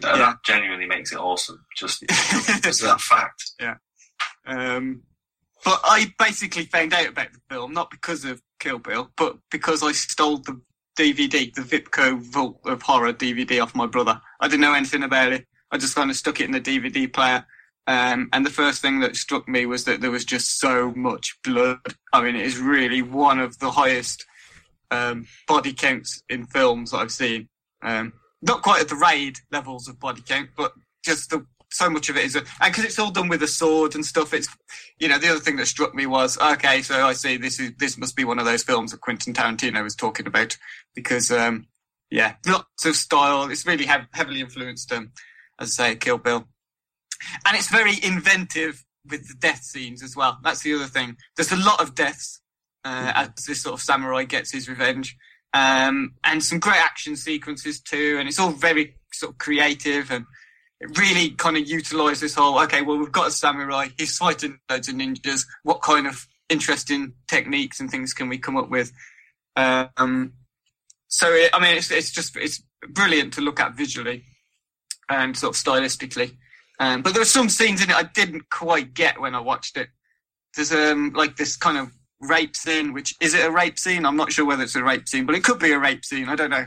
That, 0.00 0.14
Yeah. 0.14 0.18
that 0.18 0.36
genuinely 0.44 0.86
makes 0.86 1.12
it 1.12 1.18
awesome. 1.18 1.62
Just 1.76 2.04
just 2.62 2.80
that 2.82 3.00
fact. 3.00 3.42
Um, 4.50 5.02
but 5.64 5.80
I 5.84 6.12
basically 6.18 6.64
found 6.64 6.92
out 6.92 7.08
about 7.08 7.32
the 7.32 7.40
film 7.48 7.72
not 7.72 7.90
because 7.90 8.24
of 8.24 8.42
Kill 8.58 8.78
Bill, 8.78 9.10
but 9.16 9.36
because 9.50 9.82
I 9.82 9.92
stole 9.92 10.38
the 10.38 10.60
DVD, 10.98 11.52
the 11.54 11.62
Vipco 11.62 12.18
Vault 12.18 12.60
of 12.64 12.82
Horror 12.82 13.12
DVD 13.12 13.62
off 13.62 13.74
my 13.74 13.86
brother. 13.86 14.20
I 14.40 14.48
didn't 14.48 14.62
know 14.62 14.74
anything 14.74 15.02
about 15.02 15.32
it. 15.32 15.46
I 15.70 15.78
just 15.78 15.94
kind 15.94 16.10
of 16.10 16.16
stuck 16.16 16.40
it 16.40 16.44
in 16.44 16.52
the 16.52 16.60
DVD 16.60 17.12
player. 17.12 17.46
Um, 17.86 18.28
and 18.32 18.44
the 18.44 18.50
first 18.50 18.82
thing 18.82 19.00
that 19.00 19.16
struck 19.16 19.48
me 19.48 19.66
was 19.66 19.84
that 19.84 20.00
there 20.00 20.10
was 20.10 20.24
just 20.24 20.58
so 20.58 20.92
much 20.92 21.38
blood. 21.42 21.78
I 22.12 22.22
mean, 22.22 22.36
it 22.36 22.44
is 22.44 22.58
really 22.58 23.02
one 23.02 23.38
of 23.38 23.58
the 23.58 23.70
highest 23.70 24.24
um, 24.90 25.26
body 25.46 25.72
counts 25.72 26.22
in 26.28 26.46
films 26.46 26.90
that 26.90 26.98
I've 26.98 27.12
seen. 27.12 27.48
Um, 27.82 28.12
not 28.42 28.62
quite 28.62 28.82
at 28.82 28.88
the 28.88 28.96
raid 28.96 29.38
levels 29.50 29.88
of 29.88 30.00
body 30.00 30.22
count, 30.26 30.50
but 30.56 30.72
just 31.04 31.30
the 31.30 31.46
so 31.70 31.88
much 31.88 32.08
of 32.08 32.16
it 32.16 32.24
is, 32.24 32.36
and 32.36 32.46
because 32.62 32.84
it's 32.84 32.98
all 32.98 33.10
done 33.10 33.28
with 33.28 33.42
a 33.42 33.48
sword 33.48 33.94
and 33.94 34.04
stuff. 34.04 34.34
It's, 34.34 34.48
you 34.98 35.08
know, 35.08 35.18
the 35.18 35.30
other 35.30 35.40
thing 35.40 35.56
that 35.56 35.66
struck 35.66 35.94
me 35.94 36.06
was, 36.06 36.38
okay, 36.38 36.82
so 36.82 37.06
I 37.06 37.12
see 37.12 37.36
this 37.36 37.60
is 37.60 37.72
this 37.78 37.96
must 37.96 38.16
be 38.16 38.24
one 38.24 38.38
of 38.38 38.44
those 38.44 38.62
films 38.62 38.90
that 38.90 39.00
Quentin 39.00 39.32
Tarantino 39.32 39.82
was 39.82 39.94
talking 39.94 40.26
about 40.26 40.56
because, 40.94 41.30
um, 41.30 41.68
yeah, 42.10 42.34
lots 42.46 42.84
of 42.84 42.96
style. 42.96 43.50
It's 43.50 43.66
really 43.66 43.86
hev- 43.86 44.08
heavily 44.12 44.40
influenced, 44.40 44.92
um, 44.92 45.12
as 45.58 45.78
I 45.78 45.90
say, 45.90 45.96
Kill 45.96 46.18
Bill, 46.18 46.46
and 47.46 47.56
it's 47.56 47.70
very 47.70 47.94
inventive 48.02 48.84
with 49.08 49.28
the 49.28 49.34
death 49.34 49.62
scenes 49.62 50.02
as 50.02 50.16
well. 50.16 50.38
That's 50.42 50.62
the 50.62 50.74
other 50.74 50.86
thing. 50.86 51.16
There's 51.36 51.52
a 51.52 51.56
lot 51.56 51.80
of 51.80 51.94
deaths 51.94 52.40
uh, 52.84 53.12
as 53.14 53.44
this 53.46 53.62
sort 53.62 53.74
of 53.74 53.80
samurai 53.80 54.24
gets 54.24 54.52
his 54.52 54.68
revenge. 54.68 55.16
Um, 55.52 56.14
and 56.22 56.42
some 56.44 56.60
great 56.60 56.76
action 56.76 57.16
sequences 57.16 57.80
too, 57.80 58.16
and 58.18 58.28
it's 58.28 58.38
all 58.38 58.50
very 58.50 58.94
sort 59.12 59.32
of 59.32 59.38
creative 59.38 60.10
and 60.10 60.24
really 60.96 61.30
kind 61.30 61.56
of 61.56 61.68
utilised 61.68 62.20
this 62.20 62.34
whole 62.34 62.58
okay, 62.60 62.82
well 62.82 62.96
we've 62.96 63.12
got 63.12 63.28
a 63.28 63.30
samurai, 63.30 63.88
he's 63.98 64.16
fighting 64.16 64.58
loads 64.70 64.88
of 64.88 64.94
ninjas. 64.94 65.46
What 65.62 65.82
kind 65.82 66.06
of 66.06 66.26
interesting 66.48 67.14
techniques 67.28 67.80
and 67.80 67.90
things 67.90 68.12
can 68.14 68.28
we 68.28 68.38
come 68.38 68.56
up 68.56 68.70
with? 68.70 68.92
Um, 69.56 70.34
so 71.08 71.32
it, 71.32 71.50
I 71.52 71.60
mean, 71.60 71.76
it's 71.76 71.90
it's 71.90 72.10
just 72.10 72.36
it's 72.36 72.62
brilliant 72.88 73.34
to 73.34 73.40
look 73.40 73.60
at 73.60 73.74
visually 73.74 74.24
and 75.08 75.36
sort 75.36 75.56
of 75.56 75.62
stylistically. 75.62 76.36
Um, 76.78 77.02
but 77.02 77.12
there 77.12 77.22
are 77.22 77.26
some 77.26 77.48
scenes 77.48 77.82
in 77.82 77.90
it 77.90 77.96
I 77.96 78.04
didn't 78.04 78.48
quite 78.48 78.94
get 78.94 79.20
when 79.20 79.34
I 79.34 79.40
watched 79.40 79.76
it. 79.76 79.88
There's 80.54 80.72
um 80.72 81.12
like 81.14 81.36
this 81.36 81.56
kind 81.56 81.78
of 81.78 81.88
rape 82.20 82.56
scene, 82.56 82.92
which 82.92 83.14
is 83.20 83.34
it 83.34 83.46
a 83.46 83.50
rape 83.50 83.78
scene? 83.78 84.04
I'm 84.04 84.16
not 84.16 84.32
sure 84.32 84.44
whether 84.44 84.62
it's 84.62 84.76
a 84.76 84.84
rape 84.84 85.08
scene, 85.08 85.26
but 85.26 85.34
it 85.34 85.44
could 85.44 85.58
be 85.58 85.72
a 85.72 85.78
rape 85.78 86.04
scene. 86.04 86.28
I 86.28 86.36
don't 86.36 86.50
know. 86.50 86.66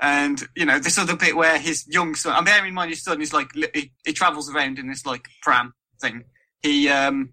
And 0.00 0.42
you 0.56 0.64
know, 0.64 0.78
this 0.78 0.98
other 0.98 1.16
bit 1.16 1.36
where 1.36 1.58
his 1.58 1.86
young 1.86 2.14
son, 2.14 2.34
I'm 2.34 2.44
bearing 2.44 2.68
in 2.68 2.74
mind 2.74 2.90
his 2.90 3.02
son 3.02 3.20
is 3.20 3.32
like 3.32 3.48
he, 3.74 3.92
he 4.04 4.12
travels 4.12 4.50
around 4.50 4.78
in 4.78 4.88
this 4.88 5.06
like 5.06 5.24
pram 5.42 5.72
thing. 6.00 6.24
He 6.62 6.88
um, 6.88 7.30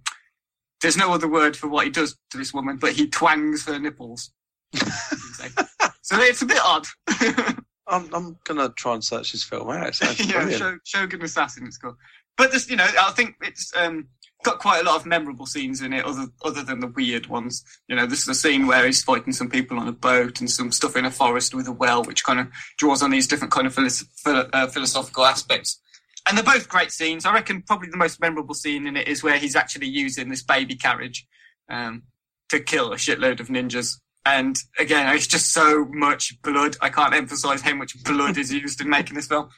there's 0.81 0.97
no 0.97 1.13
other 1.13 1.27
word 1.27 1.55
for 1.55 1.67
what 1.67 1.85
he 1.85 1.91
does 1.91 2.17
to 2.31 2.37
this 2.37 2.53
woman, 2.53 2.77
but 2.77 2.93
he 2.93 3.07
twangs 3.07 3.65
her 3.65 3.79
nipples. 3.79 4.31
so 4.73 6.19
it's 6.19 6.41
a 6.41 6.45
bit 6.45 6.61
odd. 6.63 6.85
I'm, 7.87 8.13
I'm 8.13 8.37
gonna 8.45 8.69
try 8.77 8.93
and 8.93 9.03
search 9.03 9.31
this 9.31 9.43
film 9.43 9.69
out. 9.69 9.99
yeah, 10.19 10.75
Shogun 10.85 11.21
Assassin, 11.23 11.65
it's 11.65 11.77
called. 11.77 11.95
But 12.37 12.51
this, 12.51 12.69
you 12.69 12.75
know, 12.75 12.87
I 12.99 13.11
think 13.11 13.35
it's 13.41 13.71
um, 13.75 14.07
got 14.43 14.59
quite 14.59 14.81
a 14.81 14.85
lot 14.85 14.95
of 14.95 15.05
memorable 15.05 15.45
scenes 15.45 15.81
in 15.81 15.93
it, 15.93 16.05
other 16.05 16.27
other 16.43 16.63
than 16.63 16.79
the 16.79 16.87
weird 16.87 17.27
ones. 17.27 17.63
You 17.87 17.95
know, 17.95 18.05
this 18.05 18.21
is 18.21 18.27
a 18.27 18.35
scene 18.35 18.67
where 18.67 18.85
he's 18.85 19.03
fighting 19.03 19.33
some 19.33 19.49
people 19.49 19.79
on 19.79 19.87
a 19.87 19.93
boat 19.93 20.39
and 20.39 20.49
some 20.49 20.71
stuff 20.71 20.95
in 20.95 21.05
a 21.05 21.11
forest 21.11 21.53
with 21.53 21.67
a 21.67 21.71
well, 21.71 22.03
which 22.03 22.23
kind 22.23 22.39
of 22.39 22.47
draws 22.77 23.03
on 23.03 23.11
these 23.11 23.27
different 23.27 23.51
kind 23.51 23.67
of 23.67 23.77
uh, 24.25 24.67
philosophical 24.67 25.25
aspects. 25.25 25.79
And 26.27 26.37
they're 26.37 26.45
both 26.45 26.69
great 26.69 26.91
scenes. 26.91 27.25
I 27.25 27.33
reckon 27.33 27.63
probably 27.63 27.89
the 27.89 27.97
most 27.97 28.21
memorable 28.21 28.53
scene 28.53 28.85
in 28.85 28.95
it 28.95 29.07
is 29.07 29.23
where 29.23 29.37
he's 29.37 29.55
actually 29.55 29.87
using 29.87 30.29
this 30.29 30.43
baby 30.43 30.75
carriage 30.75 31.27
um, 31.69 32.03
to 32.49 32.59
kill 32.59 32.93
a 32.93 32.97
shitload 32.97 33.39
of 33.39 33.47
ninjas. 33.47 33.99
And 34.23 34.55
again, 34.77 35.13
it's 35.15 35.25
just 35.25 35.51
so 35.51 35.85
much 35.91 36.39
blood. 36.43 36.77
I 36.79 36.89
can't 36.89 37.15
emphasize 37.15 37.61
how 37.61 37.73
much 37.73 38.03
blood 38.03 38.37
is 38.37 38.53
used 38.53 38.79
in 38.81 38.89
making 38.89 39.15
this 39.15 39.27
film. 39.27 39.49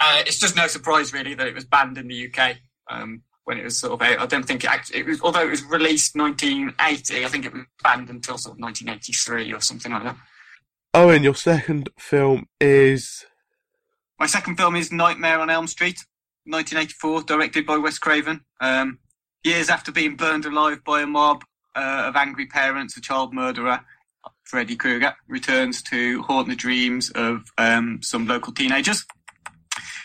Uh, 0.00 0.22
it's 0.26 0.38
just 0.38 0.56
no 0.56 0.66
surprise, 0.66 1.12
really, 1.12 1.34
that 1.34 1.46
it 1.46 1.54
was 1.54 1.64
banned 1.64 1.98
in 1.98 2.08
the 2.08 2.32
UK. 2.32 2.56
Um, 2.88 3.22
when 3.50 3.58
it 3.58 3.64
was 3.64 3.78
sort 3.78 3.94
of 3.94 4.02
out. 4.02 4.20
I 4.20 4.26
don't 4.26 4.44
think 4.44 4.62
it 4.62 4.70
actually, 4.70 5.00
it 5.00 5.06
was, 5.06 5.20
although 5.22 5.42
it 5.42 5.50
was 5.50 5.64
released 5.64 6.14
1980, 6.14 7.24
I 7.24 7.28
think 7.28 7.44
it 7.44 7.52
was 7.52 7.64
banned 7.82 8.08
until 8.08 8.38
sort 8.38 8.56
of 8.56 8.60
1983 8.60 9.52
or 9.52 9.60
something 9.60 9.90
like 9.90 10.04
that. 10.04 10.16
Owen, 10.94 11.24
your 11.24 11.34
second 11.34 11.90
film 11.98 12.46
is. 12.60 13.24
My 14.20 14.26
second 14.26 14.56
film 14.56 14.76
is 14.76 14.92
Nightmare 14.92 15.40
on 15.40 15.50
Elm 15.50 15.66
Street, 15.66 15.98
1984, 16.44 17.22
directed 17.22 17.66
by 17.66 17.76
Wes 17.76 17.98
Craven. 17.98 18.42
Um, 18.60 19.00
years 19.42 19.68
after 19.68 19.90
being 19.90 20.14
burned 20.14 20.44
alive 20.44 20.84
by 20.84 21.02
a 21.02 21.06
mob 21.06 21.42
uh, 21.74 22.04
of 22.06 22.14
angry 22.14 22.46
parents, 22.46 22.96
a 22.96 23.00
child 23.00 23.34
murderer, 23.34 23.80
Freddy 24.44 24.76
Krueger, 24.76 25.14
returns 25.26 25.82
to 25.84 26.22
haunt 26.22 26.48
the 26.48 26.54
dreams 26.54 27.10
of 27.16 27.44
um, 27.58 28.00
some 28.02 28.26
local 28.26 28.52
teenagers. 28.52 29.06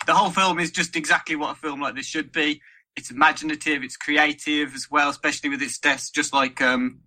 The 0.05 0.13
whole 0.13 0.29
film 0.29 0.59
is 0.59 0.71
just 0.71 0.95
exactly 0.95 1.35
what 1.35 1.51
a 1.51 1.55
film 1.55 1.81
like 1.81 1.95
this 1.95 2.05
should 2.05 2.31
be 2.31 2.61
it's 2.95 3.11
imaginative, 3.11 3.83
it's 3.83 3.97
creative 3.97 4.73
as 4.73 4.89
well, 4.89 5.09
especially 5.09 5.49
with 5.49 5.61
its 5.61 5.77
deaths, 5.77 6.09
just 6.09 6.33
like 6.33 6.61
um, 6.61 6.99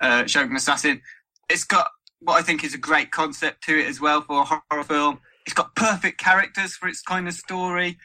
uh, 0.00 0.26
Shogun 0.26 0.56
Assassin. 0.56 1.02
It's 1.50 1.64
got 1.64 1.88
what 2.20 2.38
I 2.38 2.42
think 2.42 2.62
is 2.62 2.74
a 2.74 2.78
great 2.78 3.10
concept 3.10 3.64
to 3.64 3.78
it 3.78 3.86
as 3.86 4.00
well 4.00 4.22
for 4.22 4.42
a 4.42 4.44
horror 4.44 4.84
film. 4.84 5.20
It's 5.44 5.54
got 5.54 5.74
perfect 5.74 6.20
characters 6.20 6.76
for 6.76 6.88
its 6.88 7.02
kind 7.02 7.26
of 7.26 7.34
story. 7.34 7.98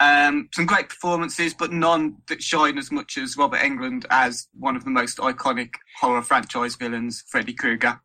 Um, 0.00 0.48
some 0.52 0.66
great 0.66 0.88
performances, 0.88 1.54
but 1.54 1.72
none 1.72 2.16
that 2.28 2.42
shine 2.42 2.76
as 2.76 2.90
much 2.90 3.16
as 3.16 3.36
Robert 3.36 3.60
Englund 3.60 4.04
as 4.10 4.48
one 4.58 4.76
of 4.76 4.84
the 4.84 4.90
most 4.90 5.18
iconic 5.18 5.74
horror 6.00 6.22
franchise 6.22 6.76
villains, 6.76 7.24
Freddy 7.28 7.54
Krueger. 7.54 8.00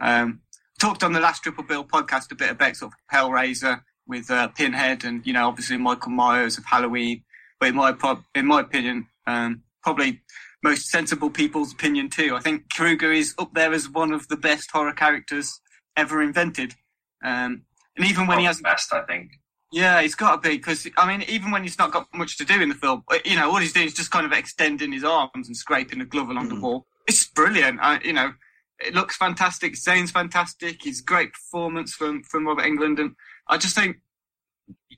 Um, 0.00 0.40
talked 0.78 1.02
on 1.02 1.12
the 1.12 1.20
last 1.20 1.42
Triple 1.42 1.64
Bill 1.64 1.84
podcast 1.84 2.32
a 2.32 2.36
bit 2.36 2.50
about 2.50 2.76
sort 2.76 2.92
of 2.92 3.14
Hellraiser 3.14 3.82
with 4.10 4.30
uh, 4.30 4.48
Pinhead 4.48 5.04
and, 5.04 5.26
you 5.26 5.32
know, 5.32 5.48
obviously 5.48 5.78
Michael 5.78 6.10
Myers 6.10 6.58
of 6.58 6.66
Halloween 6.66 7.22
but 7.60 7.68
in 7.68 7.76
my 7.76 7.94
in 8.34 8.46
my 8.46 8.60
opinion, 8.60 9.06
um, 9.26 9.62
probably 9.82 10.22
most 10.62 10.88
sensible 10.88 11.30
people's 11.30 11.72
opinion 11.72 12.08
too. 12.08 12.34
I 12.34 12.40
think 12.40 12.70
Krueger 12.72 13.12
is 13.12 13.34
up 13.38 13.54
there 13.54 13.72
as 13.72 13.88
one 13.88 14.12
of 14.12 14.26
the 14.28 14.36
best 14.36 14.70
horror 14.72 14.92
characters 14.92 15.60
ever 15.96 16.22
invented. 16.22 16.74
Um, 17.22 17.62
and 17.96 18.06
even 18.06 18.26
when 18.26 18.38
he 18.38 18.46
has 18.46 18.60
best, 18.60 18.92
I 18.92 19.02
think. 19.02 19.32
Yeah, 19.72 20.00
he's 20.00 20.14
got 20.14 20.42
to 20.42 20.48
be 20.48 20.56
because 20.56 20.88
I 20.96 21.06
mean, 21.06 21.24
even 21.28 21.50
when 21.50 21.62
he's 21.62 21.78
not 21.78 21.92
got 21.92 22.08
much 22.14 22.38
to 22.38 22.44
do 22.44 22.60
in 22.60 22.70
the 22.70 22.74
film, 22.74 23.04
uh, 23.08 23.18
you 23.24 23.36
know, 23.36 23.50
all 23.50 23.58
he's 23.58 23.74
doing 23.74 23.86
is 23.86 23.94
just 23.94 24.10
kind 24.10 24.26
of 24.26 24.32
extending 24.32 24.92
his 24.92 25.04
arms 25.04 25.46
and 25.46 25.56
scraping 25.56 26.00
a 26.00 26.06
glove 26.06 26.30
along 26.30 26.46
mm. 26.46 26.54
the 26.54 26.60
wall. 26.60 26.86
It's 27.06 27.28
brilliant. 27.28 27.78
I, 27.80 28.00
you 28.02 28.12
know, 28.12 28.32
it 28.80 28.94
looks 28.94 29.16
fantastic. 29.16 29.76
Zane's 29.76 30.10
fantastic. 30.10 30.82
He's 30.82 31.00
great 31.02 31.32
performance 31.32 31.92
from 31.92 32.22
from 32.22 32.46
Robert 32.46 32.64
Englund, 32.64 32.98
and 32.98 33.14
I 33.50 33.58
just 33.58 33.74
think, 33.74 33.98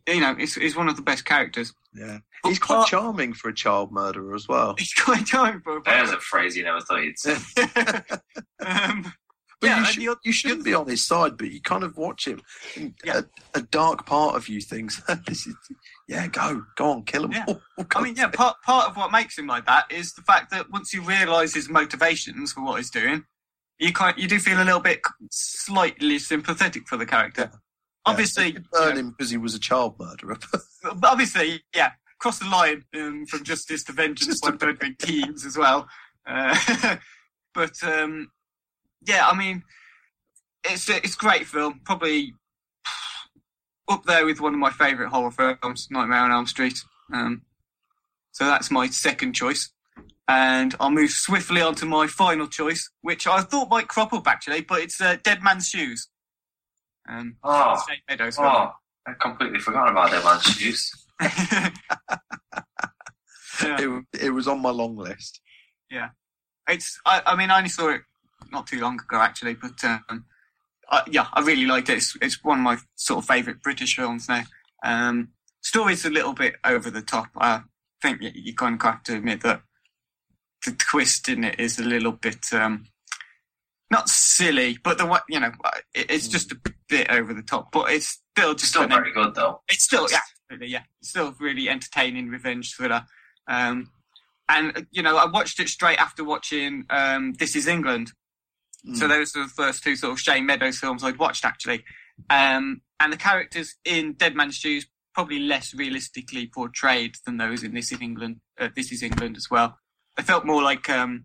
you 0.07 0.21
know, 0.21 0.35
he's, 0.35 0.55
he's 0.55 0.77
one 0.77 0.89
of 0.89 0.97
the 0.97 1.03
best 1.03 1.25
characters. 1.25 1.73
Yeah, 1.95 2.19
he's 2.45 2.59
quite 2.59 2.87
charming 2.87 3.33
for 3.33 3.49
a 3.49 3.55
child 3.55 3.93
murderer 3.93 4.35
as 4.35 4.49
well. 4.49 4.75
He's 4.79 4.95
quite 4.95 5.27
charming 5.27 5.61
for 5.61 5.79
a. 5.79 5.83
There's 5.83 6.11
a 6.11 6.19
phrase 6.19 6.57
you 6.57 6.65
never 6.65 6.81
thought 6.81 7.03
you'd 7.03 7.19
say. 7.19 7.37
um, 8.65 9.13
but 9.63 9.69
yeah, 9.69 9.79
you, 9.79 9.85
should, 9.85 10.19
you 10.25 10.33
shouldn't 10.33 10.65
be 10.65 10.75
on 10.75 10.89
his 10.89 11.05
side, 11.05 11.37
but 11.37 11.53
you 11.53 11.61
kind 11.61 11.85
of 11.85 11.97
watch 11.97 12.27
him. 12.27 12.43
Yeah. 13.05 13.21
A, 13.55 13.59
a, 13.59 13.63
dark 13.63 14.07
part 14.07 14.35
of 14.35 14.49
you 14.49 14.61
thinks, 14.61 15.01
"This 15.27 15.47
is, 15.47 15.55
yeah, 16.09 16.27
go, 16.27 16.65
go 16.77 16.91
on, 16.91 17.05
kill 17.05 17.27
him." 17.27 17.33
Yeah. 17.33 17.55
I 17.95 18.03
mean, 18.03 18.17
yeah, 18.17 18.27
part 18.27 18.57
part 18.65 18.91
of 18.91 18.97
what 18.97 19.13
makes 19.13 19.39
him 19.39 19.47
like 19.47 19.67
that 19.67 19.85
is 19.89 20.15
the 20.15 20.23
fact 20.23 20.51
that 20.51 20.71
once 20.73 20.93
you 20.93 21.01
realise 21.03 21.55
his 21.55 21.69
motivations 21.69 22.53
for 22.53 22.65
what 22.65 22.79
he's 22.79 22.91
doing, 22.91 23.25
you 23.79 23.93
kind 23.93 24.19
you 24.19 24.27
do 24.27 24.41
feel 24.41 24.61
a 24.61 24.65
little 24.65 24.81
bit 24.81 25.01
slightly 25.31 26.19
sympathetic 26.19 26.89
for 26.89 26.97
the 26.97 27.07
character. 27.07 27.53
Obviously, 28.05 28.57
burn 28.73 28.97
him 28.97 29.11
because 29.11 29.31
he 29.31 29.37
was 29.37 29.55
a 29.55 29.61
child 29.61 29.97
murderer. 29.99 30.39
but 30.83 31.05
obviously, 31.05 31.63
yeah, 31.75 31.93
cross 32.19 32.39
the 32.39 32.49
line 32.49 32.85
um, 32.97 33.27
from 33.27 33.45
justice 33.45 33.85
to 33.85 33.93
vengeance 33.93 34.41
Just 34.41 34.43
by 34.43 34.51
murdering 34.51 34.97
teens 34.99 35.45
as 35.45 35.57
well. 35.57 35.89
Uh, 36.27 36.97
but 37.55 37.83
um, 37.83 38.31
yeah, 39.07 39.29
I 39.29 39.37
mean, 39.37 39.63
it's 40.65 40.89
a, 40.89 40.97
it's 40.97 41.15
a 41.15 41.19
great 41.19 41.47
film. 41.47 41.81
Probably 41.85 42.35
up 43.89 44.05
there 44.05 44.25
with 44.25 44.41
one 44.41 44.55
of 44.55 44.61
my 44.61 44.71
favourite 44.71 45.11
horror 45.11 45.31
films, 45.31 45.89
Nightmare 45.91 46.21
on 46.21 46.33
Elm 46.33 46.47
Street. 46.47 46.83
Um, 47.13 47.43
so 48.33 48.47
that's 48.47 48.71
my 48.71 48.89
second 48.89 49.35
choice. 49.35 49.71
And 50.29 50.75
I'll 50.81 50.91
move 50.91 51.11
swiftly 51.11 51.61
on 51.61 51.75
to 51.77 51.87
my 51.87 52.07
final 52.07 52.47
choice, 52.47 52.91
which 53.03 53.27
I 53.27 53.43
thought 53.43 53.69
might 53.69 53.89
crop 53.89 54.13
up 54.13 54.27
actually, 54.27 54.63
but 54.63 54.81
it's 54.81 55.01
uh, 55.01 55.17
Dead 55.23 55.43
Man's 55.43 55.69
Shoes. 55.69 56.09
Um, 57.09 57.37
oh, 57.43 57.83
Meadows, 58.09 58.37
oh 58.39 58.73
I 59.07 59.13
completely 59.21 59.59
forgot 59.59 59.91
about 59.91 60.11
Dead 60.11 60.25
Man's 60.25 60.45
Shoes. 60.45 60.91
yeah. 61.21 61.71
it, 63.61 64.05
it 64.21 64.31
was 64.31 64.47
on 64.47 64.61
my 64.63 64.71
long 64.71 64.97
list. 64.97 65.41
Yeah, 65.91 66.11
it's. 66.69 67.01
I, 67.05 67.23
I 67.27 67.37
mean, 67.37 67.51
I 67.51 67.59
only 67.59 67.69
saw 67.69 67.89
it 67.91 68.03
not 68.51 68.67
too 68.67 68.81
long 68.81 69.01
ago, 69.01 69.17
actually, 69.17 69.55
but 69.55 69.83
um, 69.85 70.25
I, 70.89 71.03
yeah, 71.11 71.27
I 71.33 71.41
really 71.41 71.67
liked 71.67 71.89
it. 71.89 71.99
It's, 71.99 72.17
it's 72.21 72.45
one 72.45 72.59
of 72.59 72.65
my 72.65 72.79
sort 72.95 73.19
of 73.19 73.29
favourite 73.29 73.63
British 73.63 73.97
films 73.97 74.29
now. 74.29 74.45
Um, 74.85 75.29
story's 75.61 76.05
a 76.05 76.11
little 76.11 76.35
bit 76.35 76.55
over 76.65 76.91
the 76.91 77.03
top. 77.03 77.29
I 77.37 77.63
think 78.01 78.23
you, 78.23 78.31
you 78.35 78.55
kind 78.55 78.77
of 78.77 78.83
have 78.83 79.03
to 79.05 79.17
admit 79.17 79.43
that 79.43 79.63
the 80.65 80.73
twist 80.73 81.29
in 81.29 81.45
it 81.45 81.59
is 81.59 81.79
a 81.79 81.85
little 81.85 82.13
bit 82.13 82.53
um, 82.53 82.85
not 83.93 84.09
silly, 84.09 84.79
but 84.83 84.99
the 84.99 85.07
what 85.07 85.23
you 85.29 85.39
know, 85.39 85.53
it, 85.95 86.11
it's 86.11 86.27
just 86.27 86.51
a 86.51 86.57
bit 86.89 87.11
over 87.11 87.33
the 87.33 87.43
top. 87.43 87.71
But 87.71 87.93
it's 87.93 88.21
still 88.33 88.55
just 88.55 88.73
still 88.73 88.89
very 88.89 89.13
good 89.13 89.35
though. 89.35 89.61
It's 89.69 89.85
still 89.85 90.09
yeah, 90.11 90.21
really, 90.51 90.67
yeah, 90.67 90.83
it's 91.01 91.11
still 91.11 91.35
really 91.39 91.69
entertaining 91.69 92.29
revenge 92.29 92.75
thriller. 92.75 93.05
Um, 93.47 93.91
and 94.49 94.87
you 94.91 95.03
know, 95.03 95.17
I 95.17 95.27
watched 95.27 95.61
it 95.61 95.69
straight 95.69 95.99
after 95.99 96.25
watching 96.25 96.87
um, 96.91 97.35
This 97.35 97.55
Is 97.55 97.69
England. 97.69 98.13
Mm. 98.89 98.97
So 98.97 99.07
those 99.07 99.37
are 99.37 99.45
the 99.45 99.49
first 99.51 99.85
two 99.85 99.95
sort 99.95 100.13
of 100.13 100.19
Shane 100.19 100.47
Meadows 100.47 100.79
films 100.79 101.05
I'd 101.05 101.19
watched 101.19 101.45
actually. 101.45 101.85
Um, 102.31 102.81
and 102.99 103.13
the 103.13 103.17
characters 103.19 103.77
in 103.85 104.15
Dead 104.15 104.35
Man's 104.35 104.57
Shoes 104.57 104.87
probably 105.15 105.39
less 105.39 105.75
realistically 105.75 106.47
portrayed 106.47 107.17
than 107.27 107.37
those 107.37 107.63
in 107.63 107.75
This 107.75 107.93
Is 107.93 108.01
England. 108.01 108.41
Uh, 108.59 108.71
this 108.75 108.91
Is 108.91 109.03
England 109.03 109.37
as 109.37 109.49
well. 109.51 109.79
They 110.17 110.23
felt 110.23 110.47
more 110.47 110.63
like 110.63 110.89
um, 110.89 111.25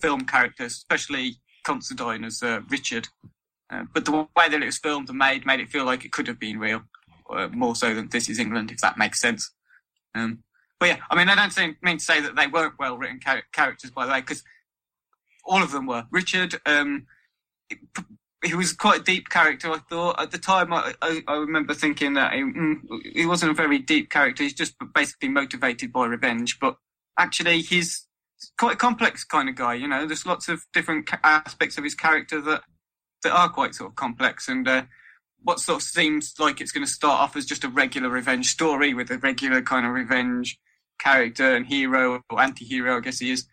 film 0.00 0.22
characters, 0.22 0.72
especially 0.72 1.36
Considine 1.68 2.24
as 2.24 2.42
uh, 2.42 2.60
Richard. 2.70 3.08
Uh, 3.70 3.84
but 3.92 4.06
the 4.06 4.12
way 4.12 4.48
that 4.48 4.62
it 4.62 4.64
was 4.64 4.78
filmed 4.78 5.10
and 5.10 5.18
made 5.18 5.44
made 5.44 5.60
it 5.60 5.68
feel 5.68 5.84
like 5.84 6.02
it 6.02 6.12
could 6.12 6.26
have 6.26 6.40
been 6.40 6.58
real, 6.58 6.80
uh, 7.28 7.48
more 7.48 7.76
so 7.76 7.94
than 7.94 8.08
This 8.08 8.30
Is 8.30 8.38
England, 8.38 8.70
if 8.70 8.78
that 8.78 8.96
makes 8.96 9.20
sense. 9.20 9.50
Um, 10.14 10.44
but 10.80 10.88
yeah, 10.88 10.96
I 11.10 11.14
mean, 11.14 11.28
I 11.28 11.34
don't 11.34 11.76
mean 11.82 11.98
to 11.98 12.04
say 12.04 12.22
that 12.22 12.36
they 12.36 12.46
weren't 12.46 12.78
well 12.78 12.96
written 12.96 13.20
char- 13.20 13.42
characters, 13.52 13.90
by 13.90 14.06
the 14.06 14.12
way, 14.12 14.20
because 14.20 14.42
all 15.44 15.62
of 15.62 15.72
them 15.72 15.86
were. 15.86 16.06
Richard, 16.10 16.58
um, 16.64 17.06
he 18.42 18.54
was 18.54 18.72
quite 18.72 19.00
a 19.02 19.04
deep 19.04 19.28
character. 19.28 19.70
I 19.70 19.78
thought 19.90 20.18
at 20.18 20.30
the 20.30 20.38
time. 20.38 20.72
I, 20.72 20.94
I, 21.02 21.22
I 21.28 21.36
remember 21.36 21.74
thinking 21.74 22.14
that 22.14 22.32
he, 22.32 22.40
mm, 22.40 22.80
he, 23.12 23.26
wasn't 23.26 23.50
a 23.50 23.54
very 23.54 23.78
deep 23.78 24.08
character. 24.08 24.42
He's 24.42 24.54
just 24.54 24.74
basically 24.94 25.28
motivated 25.28 25.92
by 25.92 26.06
revenge. 26.06 26.58
But 26.58 26.76
actually, 27.18 27.60
he's 27.60 28.07
quite 28.58 28.74
a 28.74 28.76
complex 28.78 29.24
kind 29.24 29.48
of 29.48 29.54
guy. 29.54 29.74
You 29.74 29.88
know, 29.88 30.06
there's 30.06 30.26
lots 30.26 30.48
of 30.48 30.62
different 30.72 31.10
aspects 31.24 31.78
of 31.78 31.84
his 31.84 31.94
character 31.94 32.40
that 32.42 32.62
that 33.22 33.32
are 33.32 33.48
quite 33.48 33.74
sort 33.74 33.90
of 33.90 33.96
complex. 33.96 34.48
And 34.48 34.66
uh, 34.68 34.82
what 35.42 35.60
sort 35.60 35.82
of 35.82 35.82
seems 35.82 36.34
like 36.38 36.60
it's 36.60 36.72
going 36.72 36.86
to 36.86 36.92
start 36.92 37.20
off 37.20 37.36
as 37.36 37.46
just 37.46 37.64
a 37.64 37.68
regular 37.68 38.08
revenge 38.08 38.46
story 38.46 38.94
with 38.94 39.10
a 39.10 39.18
regular 39.18 39.62
kind 39.62 39.86
of 39.86 39.92
revenge 39.92 40.58
character 40.98 41.54
and 41.54 41.66
hero 41.66 42.22
or 42.30 42.40
anti-hero, 42.40 42.96
I 42.96 43.00
guess 43.00 43.18
he 43.18 43.30
is. 43.30 43.46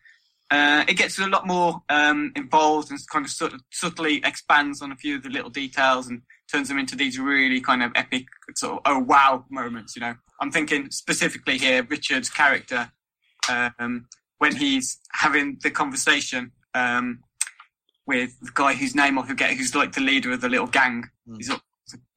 Uh, 0.52 0.86
it 0.88 0.94
gets 0.94 1.18
a 1.18 1.28
lot 1.28 1.48
more 1.48 1.82
um, 1.90 2.32
involved 2.36 2.92
and 2.92 3.00
kind 3.12 3.26
of 3.26 3.32
sort 3.32 3.54
of 3.54 3.62
subtly 3.72 4.22
expands 4.24 4.82
on 4.82 4.92
a 4.92 4.96
few 4.96 5.16
of 5.16 5.24
the 5.24 5.30
little 5.30 5.50
details 5.50 6.08
and 6.08 6.22
turns 6.52 6.68
them 6.68 6.78
into 6.78 6.96
these 6.96 7.18
really 7.18 7.60
kind 7.60 7.82
of 7.82 7.92
epic 7.96 8.26
sort 8.56 8.74
of 8.74 8.80
oh 8.86 9.00
wow 9.00 9.44
moments. 9.50 9.96
You 9.96 10.02
know, 10.02 10.16
I'm 10.40 10.52
thinking 10.52 10.92
specifically 10.92 11.58
here 11.58 11.84
Richard's 11.84 12.30
character 12.30 12.92
um, 13.50 14.08
when 14.38 14.56
he's 14.56 15.00
having 15.12 15.58
the 15.64 15.72
conversation 15.72 16.52
um, 16.74 17.20
with 18.06 18.40
the 18.42 18.52
guy 18.54 18.74
whose 18.74 18.96
name 18.96 19.18
I 19.18 19.26
forget, 19.26 19.52
who's 19.52 19.76
like 19.76 19.94
the 19.94 20.02
leader 20.02 20.32
of 20.32 20.42
the 20.42 20.50
little 20.50 20.68
gang. 20.68 21.10
Mm. 21.28 21.38
He's 21.38 21.52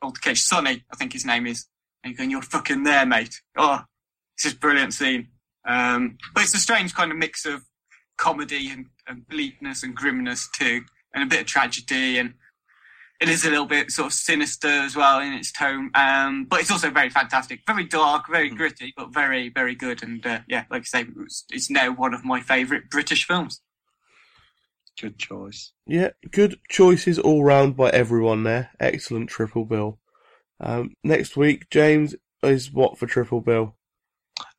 altercation, 0.02 0.42
Sonny, 0.42 0.84
I 0.92 0.96
think 0.96 1.12
his 1.12 1.24
name 1.24 1.46
is. 1.46 1.66
And 2.02 2.12
you're 2.12 2.18
going, 2.18 2.30
"You're 2.30 2.42
fucking 2.42 2.84
there, 2.84 3.06
mate." 3.06 3.40
Oh, 3.56 3.80
this 4.36 4.52
is 4.52 4.58
brilliant 4.58 4.94
scene. 4.94 5.28
Um, 5.66 6.16
but 6.34 6.44
it's 6.44 6.54
a 6.54 6.58
strange 6.58 6.94
kind 6.94 7.10
of 7.10 7.18
mix 7.18 7.44
of 7.44 7.62
comedy 8.16 8.70
and, 8.70 8.86
and 9.06 9.26
bleakness 9.28 9.82
and 9.82 9.94
grimness 9.94 10.48
too, 10.56 10.82
and 11.14 11.24
a 11.24 11.26
bit 11.26 11.40
of 11.40 11.46
tragedy, 11.46 12.18
and 12.18 12.34
it 13.20 13.28
is 13.28 13.44
a 13.44 13.50
little 13.50 13.66
bit 13.66 13.90
sort 13.90 14.06
of 14.06 14.12
sinister 14.12 14.68
as 14.68 14.94
well 14.94 15.20
in 15.20 15.32
its 15.32 15.50
tone. 15.50 15.90
Um, 15.94 16.44
but 16.44 16.60
it's 16.60 16.70
also 16.70 16.90
very 16.90 17.10
fantastic, 17.10 17.60
very 17.66 17.84
dark, 17.84 18.28
very 18.28 18.50
hmm. 18.50 18.56
gritty, 18.56 18.92
but 18.96 19.12
very, 19.12 19.48
very 19.48 19.74
good. 19.74 20.02
And 20.02 20.24
uh, 20.24 20.40
yeah, 20.48 20.64
like 20.70 20.82
I 20.82 20.84
say, 20.84 21.06
it's, 21.24 21.44
it's 21.50 21.70
now 21.70 21.92
one 21.92 22.14
of 22.14 22.24
my 22.24 22.40
favourite 22.40 22.90
British 22.90 23.26
films. 23.26 23.60
Good 25.00 25.18
choice. 25.18 25.72
Yeah, 25.86 26.10
good 26.30 26.58
choices 26.68 27.18
all 27.18 27.44
round 27.44 27.76
by 27.76 27.90
everyone 27.90 28.42
there. 28.42 28.70
Excellent 28.80 29.30
triple 29.30 29.64
bill. 29.64 29.98
Um, 30.60 30.94
next 31.04 31.36
week, 31.36 31.70
James 31.70 32.16
is 32.42 32.72
what 32.72 32.98
for 32.98 33.06
triple 33.06 33.40
bill? 33.40 33.76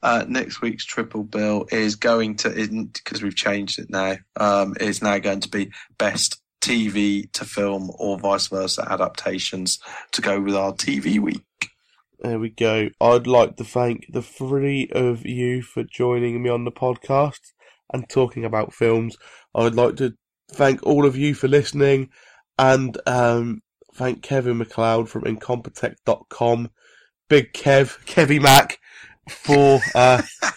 Uh, 0.02 0.26
next 0.28 0.62
week's 0.62 0.86
triple 0.86 1.24
bill 1.24 1.66
is 1.72 1.96
going 1.96 2.36
to 2.38 2.50
because 2.94 3.22
we've 3.22 3.36
changed 3.36 3.80
it 3.80 3.90
now. 3.90 4.16
Um, 4.38 4.76
is 4.80 5.02
now 5.02 5.18
going 5.20 5.42
to 5.42 5.50
be 5.50 5.72
best 5.98 6.42
TV 6.62 7.32
to 7.34 7.46
film 7.46 7.92
or 7.98 8.18
vice 8.18 8.48
versa 8.48 8.86
adaptations 8.90 9.80
to 10.12 10.22
go 10.22 10.40
with 10.40 10.56
our 10.56 10.74
TV 10.74 11.20
week. 11.20 11.44
There 12.20 12.40
we 12.40 12.50
go. 12.50 12.90
I'd 13.00 13.28
like 13.28 13.56
to 13.58 13.64
thank 13.64 14.08
the 14.12 14.22
three 14.22 14.90
of 14.92 15.26
you 15.26 15.62
for 15.62 15.84
joining 15.84 16.44
me 16.44 16.50
on 16.50 16.66
the 16.66 16.72
podcast 16.72 17.40
and 17.94 18.10
talking 18.10 18.44
about 18.44 18.74
films. 18.74 19.18
I'd 19.56 19.76
like 19.76 19.96
to 19.98 20.16
thank 20.52 20.84
all 20.84 21.06
of 21.06 21.16
you 21.16 21.34
for 21.34 21.48
listening 21.48 22.10
and 22.58 22.98
um, 23.08 23.62
thank 23.96 24.22
Kevin 24.22 24.58
MacLeod 24.58 25.10
from 25.10 25.24
Incompetech.com. 25.24 26.70
Big 27.30 27.54
Kev, 27.54 27.98
Kevy 28.06 28.42
Mac, 28.42 28.80
for. 29.30 29.80
Uh, 29.96 30.22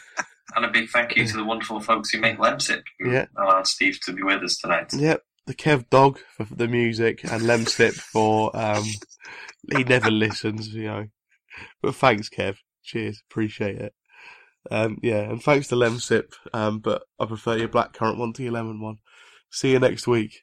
and 0.57 0.65
a 0.65 0.71
big 0.71 0.89
thank 0.89 1.17
you 1.17 1.27
to 1.27 1.37
the 1.37 1.45
wonderful 1.45 1.81
folks 1.81 2.11
who 2.11 2.21
make 2.21 2.39
Lemsip, 2.39 2.83
who 2.99 3.13
yeah. 3.13 3.27
allowed 3.37 3.67
Steve 3.67 3.99
to 4.05 4.13
be 4.13 4.23
with 4.23 4.43
us 4.43 4.57
tonight. 4.57 4.93
Yep, 4.93 5.23
the 5.47 5.55
Kev 5.55 5.89
Dog 5.91 6.19
for 6.37 6.45
the 6.45 6.69
music 6.69 7.25
and 7.25 7.43
Lemsip 7.43 7.93
for. 7.93 8.57
Um, 8.57 8.85
he 9.77 9.85
never 9.85 10.11
listens, 10.11 10.69
you 10.69 10.85
know. 10.85 11.07
But 11.83 11.95
thanks, 11.95 12.29
Kev. 12.29 12.57
Cheers, 12.83 13.23
appreciate 13.31 13.77
it. 13.77 13.95
Um, 14.71 14.99
yeah, 15.03 15.23
and 15.23 15.43
thanks 15.43 15.69
to 15.69 15.75
Lemsip, 15.75 16.35
um, 16.53 16.79
but 16.79 17.03
I 17.19 17.27
prefer 17.27 17.57
your 17.57 17.69
blackcurrant 17.69 18.19
one 18.19 18.33
to 18.35 18.43
your 18.43 18.53
lemon 18.53 18.81
one. 18.81 18.99
See 19.51 19.73
you 19.73 19.79
next 19.79 20.07
week. 20.07 20.43